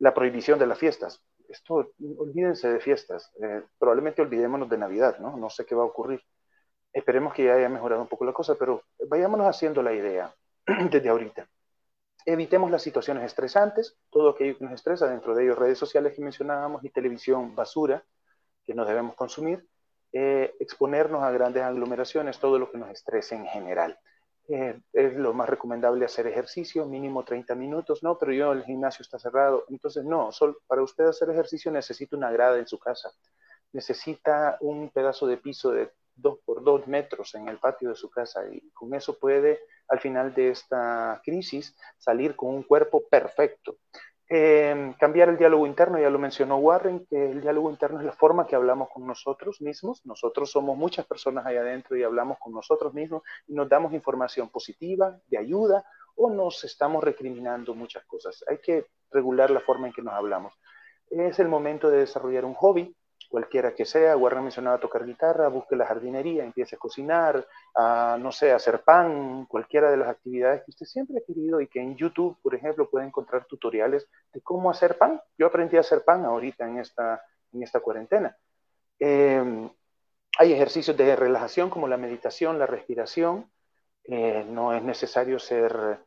[0.00, 1.22] la prohibición de las fiestas.
[1.48, 3.30] Esto, olvídense de fiestas.
[3.40, 5.36] Eh, probablemente olvidémonos de Navidad, ¿no?
[5.36, 6.20] No sé qué va a ocurrir.
[6.92, 10.34] Esperemos que ya haya mejorado un poco la cosa, pero vayámonos haciendo la idea.
[10.90, 11.48] desde ahorita.
[12.24, 16.22] Evitemos las situaciones estresantes, todo aquello que nos estresa, dentro de ellos redes sociales que
[16.22, 18.04] mencionábamos y televisión basura
[18.64, 19.66] que no debemos consumir,
[20.12, 23.98] eh, exponernos a grandes aglomeraciones, todo lo que nos estrese en general.
[24.54, 29.02] Eh, es lo más recomendable hacer ejercicio, mínimo 30 minutos, no, pero yo el gimnasio
[29.02, 33.10] está cerrado, entonces no, solo para usted hacer ejercicio necesita una grada en su casa,
[33.72, 38.10] necesita un pedazo de piso de 2 por 2 metros en el patio de su
[38.10, 43.78] casa y con eso puede al final de esta crisis salir con un cuerpo perfecto.
[44.34, 48.12] Em, cambiar el diálogo interno, ya lo mencionó Warren, que el diálogo interno es la
[48.12, 50.00] forma que hablamos con nosotros mismos.
[50.06, 54.48] Nosotros somos muchas personas allá adentro y hablamos con nosotros mismos y nos damos información
[54.48, 55.84] positiva, de ayuda,
[56.14, 58.42] o nos estamos recriminando muchas cosas.
[58.48, 60.58] Hay que regular la forma en que nos hablamos.
[61.10, 62.96] Es el momento de desarrollar un hobby,
[63.32, 67.48] cualquiera que sea, Warren mencionaba tocar guitarra, busque la jardinería, empiece a cocinar,
[68.20, 71.80] no sé, hacer pan, cualquiera de las actividades que usted siempre ha querido y que
[71.80, 75.18] en YouTube, por ejemplo, puede encontrar tutoriales de cómo hacer pan.
[75.38, 77.22] Yo aprendí a hacer pan ahorita en esta,
[77.54, 78.36] en esta cuarentena.
[78.98, 79.70] Em,
[80.38, 83.50] hay ejercicios de relajación como la meditación, la respiración.
[84.04, 86.00] Eh, no es necesario ser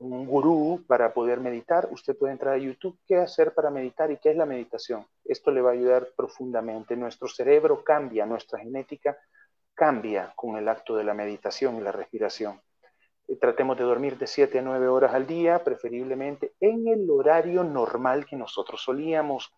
[0.00, 4.18] un gurú para poder meditar, usted puede entrar a YouTube, qué hacer para meditar y
[4.18, 5.06] qué es la meditación.
[5.24, 6.96] Esto le va a ayudar profundamente.
[6.96, 9.18] Nuestro cerebro cambia, nuestra genética
[9.74, 12.60] cambia con el acto de la meditación y la respiración.
[13.26, 17.64] Eh, tratemos de dormir de 7 a 9 horas al día, preferiblemente en el horario
[17.64, 19.52] normal que nosotros solíamos.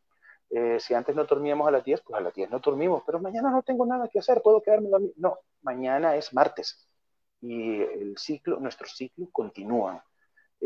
[0.50, 3.20] Eh, si antes no dormíamos a las 10, pues a las 10 no dormimos, pero
[3.20, 5.14] mañana no tengo nada que hacer, puedo quedarme dormido.
[5.16, 6.88] No, mañana es martes
[7.40, 10.04] y el ciclo, nuestro ciclo continúa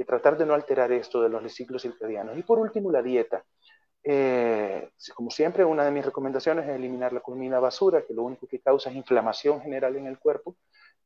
[0.02, 2.36] tratar de no alterar esto de los ciclos circadianos.
[2.36, 3.44] Y por último, la dieta.
[4.02, 8.46] Eh, como siempre, una de mis recomendaciones es eliminar la comida basura, que lo único
[8.46, 10.56] que causa es inflamación general en el cuerpo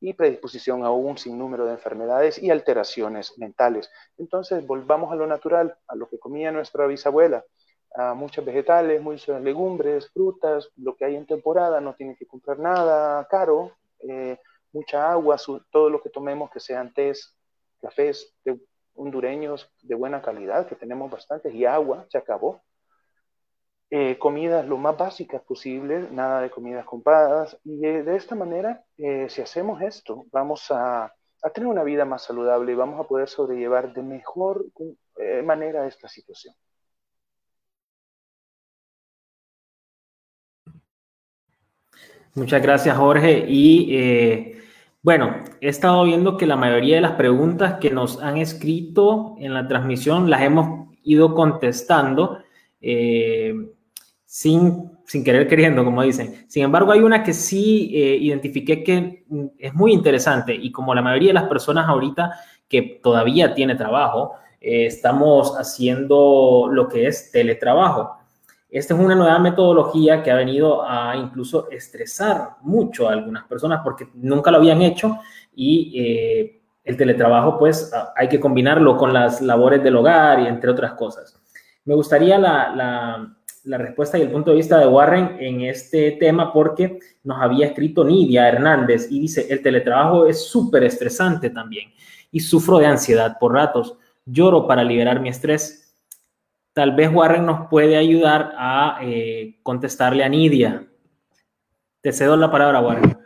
[0.01, 3.91] y predisposición a un sinnúmero de enfermedades y alteraciones mentales.
[4.17, 7.45] Entonces, volvamos a lo natural, a lo que comía nuestra bisabuela,
[7.95, 12.59] a muchos vegetales, muchas legumbres, frutas, lo que hay en temporada, no tiene que comprar
[12.59, 14.39] nada caro, eh,
[14.73, 15.37] mucha agua,
[15.71, 17.35] todo lo que tomemos que sean tés,
[17.81, 18.35] cafés,
[18.99, 22.61] hondureños de buena calidad, que tenemos bastantes, y agua, se acabó.
[23.91, 28.85] Eh, comidas lo más básicas posible, nada de comidas compradas, y eh, de esta manera,
[28.99, 31.05] eh, si hacemos esto, vamos a,
[31.43, 34.67] a, tener una vida más saludable y vamos a poder sobrellevar de mejor
[35.43, 36.55] manera esta situación.
[42.35, 43.47] Muchas gracias, Jorge.
[43.49, 44.58] Y
[45.03, 49.55] bueno, he estado viendo que la mayoría de las preguntas que nos han escrito en
[49.55, 52.39] la transmisión las hemos ido contestando
[52.81, 53.55] eh,
[54.25, 56.45] sin, sin, querer queriendo, como dicen.
[56.49, 59.25] Sin embargo, hay una que sí eh, identifiqué que
[59.59, 62.33] es muy interesante y como la mayoría de las personas ahorita
[62.69, 68.18] que todavía tiene trabajo, eh, estamos haciendo lo que es teletrabajo.
[68.71, 73.81] Esta es una nueva metodología que ha venido a incluso estresar mucho a algunas personas
[73.83, 75.19] porque nunca lo habían hecho
[75.55, 80.71] y eh, el teletrabajo pues hay que combinarlo con las labores del hogar y entre
[80.71, 81.41] otras cosas.
[81.87, 83.35] Me gustaría la,
[83.65, 87.67] la, respuesta y el punto de vista de Warren en este tema porque nos había
[87.67, 91.91] escrito Nidia Hernández y dice, el teletrabajo es súper estresante también
[92.31, 93.97] y sufro de ansiedad por ratos,
[94.27, 95.88] lloro para liberar mi estrés
[96.79, 100.87] Tal vez Warren nos puede ayudar a eh, contestarle a Nidia.
[102.01, 103.19] Te cedo la palabra, Warren.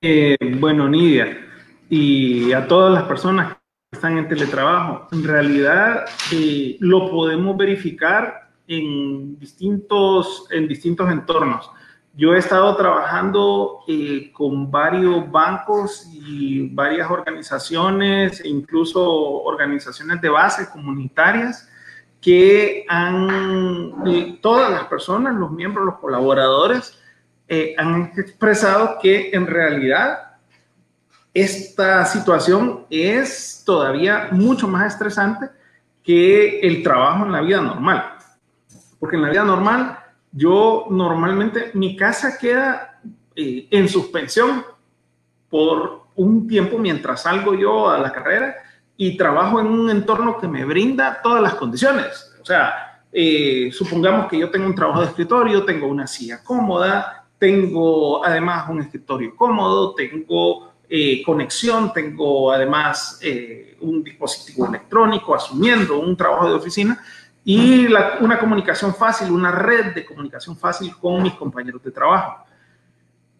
[0.00, 1.46] Eh, bueno, Nidia,
[1.90, 3.58] y a todas las personas que
[3.92, 11.70] están en teletrabajo, en realidad eh, lo podemos verificar en distintos, en distintos entornos.
[12.14, 20.28] Yo he estado trabajando eh, con varios bancos y varias organizaciones, e incluso organizaciones de
[20.28, 21.68] base comunitarias,
[22.20, 23.94] que han,
[24.42, 26.98] todas las personas, los miembros, los colaboradores,
[27.48, 30.36] eh, han expresado que en realidad
[31.32, 35.48] esta situación es todavía mucho más estresante
[36.02, 38.14] que el trabajo en la vida normal.
[38.98, 39.99] Porque en la vida normal,
[40.32, 43.00] yo normalmente, mi casa queda
[43.34, 44.64] eh, en suspensión
[45.48, 48.54] por un tiempo mientras salgo yo a la carrera
[48.96, 52.32] y trabajo en un entorno que me brinda todas las condiciones.
[52.40, 57.26] O sea, eh, supongamos que yo tengo un trabajo de escritorio, tengo una silla cómoda,
[57.38, 63.20] tengo además un escritorio cómodo, tengo eh, conexión, tengo además
[63.80, 67.02] un dispositivo electrónico asumiendo un trabajo de oficina
[67.44, 72.44] y una comunicación fácil, una red de comunicación fácil con mis compañeros de trabajo.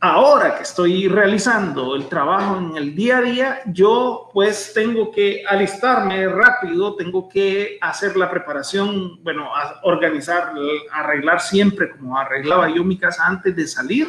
[0.03, 5.45] Ahora que estoy realizando el trabajo en el día a día, yo pues tengo que
[5.47, 9.51] alistarme rápido, tengo que hacer la preparación, bueno,
[9.83, 10.55] organizar,
[10.91, 14.09] arreglar siempre como arreglaba yo mi casa antes de salir,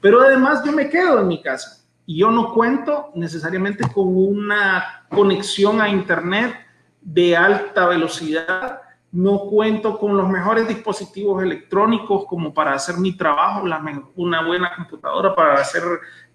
[0.00, 5.06] pero además yo me quedo en mi casa y yo no cuento necesariamente con una
[5.08, 6.52] conexión a internet
[7.00, 13.64] de alta velocidad no cuento con los mejores dispositivos electrónicos como para hacer mi trabajo,
[14.16, 15.82] una buena computadora para hacer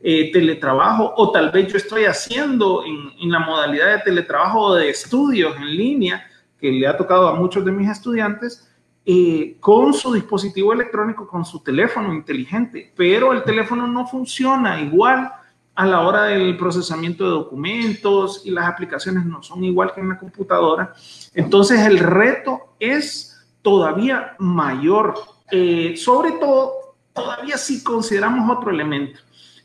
[0.01, 4.89] eh, teletrabajo, o tal vez yo estoy haciendo en, la modalidad de teletrabajo o de
[4.89, 6.27] estudios en línea,
[6.59, 8.69] que le ha tocado a muchos de mis estudiantes,
[9.05, 15.31] eh, con su dispositivo electrónico, con su teléfono inteligente, pero el teléfono no funciona igual
[15.75, 20.09] a la hora del procesamiento de documentos y las aplicaciones no son igual que en
[20.09, 20.93] la computadora.
[21.33, 25.15] Entonces el reto es todavía mayor,
[25.49, 29.19] eh, sobre todo todavía si consideramos otro elemento.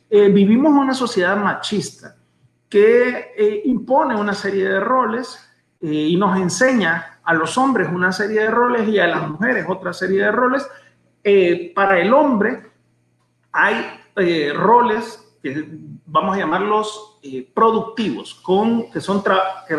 [0.08, 2.16] Eh, vivimos una sociedad machista
[2.70, 5.44] que eh, impone una serie de roles
[5.80, 9.92] y nos enseña a los hombres una serie de roles y a las mujeres otra
[9.92, 10.66] serie de roles.
[11.72, 12.64] para el hombre
[13.52, 13.86] hay
[14.54, 15.68] roles que
[16.10, 19.76] vamos a llamarlos eh, productivos, con, que son que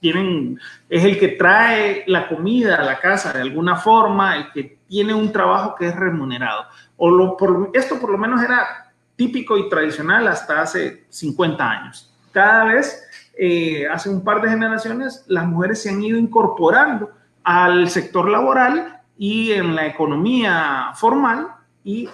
[0.00, 0.58] tienen,
[0.88, 5.12] es el que trae la comida a la casa de alguna forma, el que tiene
[5.14, 6.64] un trabajo que es remunerado.
[6.96, 12.14] O lo, por, esto por lo menos era típico y tradicional hasta hace 50 años.
[12.32, 13.04] Cada vez,
[13.36, 17.10] eh, hace un par de generaciones, las mujeres se han ido incorporando
[17.42, 21.48] al sector laboral y en la economía formal,
[21.82, 22.08] y,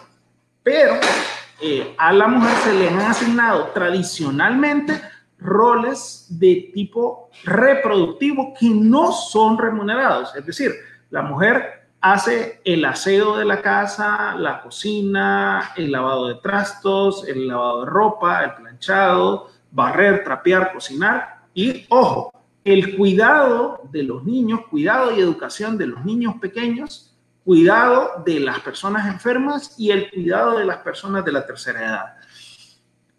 [0.62, 0.94] pero
[1.66, 5.00] eh, a la mujer se le han asignado tradicionalmente
[5.38, 10.36] roles de tipo reproductivo que no son remunerados.
[10.36, 10.72] Es decir,
[11.08, 17.48] la mujer hace el aseo de la casa, la cocina, el lavado de trastos, el
[17.48, 22.30] lavado de ropa, el planchado, barrer, trapear, cocinar y, ojo,
[22.62, 27.13] el cuidado de los niños, cuidado y educación de los niños pequeños
[27.44, 32.16] cuidado de las personas enfermas y el cuidado de las personas de la tercera edad.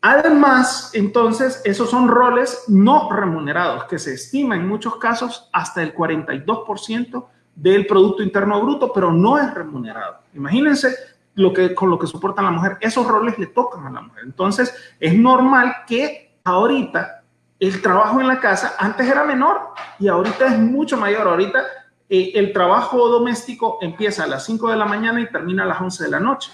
[0.01, 5.95] Además, entonces, esos son roles no remunerados que se estima en muchos casos hasta el
[5.95, 7.25] 42%
[7.55, 10.19] del Producto Interno Bruto, pero no es remunerado.
[10.33, 10.95] Imagínense
[11.35, 12.77] lo que, con lo que soporta la mujer.
[12.81, 14.23] Esos roles le tocan a la mujer.
[14.25, 17.23] Entonces, es normal que ahorita
[17.59, 21.27] el trabajo en la casa antes era menor y ahorita es mucho mayor.
[21.27, 21.63] Ahorita
[22.07, 25.81] eh, el trabajo doméstico empieza a las 5 de la mañana y termina a las
[25.81, 26.51] 11 de la noche.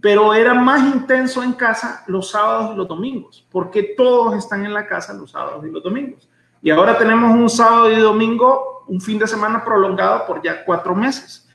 [0.00, 4.74] Pero era más intenso en casa los sábados y los domingos, porque todos están en
[4.74, 6.28] la casa los sábados y los domingos.
[6.62, 10.94] Y ahora tenemos un sábado y domingo, un fin de semana prolongado por ya cuatro
[10.94, 11.48] meses.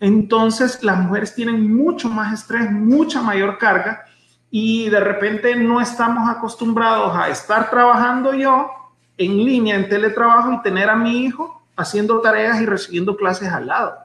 [0.00, 4.04] Entonces las mujeres tienen mucho más estrés, mucha mayor carga
[4.50, 8.70] y de repente no estamos acostumbrados a estar trabajando yo
[9.16, 13.68] en línea, en teletrabajo y tener a mi hijo haciendo tareas y recibiendo clases al
[13.68, 13.96] lado.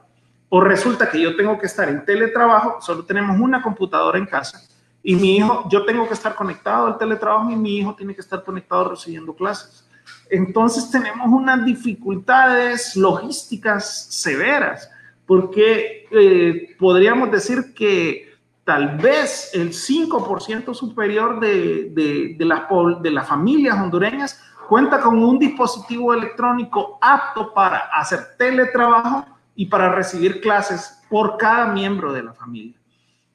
[0.48, 4.62] O resulta que yo tengo que estar en teletrabajo, solo tenemos una computadora en casa
[5.02, 8.22] y mi hijo, yo tengo que estar conectado al teletrabajo y mi hijo tiene que
[8.22, 9.84] estar conectado recibiendo clases.
[10.30, 14.90] Entonces tenemos unas dificultades logísticas severas,
[15.26, 18.32] porque eh, podríamos decir que
[18.64, 22.62] tal vez el 5% superior de, de, de, las,
[23.02, 29.92] de las familias hondureñas cuenta con un dispositivo electrónico apto para hacer teletrabajo y para
[29.92, 32.76] recibir clases por cada miembro de la familia.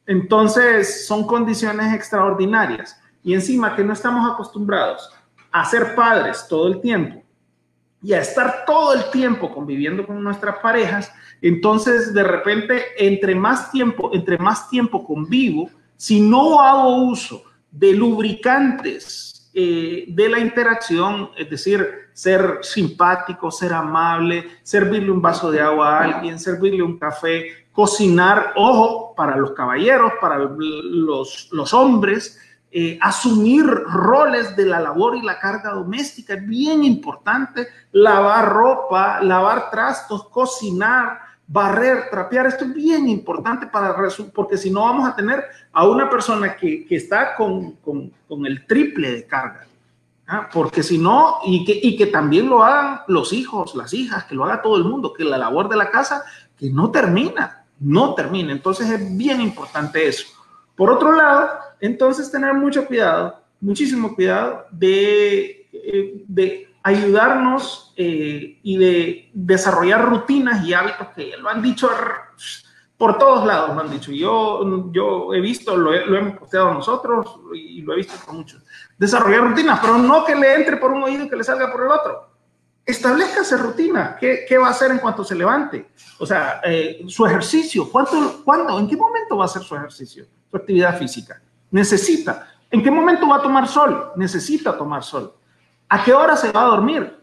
[0.06, 3.00] Entonces, son condiciones extraordinarias.
[3.24, 5.10] Y encima que no estamos acostumbrados
[5.52, 7.22] a ser padres todo el tiempo
[8.02, 11.12] y a estar todo el tiempo conviviendo con nuestras parejas,
[11.42, 17.94] entonces de repente, entre más tiempo, entre más tiempo convivo, si no hago uso de
[17.94, 25.60] lubricantes eh, de la interacción, es decir, ser simpático, ser amable, servirle un vaso de
[25.60, 32.40] agua a alguien, servirle un café, cocinar, ojo, para los caballeros, para los, hombres,
[32.72, 36.36] eh, asumir roles de la labor y la carga doméstica.
[36.36, 42.46] Es bien importante lavar ropa, lavar trastos, cocinar, barrer, trapear.
[42.46, 43.96] Esto es bien importante para
[44.34, 45.44] porque si no vamos a tener
[45.74, 49.66] a una persona que, que está con, con, con, el triple de carga.
[50.28, 50.48] ¿ah?
[50.54, 54.36] Porque si no, y que, y que también lo hagan los hijos, las hijas, que
[54.36, 56.24] lo haga todo el mundo, que la labor de la casa,
[56.56, 58.52] que no termina, no termina.
[58.52, 60.28] Entonces es bien importante eso.
[60.76, 61.50] Por otro lado,
[61.82, 70.66] entonces tener mucho cuidado, muchísimo cuidado de, eh, de ayudarnos eh, y de desarrollar rutinas
[70.66, 71.90] y hábitos que lo han dicho
[72.98, 74.12] por todos lados, lo han dicho.
[74.12, 78.64] Yo, yo he visto, lo, hemos posteado nosotros y lo he visto con muchos.
[78.98, 81.86] Desarrollar rutinas, pero no que le entre por un oído y que le salga por
[81.86, 82.30] el otro.
[82.86, 84.18] Establezcase rutina.
[84.20, 85.92] ¿Qué, ¿Qué, va a hacer en cuanto se levante?
[86.18, 87.90] O sea, eh, su ejercicio.
[87.90, 88.78] ¿Cuánto, ¿Cuándo?
[88.78, 90.26] ¿En qué momento va a hacer su ejercicio?
[90.52, 91.42] Su actividad física.
[91.72, 92.50] Necesita.
[92.70, 94.12] ¿En qué momento va a tomar sol?
[94.16, 95.34] Necesita tomar sol.
[95.92, 97.18] ¿A qué hora se va a dormir?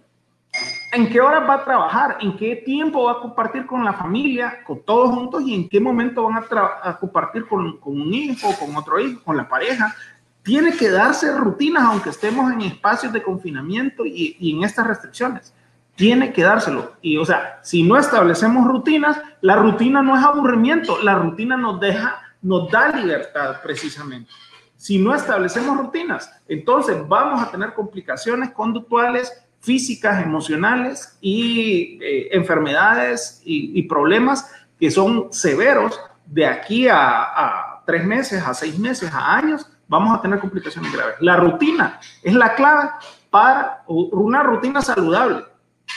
[0.93, 2.19] ¿En qué hora va a trabajar?
[2.21, 5.43] ¿En qué tiempo va a compartir con la familia, con todos juntos?
[5.47, 6.43] ¿Y en qué momento van
[6.83, 9.95] a, compartir con, un hijo, con otro hijo, con la pareja?
[10.43, 15.55] Tiene que darse rutinas, aunque estemos en espacios de confinamiento y, y en estas restricciones.
[15.95, 16.95] Tiene que dárselo.
[17.03, 21.79] Y, o sea, si no establecemos rutinas, la rutina no es aburrimiento, la rutina nos
[21.79, 24.31] deja, nos da libertad precisamente.
[24.77, 33.41] Si no establecemos rutinas, entonces vamos a tener complicaciones conductuales, físicas, emocionales y eh, enfermedades
[33.45, 39.69] y, problemas que son severos de aquí a, tres meses, a seis meses, a años,
[39.89, 41.17] vamos a tener complicaciones graves.
[41.21, 42.91] La rutina es la clave
[43.31, 45.45] para una rutina saludable.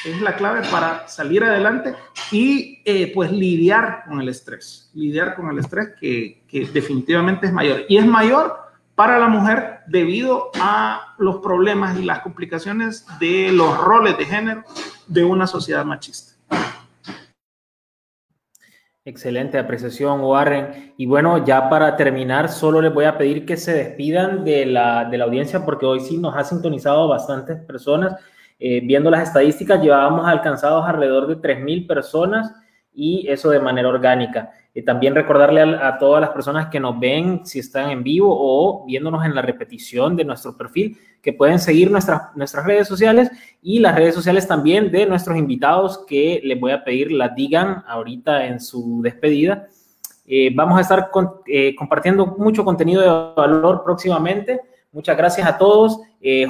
[0.06, 1.96] Es la clave para salir adelante
[2.32, 4.92] y eh, pues lidiar con el estrés.
[4.94, 7.86] Lidiar con el estrés que, que definitivamente es mayor.
[7.90, 8.69] Y es mayor
[9.00, 14.66] para la mujer debido a los problemas y las complicaciones de los roles de género
[15.08, 16.34] de una sociedad machista.
[19.06, 20.96] Excelente apreciación, Warren.
[20.98, 25.06] Y bueno, ya para terminar, solo les voy a pedir que se despidan de la,
[25.06, 28.20] de la audiencia porque hoy sí nos ha sintonizado bastantes personas.
[28.60, 32.54] Eh, viendo las estadísticas, llevábamos alcanzados alrededor de 3.000 personas
[33.00, 34.52] y eso de manera orgánica.
[34.74, 38.86] Eh, también recordarle a, todas las personas que nos ven, si están en vivo o
[38.86, 43.32] viéndonos en la repetición de nuestro perfil, que pueden seguir nuestras, nuestras redes sociales
[43.62, 47.86] y las redes sociales también de nuestros invitados que les voy a pedir las digan
[47.88, 49.68] ahorita en su despedida.
[50.26, 51.10] Eh, vamos a estar
[51.48, 54.60] eh, compartiendo mucho contenido de valor próximamente.
[54.92, 56.00] Muchas gracias a todos.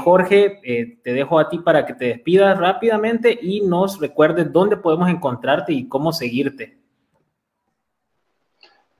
[0.03, 5.09] Jorge, te dejo a ti para que te despidas rápidamente y nos recuerdes dónde podemos
[5.09, 6.79] encontrarte y cómo seguirte.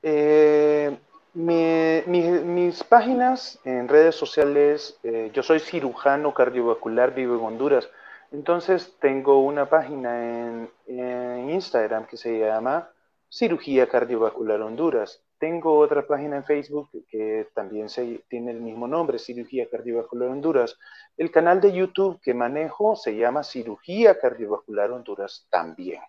[0.02, 0.98] Eh,
[1.34, 7.90] mis páginas en redes sociales, eh, yo soy cirujano cardiovascular, vivo en Honduras.
[8.32, 12.90] Entonces tengo una página en, Instagram que se llama
[13.30, 15.22] Cirugía Cardiovascular Honduras.
[15.40, 17.88] Tengo otra página en Facebook que también
[18.28, 20.78] tiene el mismo nombre, Cirugía Cardiovascular Honduras.
[21.16, 26.02] El canal de YouTube que manejo se llama Cirugía Cardiovascular Honduras también.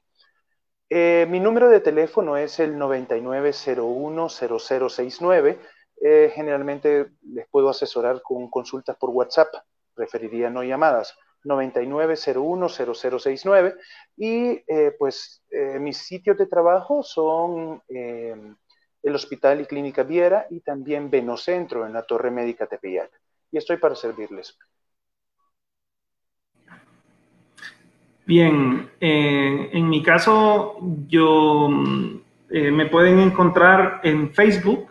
[0.89, 5.61] Eh, mi número de teléfono es el 99010069.
[6.03, 9.55] Eh, generalmente les puedo asesorar con consultas por WhatsApp,
[9.95, 11.17] preferiría no llamadas.
[11.45, 13.79] 99010069
[14.17, 15.43] y eh, pues
[15.79, 17.83] mis sitios de trabajo son
[19.03, 23.11] el Hospital y Clínica Viera y también Venocentro en la Torre Médica Tepeyac.
[23.53, 24.57] Y estoy para servirles.
[28.27, 30.77] Bien, eh, en mi caso,
[31.09, 31.69] yo
[32.49, 34.87] eh, me pueden encontrar en Facebook.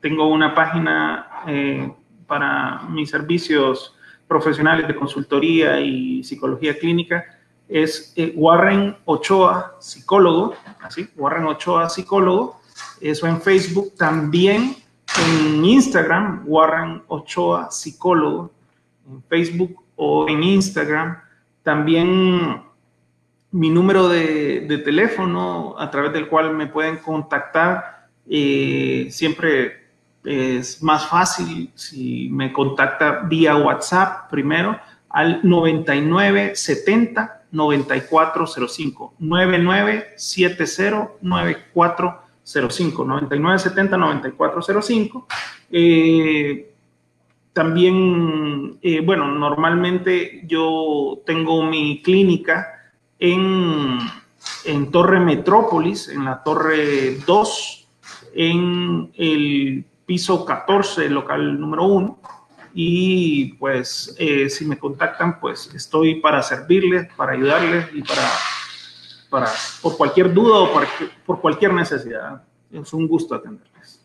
[0.00, 1.90] tengo una página eh,
[2.26, 3.94] para mis servicios
[4.26, 7.38] profesionales de consultoría y psicología clínica.
[7.68, 12.60] Es Warren Ochoa, psicólogo, así, Warren Ochoa, psicólogo.
[13.00, 13.94] Eso en Facebook.
[13.96, 14.76] También
[15.18, 18.50] en Instagram, Warren Ochoa, psicólogo.
[19.08, 21.18] En Facebook o en Instagram.
[21.62, 22.64] También
[23.54, 28.08] mi número de, teléfono a través del cual me pueden contactar.
[28.28, 29.84] Eh, siempre
[30.24, 34.78] es más fácil si me contacta vía WhatsApp primero
[35.10, 45.26] al 9970 9405 9970 9405 9970 9405
[47.54, 54.00] también, eh, bueno, normalmente yo tengo mi clínica en,
[54.64, 57.88] en Torre Metrópolis, en la Torre 2,
[58.34, 62.18] en el piso 14, local número 1.
[62.74, 68.28] Y pues eh, si me contactan, pues estoy para servirles, para ayudarles y para,
[69.30, 69.48] para
[69.80, 70.86] por cualquier duda o por,
[71.24, 72.42] por cualquier necesidad.
[72.72, 74.04] Es un gusto atenderles.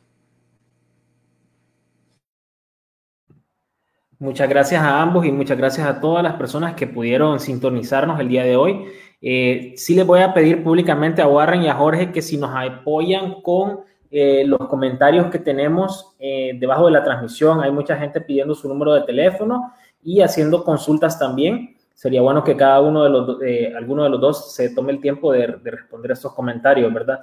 [4.20, 8.28] Muchas gracias a ambos y muchas gracias a todas las personas que pudieron sintonizarnos el
[8.28, 8.86] día de hoy.
[9.22, 12.52] Eh, sí les voy a pedir públicamente a Warren y a Jorge que si nos
[12.54, 13.80] apoyan con
[14.12, 18.68] eh, los comentarios que tenemos eh, debajo de la transmisión, hay mucha gente pidiendo su
[18.68, 19.74] número de teléfono
[20.04, 21.76] y haciendo consultas también.
[21.94, 23.38] Sería bueno que cada uno de los,
[23.76, 27.20] alguno de los dos se tome el tiempo de, responder estos comentarios, ¿verdad?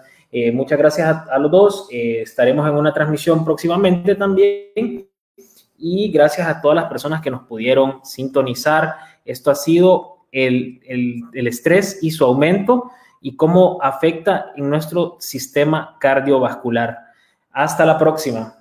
[0.53, 1.89] muchas gracias a, a los dos.
[1.91, 5.09] estaremos en una transmisión próximamente también
[5.79, 8.97] y gracias a todas las personas que nos pudieron sintonizar.
[9.25, 10.81] Esto ha sido el,
[11.33, 12.91] el, estrés y su aumento
[13.27, 17.07] y cómo afecta en nuestro sistema cardiovascular.
[17.51, 18.59] Hasta la próxima.